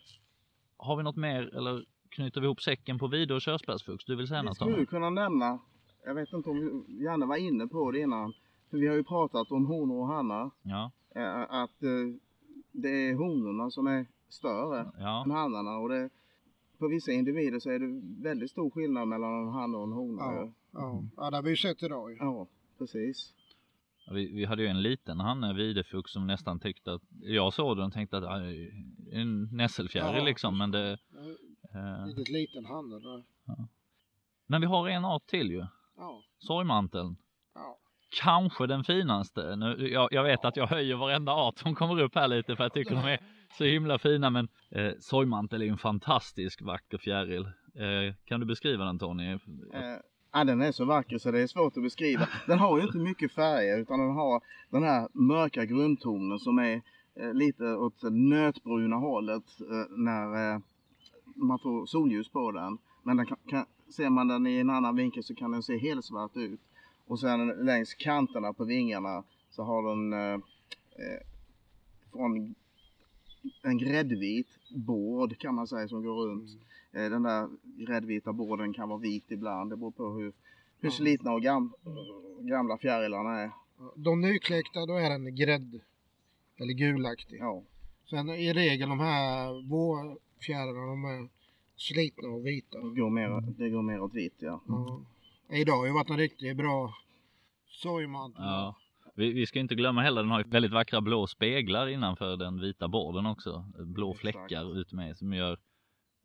har 0.78 0.95
vi 0.95 1.03
något 1.03 1.15
mer 1.15 1.55
eller 1.55 1.86
knyter 2.09 2.41
vi 2.41 2.45
ihop 2.45 2.61
säcken 2.61 2.99
på 2.99 3.07
video 3.07 3.36
och 3.36 3.41
körsbärsfux? 3.41 4.05
Du 4.05 4.15
vill 4.15 4.28
säga 4.28 4.41
något? 4.41 4.61
Vi 4.61 4.72
skulle 4.72 4.86
kunna 4.86 5.09
nämna, 5.09 5.59
jag 6.05 6.15
vet 6.15 6.34
inte 6.34 6.49
om 6.49 6.86
vi 6.88 7.03
gärna 7.03 7.26
var 7.26 7.38
inne 7.38 7.67
på 7.67 7.91
det 7.91 7.99
innan, 7.99 8.34
för 8.69 8.78
vi 8.78 8.88
har 8.88 8.95
ju 8.95 9.03
pratat 9.03 9.51
om 9.51 9.65
honor 9.65 9.99
och 9.99 10.07
hannar. 10.07 10.51
Ja. 10.61 10.91
Eh, 11.15 11.41
att 11.41 11.84
eh, 11.84 11.89
det 12.72 13.09
är 13.09 13.15
honorna 13.15 13.72
som 13.72 13.88
är 13.88 14.05
större 14.30 14.91
ja. 14.99 15.24
än 15.26 15.32
hannarna 15.32 15.78
och 15.78 15.89
det, 15.89 16.09
på 16.82 16.88
vissa 16.88 17.12
individer 17.12 17.60
så 17.60 17.70
är 17.70 17.80
det 17.80 18.02
väldigt 18.24 18.52
stor 18.52 18.70
skillnad 18.70 19.08
mellan 19.08 19.48
en 19.48 19.54
hanne 19.54 19.78
och 19.78 19.84
en 19.84 19.92
hona. 19.92 20.24
Ja, 20.24 20.54
ja. 20.72 21.04
ja 21.18 21.30
det 21.30 21.38
har 21.38 21.44
vi 21.44 21.50
ju 21.50 21.56
sett 21.56 21.84
idag. 21.84 22.18
Ja, 22.20 22.48
precis. 22.78 23.34
Vi, 24.12 24.32
vi 24.34 24.46
hade 24.46 24.62
ju 24.62 24.68
en 24.68 24.82
liten 24.82 25.20
hanne, 25.20 25.54
videfux, 25.54 26.12
som 26.12 26.28
nästan 26.28 26.60
tyckte 26.60 26.94
att, 26.94 27.02
jag 27.22 27.54
såg 27.54 27.78
den 27.78 27.86
och 27.86 27.94
tänkte 27.94 28.18
att 28.18 28.24
en 29.12 29.50
nässelfjäril 29.52 30.18
ja, 30.18 30.24
liksom, 30.24 30.58
men 30.58 30.72
det... 30.72 30.98
Eh, 31.74 32.06
Riktigt 32.06 32.30
liten 32.30 32.66
hanne 32.66 33.00
där. 33.00 33.24
Ja. 33.46 33.68
Men 34.48 34.62
vi 34.62 34.68
har 34.68 34.90
en 34.90 35.06
art 35.06 35.28
till 35.28 35.52
ju. 35.52 35.66
Ja. 35.98 36.24
Sorgmanteln. 36.40 37.16
Ja. 37.56 37.78
Kanske 38.22 38.68
den 38.68 38.84
finaste. 38.84 39.56
Nu, 39.56 39.90
jag, 39.92 40.10
jag 40.12 40.24
vet 40.24 40.40
ja. 40.44 40.50
att 40.50 40.58
jag 40.58 40.68
höjer 40.68 40.96
varenda 40.96 41.32
art 41.32 41.58
som 41.58 41.76
kommer 41.76 42.02
upp 42.02 42.16
här 42.16 42.28
lite 42.28 42.56
för 42.56 42.64
jag 42.64 42.74
tycker 42.74 42.96
de 42.96 43.06
är 43.06 43.20
så 43.58 43.64
himla 43.64 43.99
fina 43.99 44.30
men 44.30 44.47
eh, 44.70 44.91
sorgmantel 44.99 45.62
är 45.62 45.66
en 45.66 45.78
fantastisk 45.78 46.62
vacker 46.62 46.97
fjäril. 46.97 47.41
Eh, 47.76 48.16
kan 48.26 48.39
du 48.39 48.45
beskriva 48.45 48.86
den 48.86 48.99
Tony? 48.99 49.32
Eh, 49.32 49.39
Ja, 50.34 50.43
den 50.43 50.62
är 50.62 50.72
så 50.72 50.86
vacker 50.86 51.18
så 51.18 51.32
det 51.32 51.41
är 51.41 51.47
svårt 51.47 51.78
att 51.78 51.84
beskriva. 51.84 52.28
Den 52.47 52.60
har 52.60 52.78
ju 52.78 52.84
inte 52.84 52.97
mycket 52.97 53.32
färger 53.32 53.78
utan 53.78 53.99
den 53.99 54.12
har 54.12 54.41
den 54.70 54.84
här 54.84 55.08
mörka 55.14 55.66
grundtonen 55.66 56.39
som 56.39 56.60
är 56.60 56.82
eh, 57.16 57.34
lite 57.34 57.64
åt 57.64 58.02
nötbruna 58.12 58.95
hållet 58.95 59.43
eh, 59.60 59.97
när 59.97 60.54
eh, 60.54 60.60
man 61.36 61.60
får 61.60 61.86
solljus 61.86 62.30
på 62.30 62.52
den. 62.52 62.78
Men 63.04 63.18
den 63.18 63.26
kan, 63.26 63.38
kan, 63.49 63.66
ser 63.89 64.10
man 64.10 64.28
den 64.28 64.47
i 64.47 64.58
en 64.58 64.70
annan 64.70 64.95
vinkel 64.95 65.24
så 65.24 65.36
kan 65.36 65.52
den 65.52 65.64
se 65.64 65.78
helt 65.78 66.06
svart 66.06 66.38
ut. 66.38 66.60
Och 67.08 67.20
sen 67.20 67.47
längs 67.47 67.93
kanterna 67.93 68.54
på 68.54 68.66
vingarna 68.66 69.24
så 69.49 69.64
har 69.64 69.89
den 69.89 70.14
eh, 70.14 70.34
eh, 71.06 71.22
från 72.12 72.56
en 73.62 73.78
gräddvit 73.78 74.48
båd 74.70 75.38
kan 75.38 75.56
man 75.56 75.68
säga 75.68 75.88
som 75.88 76.04
går 76.04 76.28
runt. 76.28 76.50
Mm 76.50 76.62
Eh, 76.94 77.10
den 77.10 77.24
där 77.24 77.50
gräddvita 77.64 78.34
borden 78.34 78.74
kan 78.74 78.89
vara 78.89 79.00
vit 79.00 79.32
ibland. 79.32 79.70
Det 79.70 79.78
beror 79.78 79.92
på 79.92 80.10
hur, 80.10 80.34
hur 80.80 80.89
slitna 80.89 81.32
och 81.32 81.42
gam, 81.42 81.74
gamla 82.39 82.78
fjärilarna 82.78 83.39
är. 83.39 83.52
De 83.96 84.22
nykläckta 84.22 84.86
då 84.86 84.96
är 84.96 85.10
den 85.10 85.36
grädd 85.36 85.80
eller 86.58 86.74
gulaktig. 86.74 87.39
Ja. 87.39 87.64
Sen 88.10 88.30
i 88.30 88.54
regel 88.54 88.89
de 88.89 89.00
här 89.00 89.70
vårfjärilarna 89.70 90.88
de 90.88 91.06
är 91.06 91.30
slitna 91.76 92.30
och 92.30 92.46
vita. 92.46 92.78
Det 92.78 93.00
går 93.00 93.10
mer, 93.10 93.42
det 93.58 93.70
går 93.70 93.82
mer 93.82 94.02
åt 94.02 94.14
vitt 94.14 94.36
ja. 94.39 94.62
ja. 94.68 95.02
Idag 95.50 95.78
har 95.78 95.86
ju 95.86 95.92
varit 95.92 96.10
en 96.10 96.18
riktigt 96.18 96.58
bra 96.58 96.94
sorgmantel. 97.70 98.44
Ja. 98.44 98.76
Vi, 99.16 99.34
vi, 99.34 99.45
ska 99.45 99.59
inte 99.59 99.76
glömma 99.76 100.01
heller, 100.01 100.22
den 100.22 100.32
har 100.32 100.43
väldigt 100.43 100.72
vackra 100.72 101.01
blå 101.01 101.28
speglar 101.28 101.88
innanför 101.88 102.38
den 102.38 102.59
vita 102.59 102.88
borden 102.88 103.26
också. 103.26 103.66
Blå 103.80 104.14
fläckar 104.14 104.80
utmed 104.80 105.18
som 105.18 105.34
gör, 105.34 105.57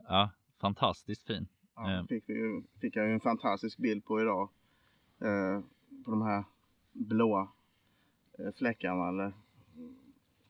ja, 0.08 0.30
fantastiskt 0.60 1.26
fin. 1.26 1.48
Ja, 1.76 1.92
eh. 1.92 2.06
fick, 2.06 2.24
vi 2.26 2.34
ju, 2.34 2.62
fick 2.80 2.96
jag 2.96 3.06
ju 3.06 3.12
en 3.12 3.20
fantastisk 3.20 3.78
bild 3.78 4.04
på 4.04 4.20
idag. 4.20 4.48
Eh, 5.20 5.60
på 6.04 6.10
de 6.10 6.22
här 6.22 6.44
blåa 6.92 7.48
eh, 8.38 8.54
fläckarna 8.58 9.08
eller 9.08 9.32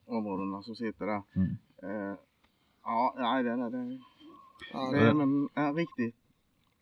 områdena 0.07 0.63
som 0.63 0.77
sitter 0.77 1.07
där. 1.07 1.23
Mm. 1.37 1.57
Eh, 1.83 2.19
ja, 2.83 3.15
nej, 3.19 3.45
det, 3.45 3.57
det, 3.57 3.71
det, 3.71 4.01
Ja, 4.73 4.91
det 4.91 4.99
är 4.99 5.11
en, 5.11 5.49
en 5.55 5.75
riktigt 5.75 6.15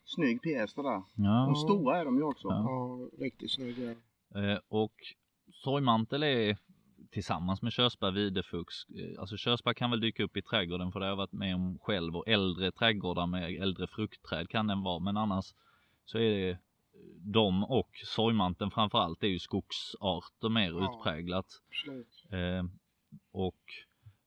snygg 0.05 0.41
pjäs 0.41 0.73
det 0.73 0.83
där. 0.83 1.03
Ja. 1.15 1.47
Och 1.49 1.59
stora 1.59 1.97
är 1.97 2.05
de 2.05 2.17
ju 2.17 2.23
också. 2.23 2.47
Ja. 2.47 2.63
ja, 2.63 3.09
riktigt 3.23 3.51
snygg. 3.51 3.75
Ja. 3.79 4.41
Eh, 4.41 4.59
och 4.67 4.93
sorgmantel 5.63 6.23
är 6.23 6.57
tillsammans 7.11 7.61
med 7.61 7.71
körsbär, 7.73 8.11
videfux. 8.11 8.73
eh, 8.89 9.19
Alltså 9.19 9.37
körsbär 9.37 9.73
kan 9.73 9.91
väl 9.91 9.99
dyka 9.99 10.23
upp 10.23 10.37
i 10.37 10.41
trädgården 10.41 10.91
för 10.91 10.99
det 10.99 11.05
har 11.05 11.09
jag 11.11 11.15
varit 11.17 11.31
med 11.31 11.55
om 11.55 11.79
själv 11.81 12.15
och 12.15 12.27
äldre 12.27 12.71
trädgårdar 12.71 13.27
med 13.27 13.61
äldre 13.61 13.87
fruktträd 13.87 14.49
kan 14.49 14.67
den 14.67 14.83
vara. 14.83 14.99
Men 14.99 15.17
annars 15.17 15.45
så 16.05 16.17
är 16.17 16.29
det 16.31 16.57
de 17.17 17.63
och 17.63 17.89
sorgmanteln 18.05 18.71
framförallt 18.71 19.23
är 19.23 19.27
ju 19.27 19.39
skogsarter 19.39 20.49
mer 20.49 20.71
Ja. 20.71 20.83
utpräglat. 20.99 21.45
Eh, 22.39 22.65
och 23.31 23.59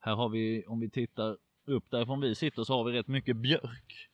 här 0.01 0.15
har 0.15 0.29
vi, 0.29 0.65
om 0.67 0.81
vi 0.81 0.91
tittar 0.91 1.37
upp 1.67 1.91
därifrån 1.91 2.21
vi 2.21 2.35
sitter 2.35 2.65
så 2.65 2.75
har 2.77 2.85
vi 2.85 2.93
rätt 2.93 3.09
mycket 3.09 3.37
björk. 3.37 4.09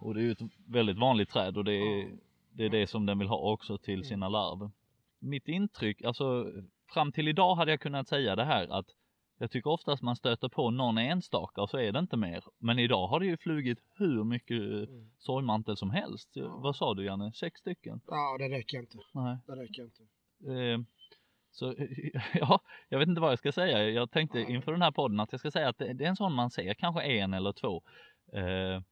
Och 0.00 0.14
det 0.14 0.20
är 0.20 0.22
ju 0.24 0.32
ett 0.32 0.42
väldigt 0.66 0.98
vanligt 0.98 1.28
träd 1.30 1.56
och 1.56 1.64
det 1.64 1.72
är, 1.72 1.98
Ja. 2.02 2.08
det 2.52 2.64
är 2.64 2.68
det 2.70 2.86
som 2.86 3.06
den 3.06 3.18
vill 3.18 3.28
ha 3.28 3.36
också 3.52 3.78
till 3.78 4.04
sina 4.04 4.28
larver. 4.28 4.70
Mitt 5.20 5.48
intryck, 5.48 6.02
alltså 6.02 6.52
fram 6.94 7.12
till 7.12 7.28
idag 7.28 7.54
hade 7.54 7.70
jag 7.70 7.80
kunnat 7.80 8.08
säga 8.08 8.36
det 8.36 8.44
här 8.44 8.68
att 8.78 8.86
jag 9.38 9.50
tycker 9.50 9.70
oftast 9.70 10.02
man 10.02 10.16
stöter 10.16 10.48
på 10.48 10.70
någon 10.70 10.98
enstaka 10.98 11.62
och 11.62 11.70
så 11.70 11.78
är 11.78 11.92
det 11.92 11.98
inte 11.98 12.16
mer. 12.16 12.44
Men 12.58 12.78
idag 12.78 13.06
har 13.06 13.20
det 13.20 13.26
ju 13.26 13.36
flugit 13.36 13.78
hur 13.96 14.24
mycket 14.24 14.60
Mm. 14.60 15.10
sorgmantel 15.18 15.76
som 15.76 15.90
helst. 15.90 16.30
Ja. 16.32 16.56
Vad 16.56 16.76
sa 16.76 16.94
du 16.94 17.04
Janne? 17.04 17.32
Sex 17.32 17.60
stycken? 17.60 18.00
Ja, 18.06 18.36
det 18.38 18.48
räcker 18.48 18.78
inte. 18.78 18.98
Nej. 19.14 19.38
Det 19.46 19.52
räcker 19.52 19.82
inte. 19.82 20.02
Eh, 20.52 20.78
så 21.50 21.74
ja, 22.34 22.60
jag 22.88 22.98
vet 22.98 23.08
inte 23.08 23.20
vad 23.20 23.30
jag 23.32 23.38
ska 23.38 23.52
säga. 23.52 23.90
Jag 23.90 24.10
tänkte 24.10 24.38
Nej. 24.38 24.54
inför 24.54 24.72
den 24.72 24.82
här 24.82 24.90
podden 24.90 25.20
att 25.20 25.32
jag 25.32 25.40
ska 25.40 25.50
säga 25.50 25.68
att 25.68 25.78
det, 25.78 25.92
det 25.92 26.04
är 26.04 26.08
en 26.08 26.16
sån 26.16 26.34
man 26.34 26.50
ser, 26.50 26.74
kanske 26.74 27.02
en 27.02 27.34
eller 27.34 27.52
två. 27.52 27.82
Eh, 28.32 28.82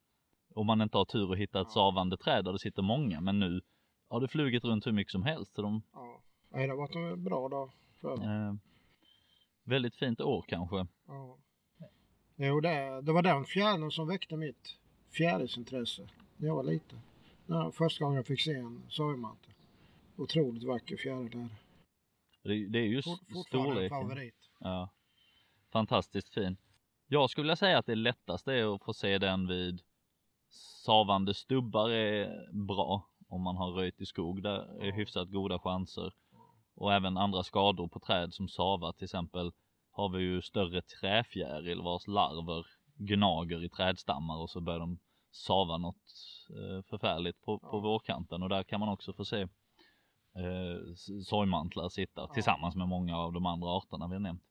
om 0.55 0.67
man 0.67 0.81
inte 0.81 0.99
har 0.99 1.05
tur 1.05 1.33
att 1.33 1.39
hitta 1.39 1.61
ett 1.61 1.67
Ja. 1.69 1.75
savande 1.75 2.17
träd 2.17 2.45
där 2.45 2.53
det 2.53 2.59
sitter 2.59 2.83
många. 2.83 3.21
Men 3.21 3.39
nu 3.41 3.61
har 4.09 4.21
det 4.21 4.29
flugit 4.29 4.65
runt 4.65 4.87
hur 4.87 4.93
mycket 4.93 5.13
som 5.13 5.23
helst. 5.23 5.55
Så 5.55 5.63
de, 5.63 5.83
Ja. 5.93 6.21
Nej, 6.51 6.67
det 6.67 6.73
har 6.73 6.79
varit 6.79 6.95
en 6.95 7.25
bra 7.25 7.49
dag 7.49 7.71
för 8.01 8.13
eh, 8.23 8.55
väldigt 9.65 9.97
fint 9.97 10.21
år 10.21 10.45
kanske. 10.49 10.87
ja. 11.07 11.39
Jo, 12.41 12.61
det, 12.61 13.01
det 13.03 13.13
var 13.13 13.23
den 13.23 13.45
fjärilen 13.45 13.91
som 13.91 14.09
väckte 14.09 14.37
mitt 14.37 14.79
fjärilsintresse 15.13 16.09
när 16.37 16.49
jag 16.49 16.57
var 16.57 16.63
liten. 16.63 17.01
Ja, 17.47 17.73
första 17.73 18.05
gången 18.05 18.17
jag 18.17 18.27
fick 18.27 18.41
se 18.41 18.53
en 18.55 18.83
sorgmantel. 18.89 19.53
Otroligt 20.17 20.63
vacker 20.65 20.97
fjäril 20.97 21.31
där. 21.31 21.49
Det, 22.43 22.67
det 22.67 22.79
är 22.79 22.83
ju 22.87 23.03
Fort, 23.03 23.47
storleken. 23.47 23.91
favorit. 24.01 24.35
Ja. 24.61 24.91
Fantastiskt 25.73 26.35
fin. 26.35 26.57
Jag 27.07 27.31
skulle 27.31 27.43
vilja 27.45 27.57
säga 27.57 27.79
att 27.79 27.87
det 27.87 27.95
lättaste 27.95 28.53
är 28.53 28.75
att 28.75 28.85
få 28.85 28.95
se 28.95 29.19
den 29.19 29.47
vid 29.49 29.83
savande 30.85 31.35
stubbar 31.35 31.91
är 31.91 32.49
bra 32.53 33.09
om 33.29 33.43
man 33.43 33.57
har 33.57 33.71
röjt 33.71 34.01
i 34.01 34.07
skog. 34.07 34.43
Där 34.43 34.83
är 34.83 34.93
hyfsat 34.93 35.31
goda 35.31 35.59
chanser. 35.59 36.13
Och 36.75 36.93
även 36.93 37.17
andra 37.17 37.43
skador 37.43 37.89
på 37.89 38.01
träd 38.01 38.35
som 38.35 38.49
savar 38.49 38.93
till 38.93 39.05
exempel 39.05 39.53
har 39.91 40.09
vi 40.09 40.23
ju 40.23 40.43
större 40.43 40.83
träfjäril 40.83 41.83
vars 41.83 42.07
larver 42.07 42.67
gnager 42.99 43.65
i 43.65 43.69
trädstammar 43.69 44.37
och 44.37 44.51
så 44.51 44.61
börjar 44.61 44.81
de 44.81 44.99
sava 45.31 45.77
något 45.79 46.05
eh, 46.51 46.83
förfärligt 46.83 47.43
på, 47.43 47.59
på 47.59 47.81
vårkanten 47.81 48.43
och 48.43 48.49
där 48.49 48.63
kan 48.63 48.81
man 48.81 48.89
också 48.89 49.13
få 49.13 49.25
se 49.25 49.41
eh, 49.41 50.79
sorgmantlar 51.25 51.89
sitta 51.89 52.27
tillsammans 52.27 52.77
med 52.77 52.89
många 52.89 53.17
av 53.17 53.33
de 53.33 53.47
andra 53.47 53.69
arterna 53.69 54.09
vi 54.09 54.15
har 54.15 54.21
nämnt. 54.21 54.43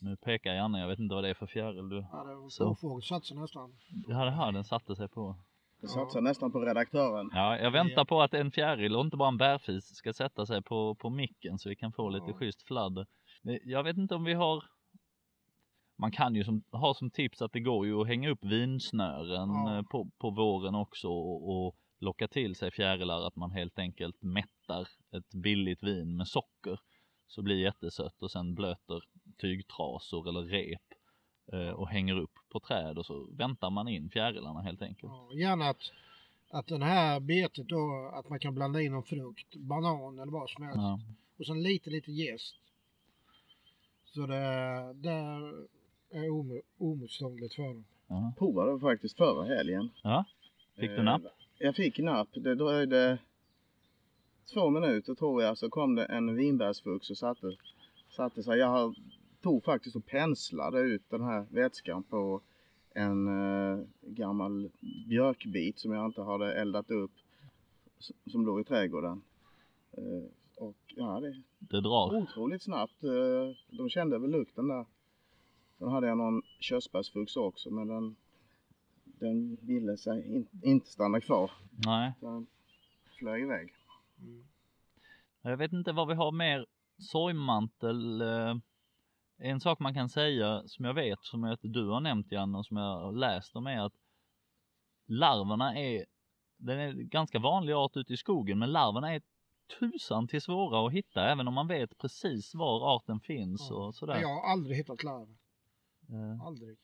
Nu 0.00 0.16
pekar 0.16 0.54
Janne, 0.54 0.80
jag 0.80 0.88
vet 0.88 0.98
inte 0.98 1.14
vad 1.14 1.24
det 1.24 1.30
är 1.30 1.34
för 1.34 1.46
fjäril 1.46 1.88
du... 1.88 1.96
Ja, 2.12 2.24
det 2.24 2.34
var 2.34 2.48
Så. 2.48 2.64
påfågel 2.64 3.02
satte 3.02 3.26
sig 3.26 3.36
nästan. 3.36 3.78
Ja 4.08 4.24
det 4.24 4.30
här 4.30 4.52
den 4.52 4.64
satte 4.64 4.96
sig 4.96 5.08
på. 5.08 5.36
Det 5.86 5.90
satsar 5.92 6.20
nästan 6.20 6.52
på 6.52 6.60
redaktören. 6.60 7.30
Ja, 7.32 7.58
jag 7.58 7.70
väntar 7.70 8.00
Ja. 8.00 8.04
på 8.04 8.22
att 8.22 8.34
en 8.34 8.50
fjäril 8.50 8.96
och 8.96 9.00
inte 9.04 9.16
bara 9.16 9.28
en 9.28 9.36
bärfis 9.36 9.96
ska 9.96 10.12
sätta 10.12 10.46
sig 10.46 10.62
på, 10.62 10.94
på 10.94 11.10
micken 11.10 11.58
så 11.58 11.68
vi 11.68 11.76
kan 11.76 11.92
få 11.92 12.08
lite 12.08 12.26
Ja. 12.30 12.32
schysst 12.36 12.62
fladder. 12.62 13.06
Jag 13.64 13.82
vet 13.82 13.96
inte 13.96 14.14
om 14.14 14.24
vi 14.24 14.34
har 14.34 14.64
man 15.98 16.10
kan 16.12 16.34
ju 16.34 16.44
som, 16.44 16.62
ha 16.72 16.94
som 16.94 17.10
tips 17.10 17.42
att 17.42 17.52
det 17.52 17.60
går 17.60 17.86
ju 17.86 18.00
att 18.00 18.06
hänga 18.06 18.30
upp 18.30 18.44
vinsnören 18.44 19.48
Ja. 19.48 19.76
eh, 19.76 19.82
på, 19.82 20.10
på 20.18 20.30
våren 20.30 20.74
också 20.74 21.08
och, 21.08 21.66
och 21.66 21.76
locka 22.00 22.28
till 22.28 22.54
sig 22.54 22.70
fjärilar 22.70 23.26
att 23.26 23.36
man 23.36 23.50
helt 23.50 23.78
enkelt 23.78 24.22
mättar 24.22 24.88
ett 25.16 25.34
billigt 25.42 25.82
vin 25.82 26.16
med 26.16 26.28
socker 26.28 26.80
så 27.26 27.42
blir 27.42 27.56
jättesött 27.56 28.22
och 28.22 28.30
sen 28.30 28.54
blöter 28.54 29.02
tygtrasor 29.40 30.28
eller 30.28 30.42
rep 30.42 30.82
och 31.76 31.88
hänger 31.88 32.18
upp 32.18 32.30
på 32.52 32.60
träd 32.60 32.98
och 32.98 33.06
så 33.06 33.26
väntar 33.32 33.70
man 33.70 33.88
in 33.88 34.10
fjärilarna 34.10 34.60
helt 34.60 34.82
enkelt. 34.82 35.12
Ja, 35.12 35.28
gärna 35.38 35.68
att, 35.68 35.92
att 36.50 36.66
den 36.66 36.82
här 36.82 37.20
betet 37.20 37.68
då, 37.68 38.10
att 38.14 38.28
man 38.28 38.38
kan 38.38 38.54
blanda 38.54 38.80
in 38.82 38.92
någon 38.92 39.02
frukt, 39.02 39.54
banan 39.56 40.18
eller 40.18 40.32
vad 40.32 40.50
som 40.50 40.64
helst. 40.64 40.76
Ja. 40.78 41.00
Och 41.38 41.46
sen 41.46 41.62
lite, 41.62 41.90
lite 41.90 42.12
jäst. 42.12 42.54
Så 44.04 44.26
det, 44.26 44.36
det 44.94 45.10
är 46.10 46.28
omo- 46.28 46.62
omotståndligt 46.78 47.54
för 47.54 47.62
dem. 47.62 47.84
Ja. 48.08 48.32
Provade 48.38 48.80
faktiskt 48.80 49.16
förra 49.16 49.44
helgen. 49.56 49.90
ja. 50.02 50.24
Fick 50.76 50.90
du 50.90 50.96
Eh, 50.96 51.04
napp? 51.04 51.22
Jag 51.58 51.76
fick 51.76 51.98
napp. 51.98 52.28
Det 52.34 52.54
dröjde 52.54 53.18
två 54.54 54.70
minuter 54.70 55.14
tror 55.14 55.42
jag 55.42 55.58
så 55.58 55.70
kom 55.70 55.94
det 55.94 56.04
en 56.04 56.36
vinbärsfux 56.36 57.10
och 57.10 57.18
satte, 57.18 57.56
satte 58.16 58.42
sig. 58.42 58.58
Jag 58.58 58.94
tog 59.40 59.64
faktiskt 59.64 59.96
och 59.96 60.06
penslade 60.06 60.80
ut 60.80 61.10
den 61.10 61.22
här 61.24 61.46
vätskan 61.50 62.02
på 62.02 62.40
en 62.94 63.26
eh, 63.28 63.84
gammal 64.02 64.70
björkbit 65.08 65.78
som 65.78 65.92
jag 65.92 66.06
inte 66.06 66.22
hade 66.22 66.54
eldat 66.54 66.90
upp 66.90 67.10
som 68.26 68.46
låg 68.46 68.60
i 68.60 68.64
trädgården. 68.64 69.22
Eh, 69.92 70.30
och 70.56 70.76
ja, 70.86 71.20
det 71.20 71.42
Det 71.58 71.80
drar. 71.80 72.14
otroligt 72.16 72.62
snabbt. 72.62 73.04
Eh, 73.04 73.76
de 73.78 73.88
kände 73.88 74.18
väl 74.18 74.30
lukten 74.30 74.68
där. 74.68 74.86
Sen 75.78 75.88
hade 75.88 76.06
jag 76.06 76.18
någon 76.18 76.42
körsbärsfux 76.60 77.36
också 77.36 77.70
men 77.70 77.88
den, 77.88 78.16
den 79.04 79.56
ville 79.60 79.96
sig 79.96 80.34
in, 80.34 80.48
inte 80.62 80.86
stanna 80.90 81.20
kvar. 81.20 81.50
Nej. 81.86 82.12
Den 82.20 82.46
flög 83.18 83.42
iväg. 83.42 83.74
Mm. 84.20 84.44
Jag 85.42 85.56
vet 85.56 85.72
inte 85.72 85.92
vad 85.92 86.08
vi 86.08 86.14
har 86.14 86.32
mer. 86.32 86.66
Sorgmantel. 86.98 88.22
En 89.38 89.60
sak 89.60 89.78
man 89.78 89.94
kan 89.94 90.08
säga 90.08 90.62
som 90.66 90.84
jag 90.84 90.94
vet, 90.94 91.22
som 91.24 91.42
jag 91.42 91.50
vet 91.50 91.60
du 91.62 91.88
har 91.88 92.00
nämnt 92.00 92.32
Janne 92.32 92.58
och 92.58 92.66
som 92.66 92.76
jag 92.76 93.00
har 93.00 93.12
läst 93.12 93.56
om 93.56 93.66
är 93.66 93.78
att 93.80 93.92
larverna 95.06 95.76
är, 95.78 96.04
den 96.56 96.78
är 96.78 96.92
ganska 96.92 97.38
vanlig 97.38 97.72
art 97.72 97.96
ute 97.96 98.12
i 98.12 98.16
skogen, 98.16 98.58
men 98.58 98.72
larverna 98.72 99.14
är 99.14 99.22
tusan 99.80 100.28
till 100.28 100.42
svåra 100.42 100.86
att 100.86 100.92
hitta 100.92 101.28
även 101.30 101.48
om 101.48 101.54
man 101.54 101.66
vet 101.68 101.98
precis 101.98 102.54
var 102.54 102.96
arten 102.96 103.20
finns 103.20 103.66
Ja. 103.70 103.76
och 103.76 103.94
sådär. 103.94 104.20
Jag 104.20 104.28
har 104.28 104.50
aldrig 104.52 104.76
hittat 104.76 105.02
larver. 105.04 105.36
Eh, 106.08 106.46
Aldrig. 106.46 106.78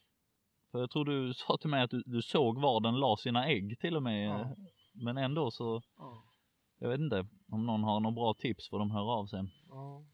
För 0.70 0.78
jag 0.80 0.90
tror 0.90 1.05
du 1.05 1.34
sa 1.36 1.57
till 1.57 1.70
mig 1.70 1.82
att 1.82 1.90
du, 1.90 2.03
du 2.07 2.22
såg 2.22 2.61
var 2.61 2.80
den 2.80 2.94
la 3.00 3.16
sina 3.16 3.46
ägg 3.46 3.78
till 3.78 3.96
och 3.96 4.03
med. 4.03 4.28
Ja. 4.40 4.57
Men 4.92 5.18
ändå 5.18 5.50
så, 5.50 5.82
Ja. 5.98 6.22
jag 6.78 6.88
vet 6.88 7.00
inte 7.00 7.26
om 7.50 7.66
någon 7.66 7.84
har 7.84 8.00
några 8.00 8.14
bra 8.14 8.34
tips 8.34 8.68
får 8.68 8.78
de 8.78 8.90
höra 8.90 9.12
av 9.12 9.26
sig. 9.26 9.44
ja. 9.68 10.05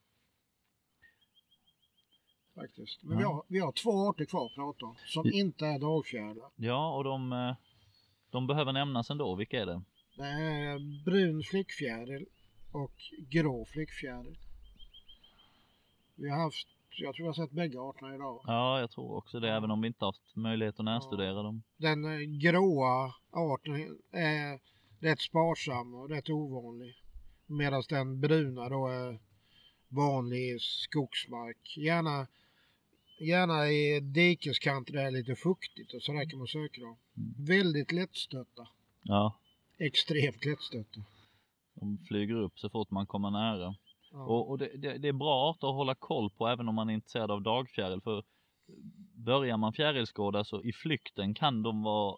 Faktiskt. 2.61 3.03
Men 3.03 3.17
vi, 3.17 3.23
Ja. 3.23 3.29
har, 3.33 3.43
vi 3.49 3.59
har 3.59 3.73
två 3.73 4.09
arter 4.09 4.25
kvar 4.25 4.47
att 4.47 4.55
prata 4.55 4.87
om 4.87 4.95
som 5.07 5.27
I- 5.27 5.39
inte 5.41 5.67
är 5.67 5.79
dragfjärilar. 5.79 6.51
Ja, 6.57 6.97
och 6.97 7.05
de, 7.05 7.33
eh, 7.33 7.55
de 8.31 8.47
behöver 8.47 8.73
nämnas 8.73 9.11
ändå. 9.11 9.35
Vilka 9.35 9.61
är 9.63 9.67
det? 9.67 9.83
Det 10.17 10.23
är 10.25 11.05
brun 11.05 11.43
flickfjäril 11.43 12.27
och 12.73 12.93
grå 13.31 13.65
flickfjäril. 13.65 14.37
Vi 16.15 16.29
har 16.31 16.39
haft, 16.39 16.69
jag 16.91 17.15
tror 17.15 17.27
jag 17.27 17.35
har 17.35 17.47
sett 17.47 17.51
bägge 17.55 17.81
arterna 17.81 18.15
idag. 18.15 18.41
Ja, 18.47 18.81
jag 18.81 18.91
tror 18.91 19.17
också 19.17 19.41
det, 19.41 19.51
även 19.51 19.71
om 19.71 19.81
vi 19.81 19.87
inte 19.89 20.05
haft 20.05 20.37
möjlighet 20.37 20.79
att 20.79 20.85
närstudera 20.85 21.43
dem. 21.43 21.63
Den 21.77 22.05
eh, 22.05 22.19
gråa 22.21 23.15
arten 23.31 23.99
är 24.13 24.61
rätt 25.01 25.21
sparsam 25.21 25.95
och 25.95 26.09
rätt 26.11 26.31
ovanlig. 26.31 27.03
Medan 27.47 27.83
den 27.89 28.21
bruna 28.21 28.69
då 28.69 28.87
är 28.89 29.19
vanlig 29.89 30.61
skogsmark. 30.63 31.77
Gärna, 31.77 32.27
gärna 33.21 33.69
i 33.69 34.01
dikeskanter 34.01 34.93
där 34.93 35.01
det 35.01 35.07
är 35.07 35.11
lite 35.11 35.35
fuktigt 35.35 35.95
och 35.95 36.03
så 36.03 36.13
där 36.13 36.31
kan 36.31 36.39
man 36.39 36.49
söka 36.49 36.81
dem. 36.81 36.97
Mm. 37.17 37.35
Väldigt 37.47 37.93
lättstötta. 37.93 38.69
Ja, 39.03 39.39
Extremt 39.79 40.45
lättstötta. 40.45 41.01
de 41.75 41.99
flyger 42.09 42.35
upp 42.35 42.59
så 42.59 42.71
fort 42.71 42.91
man 42.91 43.07
kommer 43.07 43.31
nära. 43.31 43.75
Ja. 44.13 44.25
Och, 44.25 44.51
och 44.51 44.59
det, 44.59 44.71
det, 44.77 44.99
det 44.99 45.09
är 45.09 45.13
bra 45.13 45.51
arter 45.51 45.69
att 45.69 45.75
hålla 45.75 45.95
koll 45.95 46.31
på 46.31 46.49
även 46.49 46.69
om 46.69 46.75
man 46.75 46.91
är 46.91 46.95
intresserad 46.95 47.31
av 47.31 47.43
dagfjäril. 47.43 48.01
För 48.01 48.23
börjar 49.15 49.57
man 49.57 49.73
fjärilskåda 49.73 50.45
så 50.45 50.63
i 50.63 50.73
flykten 50.73 51.35
kan 51.35 51.63
de 51.63 51.83
vara 51.83 52.17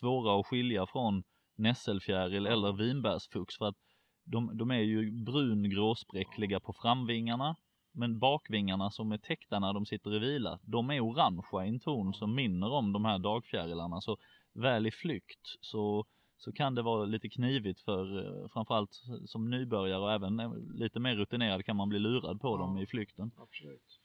svåra 0.00 0.40
att 0.40 0.46
skilja 0.46 0.86
från 0.86 1.22
nässelfjäril 1.56 2.46
eller 2.46 2.72
vinbärsfux. 2.72 3.56
För 3.58 3.68
att 3.68 3.76
de, 4.24 4.58
de 4.58 4.70
är 4.70 4.80
ju 4.80 5.10
brun 5.24 5.70
gråspräckliga 5.70 6.60
på 6.60 6.72
framvingarna. 6.72 7.56
Men 7.98 8.18
bakvingarna 8.18 8.90
som 8.90 9.12
är 9.12 9.18
täckta 9.18 9.58
när 9.58 9.72
de 9.72 9.86
sitter 9.86 10.14
i 10.14 10.18
vila, 10.18 10.58
de 10.62 10.90
är 10.90 11.00
orangea 11.00 11.66
i 11.66 11.68
en 11.68 11.80
ton 11.80 12.14
som 12.14 12.34
minner 12.34 12.70
om 12.72 12.92
de 12.92 13.04
här 13.04 13.18
dagfjärilarna. 13.18 14.00
Så 14.00 14.16
väl 14.52 14.86
i 14.86 14.90
flykt 14.90 15.40
så, 15.60 16.06
så 16.36 16.52
kan 16.52 16.74
det 16.74 16.82
vara 16.82 17.04
lite 17.04 17.28
knivigt 17.28 17.80
för 17.80 18.18
eh, 18.18 18.48
framförallt 18.48 19.02
som 19.26 19.50
nybörjare 19.50 20.00
och 20.00 20.12
även 20.12 20.40
eh, 20.40 20.52
lite 20.74 21.00
mer 21.00 21.16
rutinerad 21.16 21.64
kan 21.64 21.76
man 21.76 21.88
bli 21.88 21.98
lurad 21.98 22.40
på 22.40 22.48
ja, 22.48 22.56
dem 22.56 22.78
i 22.78 22.86
flykten. 22.86 23.30
Absolut. 23.36 24.00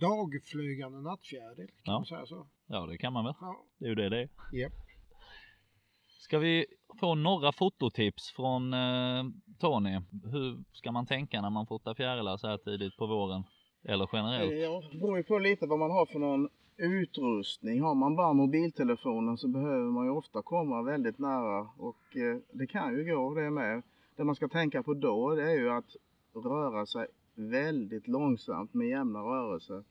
Dagflygande 0.00 1.00
nattfjäril, 1.00 1.66
kan 1.66 1.92
ja. 1.92 1.98
man 1.98 2.06
säga 2.06 2.26
så? 2.26 2.46
Ja, 2.66 2.86
det 2.86 2.98
kan 2.98 3.12
man 3.12 3.24
väl. 3.24 3.34
Ja. 3.40 3.64
Det 3.78 3.84
är 3.84 3.88
ju 3.88 3.94
det 3.94 4.08
det 4.08 4.18
är. 4.18 4.28
Yep. 4.54 4.72
Ska 6.18 6.38
vi 6.38 6.66
få 7.00 7.14
några 7.14 7.52
fototips 7.52 8.30
från 8.30 8.74
eh, 8.74 9.24
Tony? 9.58 10.00
Hur 10.32 10.64
ska 10.72 10.92
man 10.92 11.06
tänka 11.06 11.40
när 11.40 11.50
man 11.50 11.66
fotar 11.66 11.94
fjärilar 11.94 12.36
så 12.36 12.46
här 12.46 12.56
tidigt 12.56 12.96
på 12.96 13.06
våren? 13.06 13.42
Eller 13.84 14.08
generellt? 14.12 14.52
Eh, 14.52 14.58
ja, 14.58 14.82
det 14.92 14.98
beror 14.98 15.16
ju 15.16 15.22
på 15.22 15.38
lite 15.38 15.66
vad 15.66 15.78
man 15.78 15.90
har 15.90 16.06
för 16.06 16.18
någon 16.18 16.48
utrustning. 16.76 17.80
Har 17.80 17.94
man 17.94 18.16
bara 18.16 18.32
mobiltelefonen 18.32 19.38
så 19.38 19.48
behöver 19.48 19.90
man 19.90 20.04
ju 20.04 20.10
ofta 20.10 20.42
komma 20.42 20.82
väldigt 20.82 21.18
nära 21.18 21.68
och 21.78 22.16
eh, 22.16 22.38
det 22.52 22.66
kan 22.66 22.96
ju 22.96 23.04
gå 23.04 23.34
det 23.34 23.50
med. 23.50 23.82
Det 24.16 24.24
man 24.24 24.34
ska 24.34 24.48
tänka 24.48 24.82
på 24.82 24.94
då 24.94 25.34
det 25.34 25.42
är 25.42 25.56
ju 25.56 25.70
att 25.70 25.96
röra 26.34 26.86
sig 26.86 27.06
väldigt 27.34 28.08
långsamt 28.08 28.74
med 28.74 28.88
jämna 28.88 29.18
rörelser. 29.18 29.84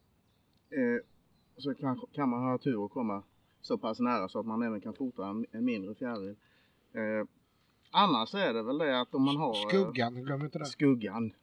Eh, 0.70 1.04
så 1.58 1.76
kan, 1.76 2.02
kan 2.14 2.30
man 2.30 2.44
ha 2.44 2.58
tur 2.58 2.80
och 2.80 2.92
komma 2.92 3.24
så 3.66 3.78
pass 3.78 4.00
nära 4.00 4.30
så 4.30 4.40
att 4.40 4.46
man 4.46 4.62
även 4.62 4.82
kan 4.82 4.94
fota 4.94 5.28
en, 5.28 5.46
en 5.52 5.66
mindre 5.66 5.96
fjäril. 5.96 6.36
Eh, 6.94 7.28
annars 7.92 8.34
är 8.34 8.54
det 8.54 8.64
väl 8.64 8.78
det 8.78 9.02
att 9.02 9.16
om 9.16 9.24
man 9.24 9.38
har... 9.38 9.50
Eh, 9.50 9.68
skuggan, 9.68 10.24
glöm 10.24 10.42
inte 10.42 10.60
det. 10.60 10.66
Skuggan. 10.66 11.34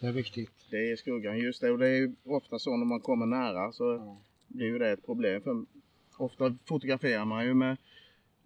Det 0.00 0.06
är 0.06 0.12
viktigt. 0.12 0.50
Det 0.70 0.90
är 0.92 0.96
skuggan, 0.96 1.38
just 1.38 1.60
det. 1.60 1.70
Och 1.70 1.78
det 1.78 1.88
är 1.88 2.12
ofta 2.24 2.58
så 2.58 2.76
när 2.76 2.86
man 2.86 3.00
kommer 3.00 3.26
nära 3.26 3.72
så 3.72 3.84
ja. 3.84 4.16
blir 4.48 4.66
ju 4.66 4.78
det 4.78 4.90
ett 4.90 5.06
problem. 5.06 5.42
För 5.42 5.64
ofta 6.16 6.56
fotograferar 6.64 7.24
man 7.24 7.44
ju 7.44 7.54
med 7.54 7.76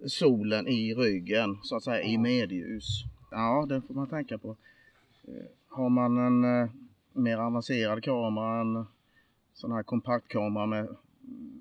solen 0.07 0.69
i 0.69 0.95
ryggen, 0.95 1.59
så 1.63 1.77
att 1.77 1.83
säga 1.83 2.03
ja. 2.03 2.09
i 2.09 2.19
medljus. 2.19 3.05
Ja, 3.31 3.67
det 3.69 3.81
får 3.81 3.95
man 3.95 4.07
tänka 4.07 4.39
på. 4.39 4.57
Eh, 5.25 5.45
har 5.69 5.89
man 5.89 6.19
en 6.19 6.45
eh, 6.45 6.71
mer 7.13 7.39
avancerad 7.39 8.05
kamera, 8.05 8.61
en 8.61 8.87
sån 9.55 9.73
här 9.73 9.83
kompaktkamera 9.83 10.67
med 10.67 10.97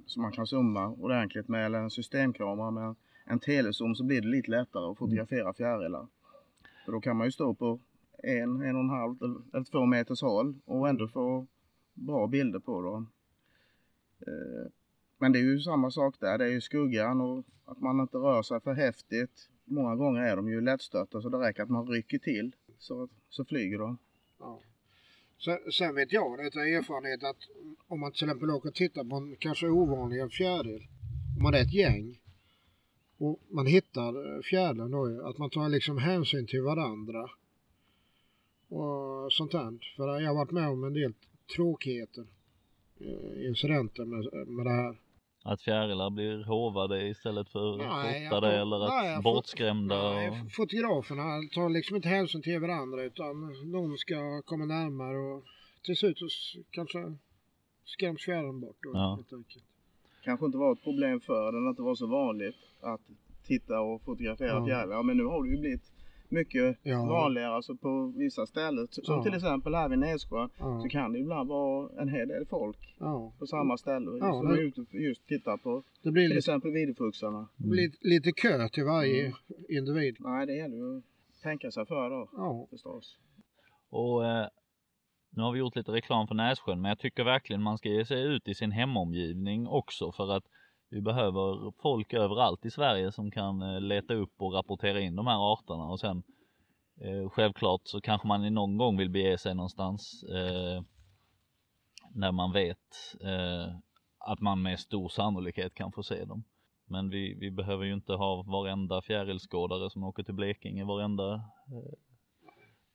som 0.06 0.22
man 0.22 0.32
kan 0.32 0.48
zooma 0.48 0.88
ordentligt 0.88 1.48
med 1.48 1.66
eller 1.66 1.80
en 1.80 1.90
systemkamera 1.90 2.72
med 2.72 2.96
en 3.26 3.40
telezoom 3.40 3.96
så 3.96 4.04
blir 4.04 4.22
det 4.22 4.28
lite 4.28 4.52
lättare 4.52 4.92
att 4.92 4.98
fotografera 4.98 5.54
fjärilar. 5.54 6.08
För 6.86 6.92
då 6.92 7.02
kan 7.02 7.18
man 7.18 7.28
ju 7.28 7.32
stå 7.32 7.54
på 7.54 7.80
en, 8.24 8.62
en 8.62 8.76
och 8.76 8.82
en 8.82 8.90
halv 8.90 9.16
eller 9.54 9.64
två 9.64 9.86
meters 9.86 10.22
håll 10.22 10.56
och 10.66 10.90
ändå 10.90 11.08
få 11.08 11.48
bra 11.94 12.28
bilder 12.28 12.60
på 12.60 12.82
dem. 12.82 13.10
Eh, 14.20 14.72
men 15.18 15.32
det 15.32 15.40
är 15.40 15.44
ju 15.44 15.60
samma 15.60 15.92
sak 15.92 16.16
där, 16.20 16.38
det 16.38 16.46
är 16.46 16.50
ju 16.50 16.62
skuggan 16.62 17.22
och 17.22 17.46
att 17.66 17.80
man 17.80 18.00
inte 18.00 18.18
rör 18.18 18.42
sig 18.42 18.62
för 18.62 18.74
häftigt. 18.74 19.50
Många 19.66 19.96
gånger 19.96 20.22
är 20.22 20.36
de 20.36 20.50
ju 20.50 20.62
lättstötta 20.62 21.22
så 21.22 21.30
det 21.30 21.38
räcker 21.38 21.64
att 21.64 21.70
man 21.70 21.88
rycker 21.88 22.20
till 22.20 22.56
så, 22.78 23.10
så 23.30 23.46
flyger 23.46 23.78
de. 23.78 23.98
Ja. 24.40 24.60
Sen, 25.46 25.72
sen 25.72 25.96
vet 25.96 26.12
jag 26.12 26.38
det 26.38 26.44
är 26.44 26.78
erfarenhet 26.78 27.24
att 27.24 27.38
om 27.88 28.00
man 28.00 28.12
till 28.12 28.24
exempel 28.24 28.50
åker 28.50 28.70
och 28.70 28.76
tittar 28.76 29.04
på 29.04 29.16
en 29.16 29.36
kanske 29.36 29.68
ovanlig 29.68 30.32
fjäril. 30.32 30.88
Om 31.38 31.44
man 31.44 31.54
är 31.54 31.62
ett 31.62 31.74
gäng 31.74 32.20
och 33.18 33.40
man 33.50 33.66
hittar 33.66 34.42
fjärilen 34.42 34.92
då 34.92 35.28
att 35.28 35.38
man 35.38 35.50
tar 35.50 35.70
liksom 35.70 35.98
hänsyn 35.98 36.48
till 36.48 36.62
varandra. 36.62 37.30
Och 38.70 39.34
sånt 39.34 39.52
där. 39.52 39.94
För 39.96 40.22
jag 40.22 40.28
har 40.28 40.36
varit 40.36 40.52
med 40.52 40.70
om 40.70 40.84
en 40.84 40.94
del 40.94 41.14
tråkigheter. 41.56 42.26
Eh, 43.00 43.48
incidenter 43.48 44.06
med, 44.06 44.48
med 44.48 44.66
det 44.66 44.72
här. 44.72 44.98
Att 45.46 45.62
fjärilar 45.62 46.10
blir 46.10 46.44
hovade 46.44 47.08
istället 47.08 47.50
för 47.50 47.78
nej, 47.78 48.30
fotade 48.30 48.62
eller 48.62 48.86
att 48.86 49.04
nej, 49.04 49.22
bortskrämda? 49.22 50.14
Nej, 50.14 50.30
och... 50.30 50.52
fotograferna 50.52 51.24
tar 51.54 51.70
liksom 51.70 51.96
inte 51.96 52.10
hänsyn 52.10 52.42
till 52.42 52.60
varandra 52.60 53.04
utan 53.04 53.36
någon 53.72 53.98
ska 53.98 54.42
komma 54.46 54.66
närmare 54.66 55.18
och 55.18 55.44
till 55.86 55.96
slut 55.96 56.18
så 56.18 56.28
kanske 56.72 57.18
skräms 57.86 58.22
fjärilen 58.22 58.60
bort 58.60 58.78
då, 58.84 58.92
ja. 58.94 59.20
Kanske 60.24 60.46
inte 60.46 60.58
var 60.58 60.74
ett 60.74 60.84
problem 60.84 61.20
förr 61.20 61.52
när 61.52 61.62
det 61.62 61.70
inte 61.70 61.82
var 61.82 61.96
så 61.96 62.08
vanligt 62.08 62.56
att 62.82 63.02
titta 63.44 63.80
och 63.80 64.02
fotografera 64.02 64.50
ja. 64.50 64.66
fjärilar. 64.66 65.04
Men 65.04 65.18
nu 65.18 65.24
har 65.24 65.44
det 65.44 65.50
ju 65.50 65.60
blivit 65.60 65.93
mycket 66.34 66.78
ja. 66.84 67.06
vanligare 67.06 67.56
alltså 67.56 67.76
på 67.76 68.14
vissa 68.18 68.46
ställen. 68.46 68.88
Som 68.92 69.16
ja. 69.16 69.24
till 69.24 69.34
exempel 69.34 69.76
här 69.76 69.90
vid 69.90 70.00
Nässjö 70.00 70.48
ja. 70.60 70.80
så 70.82 70.90
kan 70.90 71.14
det 71.14 71.20
ibland 71.20 71.50
vara 71.50 72.02
en 72.02 72.10
hel 72.10 72.28
del 72.28 72.46
folk 72.46 72.78
på 73.40 73.46
samma 73.48 73.78
ställe 73.78 74.18
ja, 74.20 74.34
som 74.34 74.48
är 74.48 74.58
ute 74.58 74.98
just 74.98 75.28
tittar 75.28 75.58
på 75.58 75.84
det 76.04 76.12
blir 76.12 76.24
till 76.24 76.30
lite, 76.30 76.38
exempel 76.38 76.72
videofuxarna. 76.72 77.50
Det 77.58 77.68
blir 77.68 77.92
lite 78.02 78.32
kö 78.32 78.70
till 78.70 78.84
varje 78.84 79.26
mm. 79.26 79.34
individ. 79.70 80.16
Nej, 80.20 80.46
det 80.46 80.56
gäller 80.56 80.76
ju 80.76 80.98
att 80.98 81.04
tänka 81.44 81.72
sig 81.72 81.86
för 81.86 82.10
då 82.10 82.30
ja. 82.38 82.68
förstås. 82.70 83.18
Och 83.90 84.26
eh, 84.26 84.48
nu 85.30 85.42
har 85.44 85.52
vi 85.52 85.60
gjort 85.60 85.76
lite 85.76 85.92
reklam 85.92 86.28
för 86.28 86.36
Nässjön 86.36 86.82
men 86.82 86.90
jag 86.90 87.00
tycker 87.00 87.24
verkligen 87.24 87.62
man 87.62 87.78
ska 87.78 87.90
ge 87.90 88.06
sig 88.06 88.24
ut 88.24 88.48
i 88.48 88.54
sin 88.56 88.72
hemomgivning 88.72 89.68
också 89.68 90.12
för 90.12 90.38
att 90.38 90.44
vi 90.94 91.02
behöver 91.02 91.74
folk 91.82 92.14
överallt 92.14 92.66
i 92.66 92.72
Sverige 92.72 93.12
som 93.12 93.32
kan 93.32 93.62
eh, 93.62 93.82
leta 93.82 94.14
upp 94.14 94.34
och 94.38 94.54
rapportera 94.54 95.00
in 95.00 95.16
de 95.16 95.28
här 95.28 95.54
arterna 95.54 95.84
och 95.84 96.00
sen 96.00 96.24
eh, 97.02 97.30
självklart 97.30 97.82
så 97.84 98.02
kanske 98.02 98.28
man 98.28 98.54
någon 98.54 98.78
gång 98.78 98.98
vill 98.98 99.10
bege 99.10 99.38
sig 99.38 99.56
någonstans 99.56 100.24
eh, 100.24 100.84
när 102.16 102.32
man 102.32 102.52
vet 102.52 103.16
eh, 103.22 103.76
att 104.18 104.40
man 104.40 104.62
med 104.62 104.80
stor 104.80 105.10
sannolikhet 105.10 105.74
kan 105.74 105.92
få 105.92 106.04
se 106.04 106.26
dem. 106.26 106.44
Men 106.86 107.10
vi, 107.10 107.34
vi 107.34 107.52
behöver 107.52 107.86
ju 107.86 107.94
inte 107.94 108.14
ha 108.14 108.44
varenda 108.44 109.02
fjärilskådare 109.02 109.90
som 109.90 110.04
åker 110.04 110.24
till 110.24 110.34
Blekinge 110.34 110.86
varenda, 110.86 111.34
eh, 111.34 111.94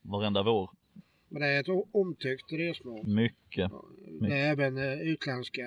varenda 0.03 0.43
vår. 0.43 0.71
Men 1.29 1.43
det 1.43 1.49
är 1.49 1.61
ett 1.61 1.87
omtyckt 1.93 2.53
resmål. 2.53 3.07
Mycket. 3.07 3.71
Det 4.21 4.41
är 4.41 4.53
även 4.53 4.79
eh, 4.79 5.01
utländska 5.01 5.63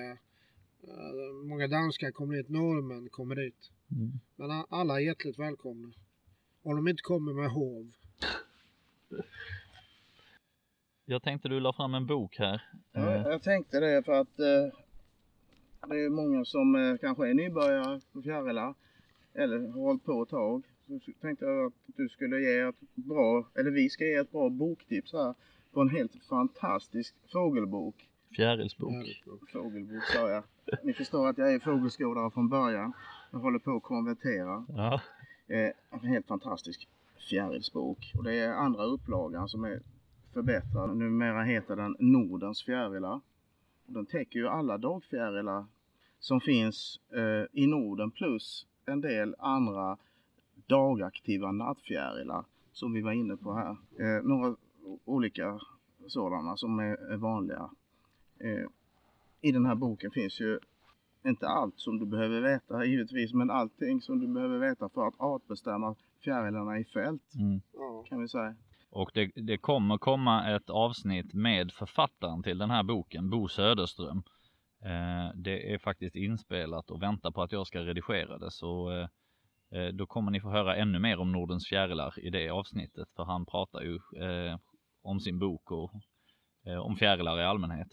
Många 1.44 1.68
danskar 1.68 2.10
kommer 2.10 2.36
dit, 2.36 2.48
norrmän 2.48 3.08
kommer 3.08 3.34
dit. 3.34 3.70
Mm. 3.90 4.12
Men 4.36 4.64
alla 4.68 4.94
är 4.94 5.04
hjärtligt 5.04 5.38
välkomna. 5.38 5.92
Om 6.62 6.76
de 6.76 6.88
inte 6.88 7.02
kommer 7.02 7.32
med 7.32 7.50
hov. 7.50 7.92
Jag 11.04 11.22
tänkte 11.22 11.48
du 11.48 11.60
la 11.60 11.72
fram 11.72 11.94
en 11.94 12.06
bok 12.06 12.38
här. 12.38 12.62
Ja, 12.92 13.30
jag 13.30 13.42
tänkte 13.42 13.80
det 13.80 14.02
för 14.02 14.12
att 14.12 14.38
eh, 14.38 14.78
det 15.88 16.04
är 16.04 16.08
många 16.08 16.44
som 16.44 16.74
eh, 16.74 16.96
kanske 16.96 17.28
är 17.28 17.34
nybörjare 17.34 18.00
på 18.12 18.22
fjärilar 18.22 18.74
eller 19.34 19.58
har 19.58 19.68
hållit 19.68 20.04
på 20.04 20.22
ett 20.22 20.28
tag. 20.28 20.62
Så 20.86 20.98
tänkte 21.20 21.44
jag 21.44 21.66
att 21.66 21.72
du 21.86 22.08
skulle 22.08 22.40
ge 22.40 22.58
ett 22.58 22.80
bra, 22.94 23.48
eller 23.54 23.70
vi 23.70 23.90
ska 23.90 24.04
ge 24.04 24.14
ett 24.14 24.32
bra 24.32 24.48
boktips 24.50 25.12
här 25.12 25.34
på 25.72 25.80
en 25.80 25.88
helt 25.88 26.24
fantastisk 26.28 27.14
fågelbok. 27.32 28.08
Fjärilsbok. 28.36 29.22
Fågelbok 29.52 30.04
sa 30.04 30.30
jag. 30.30 30.44
Ni 30.82 30.92
förstår 30.92 31.28
att 31.28 31.38
jag 31.38 31.54
är 31.54 31.58
fågelskådare 31.58 32.30
från 32.30 32.48
början. 32.48 32.92
Jag 33.30 33.38
håller 33.38 33.58
på 33.58 33.76
att 33.76 33.82
konvertera. 33.82 34.66
Ja. 34.68 35.00
Eh, 35.46 35.70
en 35.90 36.00
helt 36.08 36.26
fantastisk 36.26 36.88
fjärilsbok. 37.30 38.12
Och 38.16 38.24
det 38.24 38.34
är 38.34 38.52
andra 38.52 38.84
upplagan 38.84 39.48
som 39.48 39.64
är 39.64 39.80
förbättrad. 40.32 40.96
Numera 40.96 41.42
heter 41.42 41.76
den 41.76 41.96
Nordens 41.98 42.64
fjärilar. 42.64 43.20
Den 43.86 44.06
täcker 44.06 44.38
ju 44.38 44.48
alla 44.48 44.78
dagfjärilar 44.78 45.66
som 46.18 46.40
finns 46.40 47.00
eh, 47.12 47.62
i 47.62 47.66
Norden 47.66 48.10
plus 48.10 48.66
en 48.86 49.00
del 49.00 49.34
andra 49.38 49.96
dagaktiva 50.66 51.52
nattfjärilar 51.52 52.44
som 52.72 52.92
vi 52.92 53.02
var 53.02 53.12
inne 53.12 53.36
på 53.36 53.54
här. 53.54 53.76
Eh, 53.98 54.22
några 54.22 54.56
olika 55.04 55.60
sådana 56.06 56.56
som 56.56 56.78
är 56.78 57.16
vanliga. 57.16 57.70
Eh, 58.42 58.66
I 59.40 59.52
den 59.52 59.66
här 59.66 59.74
boken 59.74 60.10
finns 60.10 60.40
ju 60.40 60.58
inte 61.26 61.48
allt 61.48 61.80
som 61.80 61.98
du 61.98 62.06
behöver 62.06 62.40
veta 62.40 62.84
givetvis, 62.84 63.34
men 63.34 63.50
allting 63.50 64.00
som 64.00 64.20
du 64.20 64.28
behöver 64.28 64.58
veta 64.58 64.88
för 64.88 65.08
att 65.08 65.20
artbestämma 65.20 65.94
fjärilarna 66.24 66.78
i 66.78 66.84
fält. 66.84 67.34
Mm. 67.34 67.60
Kan 68.08 68.20
vi 68.20 68.28
säga. 68.28 68.56
Och 68.90 69.10
det, 69.14 69.30
det, 69.34 69.58
kommer 69.58 69.98
komma 69.98 70.56
ett 70.56 70.70
avsnitt 70.70 71.34
med 71.34 71.72
författaren 71.72 72.42
till 72.42 72.58
den 72.58 72.70
här 72.70 72.82
boken, 72.82 73.30
Bo 73.30 73.48
Söderström. 73.48 74.22
Eh, 74.84 75.34
det 75.34 75.74
är 75.74 75.78
faktiskt 75.78 76.16
inspelat 76.16 76.90
och 76.90 77.02
väntar 77.02 77.30
på 77.30 77.42
att 77.42 77.52
jag 77.52 77.66
ska 77.66 77.80
redigera 77.80 78.38
det, 78.38 78.50
så 78.50 78.90
eh, 78.90 79.08
eh 79.78 79.88
då 79.88 80.06
kommer 80.06 80.30
ni 80.30 80.40
få 80.40 80.50
höra 80.50 80.76
ännu 80.76 80.98
mer 80.98 81.18
om 81.18 81.32
Nordens 81.32 81.68
fjärilar 81.68 82.14
i 82.18 82.30
det 82.30 82.50
avsnittet, 82.50 83.08
för 83.16 83.24
han 83.24 83.46
pratar 83.46 83.80
ju 83.80 83.94
eh, 83.94 84.58
om 85.02 85.20
sin 85.20 85.38
bok 85.38 85.70
och 85.70 85.92
eh, 86.66 86.78
om 86.78 86.96
fjärilar 86.96 87.40
i 87.40 87.44
allmänhet. 87.44 87.88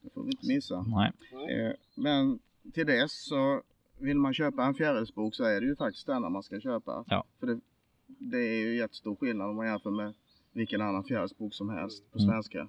Det 0.00 0.10
får 0.14 0.22
vi 0.22 0.30
inte 0.30 0.46
missa. 0.46 0.82
Nej. 0.82 1.12
Eh, 1.50 1.72
men 1.94 2.38
till 2.74 2.86
dess 2.86 3.24
så 3.24 3.62
vill 3.98 4.18
man 4.18 4.34
köpa 4.34 4.64
en 4.64 4.74
fjärilsbok 4.74 5.34
så 5.34 5.44
är 5.44 5.60
det 5.60 5.66
ju 5.66 5.76
faktiskt 5.76 6.06
denna 6.06 6.28
man 6.28 6.42
ska 6.42 6.60
köpa. 6.60 7.04
Ja. 7.08 7.24
För 7.40 7.46
det, 7.46 7.60
det 8.06 8.38
är 8.38 8.58
ju 8.58 8.76
jättestor 8.76 9.16
skillnad 9.16 9.50
om 9.50 9.56
man 9.56 9.66
jämför 9.66 9.90
med 9.90 10.14
vilken 10.52 10.80
annan 10.80 11.04
fjärilsbok 11.04 11.54
som 11.54 11.70
helst 11.70 12.12
på 12.12 12.18
mm. 12.18 12.30
svenska. 12.30 12.68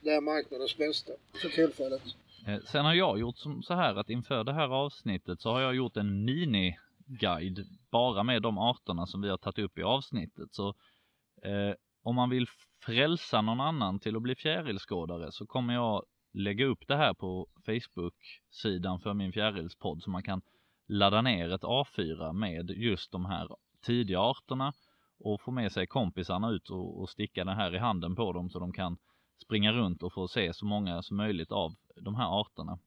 det 0.00 0.10
är 0.10 0.20
marknadens 0.20 0.76
bästa 0.76 1.12
för 1.42 1.48
tillfället. 1.48 2.02
Eh, 2.46 2.58
sen 2.64 2.84
har 2.84 2.94
jag 2.94 3.18
gjort 3.18 3.36
som 3.36 3.62
så 3.62 3.74
här 3.74 3.94
att 3.94 4.10
inför 4.10 4.44
det 4.44 4.52
här 4.52 4.68
avsnittet 4.68 5.40
så 5.40 5.52
har 5.52 5.60
jag 5.60 5.74
gjort 5.74 5.96
en 5.96 6.24
mini-guide 6.24 7.66
bara 7.90 8.22
med 8.22 8.42
de 8.42 8.58
arterna 8.58 9.06
som 9.06 9.22
vi 9.22 9.28
har 9.28 9.36
tagit 9.36 9.58
upp 9.58 9.78
i 9.78 9.82
avsnittet. 9.82 10.54
Så 10.54 10.68
eh, 11.42 11.74
om 12.02 12.14
man 12.14 12.30
vill 12.30 12.46
frälsa 12.80 13.40
någon 13.40 13.60
annan 13.60 14.00
till 14.00 14.16
att 14.16 14.22
bli 14.22 14.34
fjärilskådare 14.34 15.32
så 15.32 15.46
kommer 15.46 15.74
jag 15.74 16.04
lägga 16.32 16.66
upp 16.66 16.88
det 16.88 16.96
här 16.96 17.14
på 17.14 17.46
Facebook-sidan 17.66 19.00
för 19.00 19.14
min 19.14 19.32
fjärilspodd 19.32 20.02
så 20.02 20.10
man 20.10 20.22
kan 20.22 20.42
ladda 20.88 21.22
ner 21.22 21.52
ett 21.52 21.62
A4 21.62 22.32
med 22.32 22.70
just 22.70 23.12
de 23.12 23.24
här 23.24 23.48
tidiga 23.82 24.20
arterna 24.20 24.72
och 25.18 25.40
få 25.40 25.50
med 25.50 25.72
sig 25.72 25.86
kompisarna 25.86 26.50
ut 26.50 26.70
och, 26.70 27.00
och 27.00 27.10
sticka 27.10 27.44
den 27.44 27.56
här 27.56 27.74
i 27.74 27.78
handen 27.78 28.16
på 28.16 28.32
dem 28.32 28.50
så 28.50 28.58
de 28.58 28.72
kan 28.72 28.96
springa 29.44 29.72
runt 29.72 30.02
och 30.02 30.12
få 30.12 30.28
se 30.28 30.54
så 30.54 30.66
många 30.66 31.02
som 31.02 31.16
möjligt 31.16 31.52
av 31.52 31.74
de 31.96 32.14
här 32.14 32.40
arterna. 32.40 32.78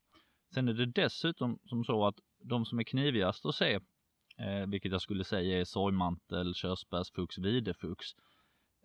Sen 0.54 0.68
är 0.68 0.74
det 0.74 0.86
dessutom 0.86 1.60
som 1.66 1.84
så 1.84 2.08
att 2.08 2.16
de 2.44 2.66
som 2.66 2.80
är 2.80 2.84
knivigast 2.84 3.46
att 3.46 3.56
se, 3.56 3.74
eh, 4.38 4.68
vilket 4.68 4.92
jag 4.92 5.02
skulle 5.02 5.24
säga 5.24 5.60
är 5.60 5.66
sorgmantel, 5.66 6.54
körsbärsfux, 6.56 7.38
videfux. 7.38 8.06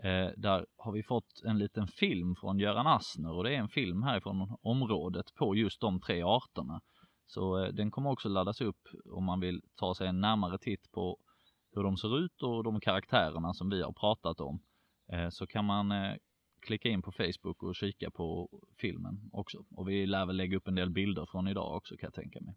Eh, 0.02 0.30
där 0.36 0.66
har 0.76 0.92
vi 0.92 1.02
fått 1.02 1.42
en 1.44 1.58
liten 1.58 1.86
film 1.86 2.36
från 2.36 2.58
Göran 2.58 2.86
Asner 2.86 3.32
och 3.32 3.44
det 3.44 3.54
är 3.54 3.58
en 3.58 3.68
film 3.68 4.02
härifrån 4.02 4.56
området 4.62 5.34
på 5.34 5.54
just 5.54 5.80
de 5.80 6.00
tre 6.00 6.22
arterna. 6.22 6.80
Så 7.26 7.64
eh, 7.64 7.72
den 7.72 7.90
kommer 7.90 8.10
också 8.10 8.28
laddas 8.28 8.60
upp 8.60 8.88
om 9.12 9.24
man 9.24 9.40
vill 9.40 9.62
ta 9.76 9.94
sig 9.94 10.08
en 10.08 10.20
närmare 10.20 10.58
titt 10.58 10.92
på 10.92 11.18
hur 11.72 11.82
de 11.82 11.96
ser 11.96 12.18
ut 12.18 12.42
och 12.42 12.64
de 12.64 12.80
karaktärerna 12.80 13.54
som 13.54 13.70
vi 13.70 13.82
har 13.82 13.92
pratat 13.92 14.40
om. 14.40 14.62
Eh, 15.12 15.28
så 15.28 15.46
kan 15.46 15.64
man 15.64 15.92
eh, 15.92 16.14
klicka 16.60 16.88
in 16.88 17.02
på 17.02 17.12
Facebook 17.12 17.62
och 17.62 17.74
kika 17.74 18.10
på 18.10 18.48
filmen 18.78 19.30
också. 19.32 19.64
Och 19.70 19.88
vi 19.88 20.06
lär 20.06 20.26
väl 20.26 20.36
lägga 20.36 20.56
upp 20.56 20.68
en 20.68 20.74
del 20.74 20.90
bilder 20.90 21.26
från 21.26 21.48
idag 21.48 21.76
också 21.76 21.96
kan 21.96 22.06
jag 22.06 22.14
tänka 22.14 22.40
mig. 22.40 22.54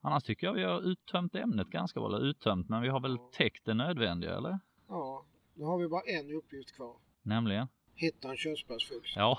Annars 0.00 0.22
tycker 0.22 0.46
jag 0.46 0.54
vi 0.54 0.62
har 0.62 0.80
uttömt 0.80 1.34
ämnet 1.34 1.66
ganska 1.66 2.00
bra, 2.00 2.08
eller 2.08 2.26
uttömt, 2.26 2.68
men 2.68 2.82
vi 2.82 2.88
har 2.88 3.00
väl 3.00 3.18
täckt 3.18 3.64
det 3.64 3.74
nödvändiga 3.74 4.36
eller? 4.36 4.58
Ja, 4.88 5.24
nu 5.54 5.64
har 5.64 5.78
vi 5.78 5.88
bara 5.88 6.02
en 6.02 6.30
uppgift 6.30 6.76
kvar. 6.76 6.96
Nämligen? 7.22 7.68
Hitta 7.94 8.30
en 8.30 8.36
körsbärsfux. 8.36 9.16
Ja. 9.16 9.38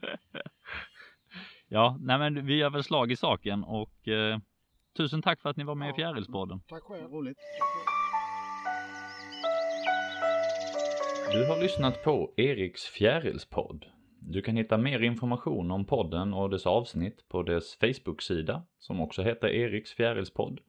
ja, 1.68 1.96
nej 2.00 2.18
men 2.18 2.46
vi 2.46 2.62
har 2.62 2.70
väl 2.70 2.84
slag 2.84 3.12
i 3.12 3.16
saken 3.16 3.64
och 3.64 4.08
eh, 4.08 4.38
tusen 4.96 5.22
tack 5.22 5.40
för 5.40 5.50
att 5.50 5.56
ni 5.56 5.64
var 5.64 5.74
med 5.74 5.88
ja. 5.88 5.92
i 5.92 5.94
Fjärilspodden. 5.94 6.60
Tack 6.68 6.82
själv. 6.82 7.12
Roligt. 7.12 7.38
Du 11.32 11.46
har 11.48 11.62
lyssnat 11.62 12.04
på 12.04 12.34
Eriks 12.36 12.84
Fjärilspodd. 12.84 13.84
Du 14.20 14.42
kan 14.42 14.56
hitta 14.56 14.78
mer 14.78 15.02
information 15.02 15.70
om 15.70 15.84
podden 15.84 16.34
och 16.34 16.50
dess 16.50 16.66
avsnitt 16.66 17.28
på 17.28 17.42
dess 17.42 17.76
Facebook-sida 17.76 18.62
som 18.78 19.00
också 19.00 19.22
heter 19.22 19.48
Eriks 19.48 19.92
Fjärilspodd. 19.92 20.60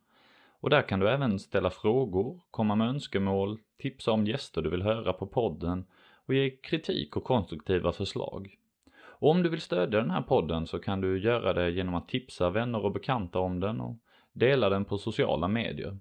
Och 0.63 0.69
där 0.69 0.81
kan 0.81 0.99
du 0.99 1.09
även 1.09 1.39
ställa 1.39 1.69
frågor, 1.69 2.41
komma 2.51 2.75
med 2.75 2.87
önskemål, 2.89 3.59
tipsa 3.77 4.11
om 4.11 4.27
gäster 4.27 4.61
du 4.61 4.69
vill 4.69 4.81
höra 4.81 5.13
på 5.13 5.27
podden 5.27 5.85
och 6.25 6.33
ge 6.33 6.49
kritik 6.49 7.17
och 7.17 7.23
konstruktiva 7.23 7.91
förslag. 7.91 8.55
Och 8.95 9.29
om 9.29 9.43
du 9.43 9.49
vill 9.49 9.61
stödja 9.61 9.99
den 9.99 10.11
här 10.11 10.21
podden 10.21 10.67
så 10.67 10.79
kan 10.79 11.01
du 11.01 11.19
göra 11.19 11.53
det 11.53 11.69
genom 11.69 11.95
att 11.95 12.07
tipsa 12.07 12.49
vänner 12.49 12.85
och 12.85 12.91
bekanta 12.91 13.39
om 13.39 13.59
den 13.59 13.81
och 13.81 13.95
dela 14.33 14.69
den 14.69 14.85
på 14.85 14.97
sociala 14.97 15.47
medier. 15.47 15.97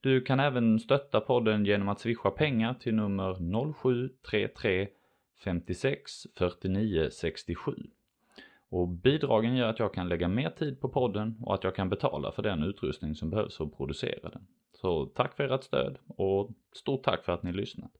Du 0.00 0.20
kan 0.20 0.40
även 0.40 0.78
stötta 0.78 1.20
podden 1.20 1.64
genom 1.64 1.88
att 1.88 2.00
swisha 2.00 2.30
pengar 2.30 2.74
till 2.74 2.94
nummer 2.94 3.34
0733 4.22 4.88
56 5.44 6.12
49 6.36 7.08
67. 7.12 7.72
Och 8.74 8.88
bidragen 8.88 9.56
gör 9.56 9.68
att 9.68 9.78
jag 9.78 9.94
kan 9.94 10.08
lägga 10.08 10.28
mer 10.28 10.50
tid 10.50 10.80
på 10.80 10.88
podden 10.88 11.36
och 11.42 11.54
att 11.54 11.64
jag 11.64 11.74
kan 11.74 11.88
betala 11.88 12.32
för 12.32 12.42
den 12.42 12.62
utrustning 12.62 13.14
som 13.14 13.30
behövs 13.30 13.56
för 13.56 13.64
att 13.64 13.76
producera 13.76 14.28
den. 14.30 14.46
Så 14.72 15.06
tack 15.06 15.36
för 15.36 15.44
ert 15.54 15.64
stöd 15.64 15.98
och 16.06 16.50
stort 16.72 17.02
tack 17.02 17.24
för 17.24 17.32
att 17.32 17.42
ni 17.42 17.52
lyssnat. 17.52 17.90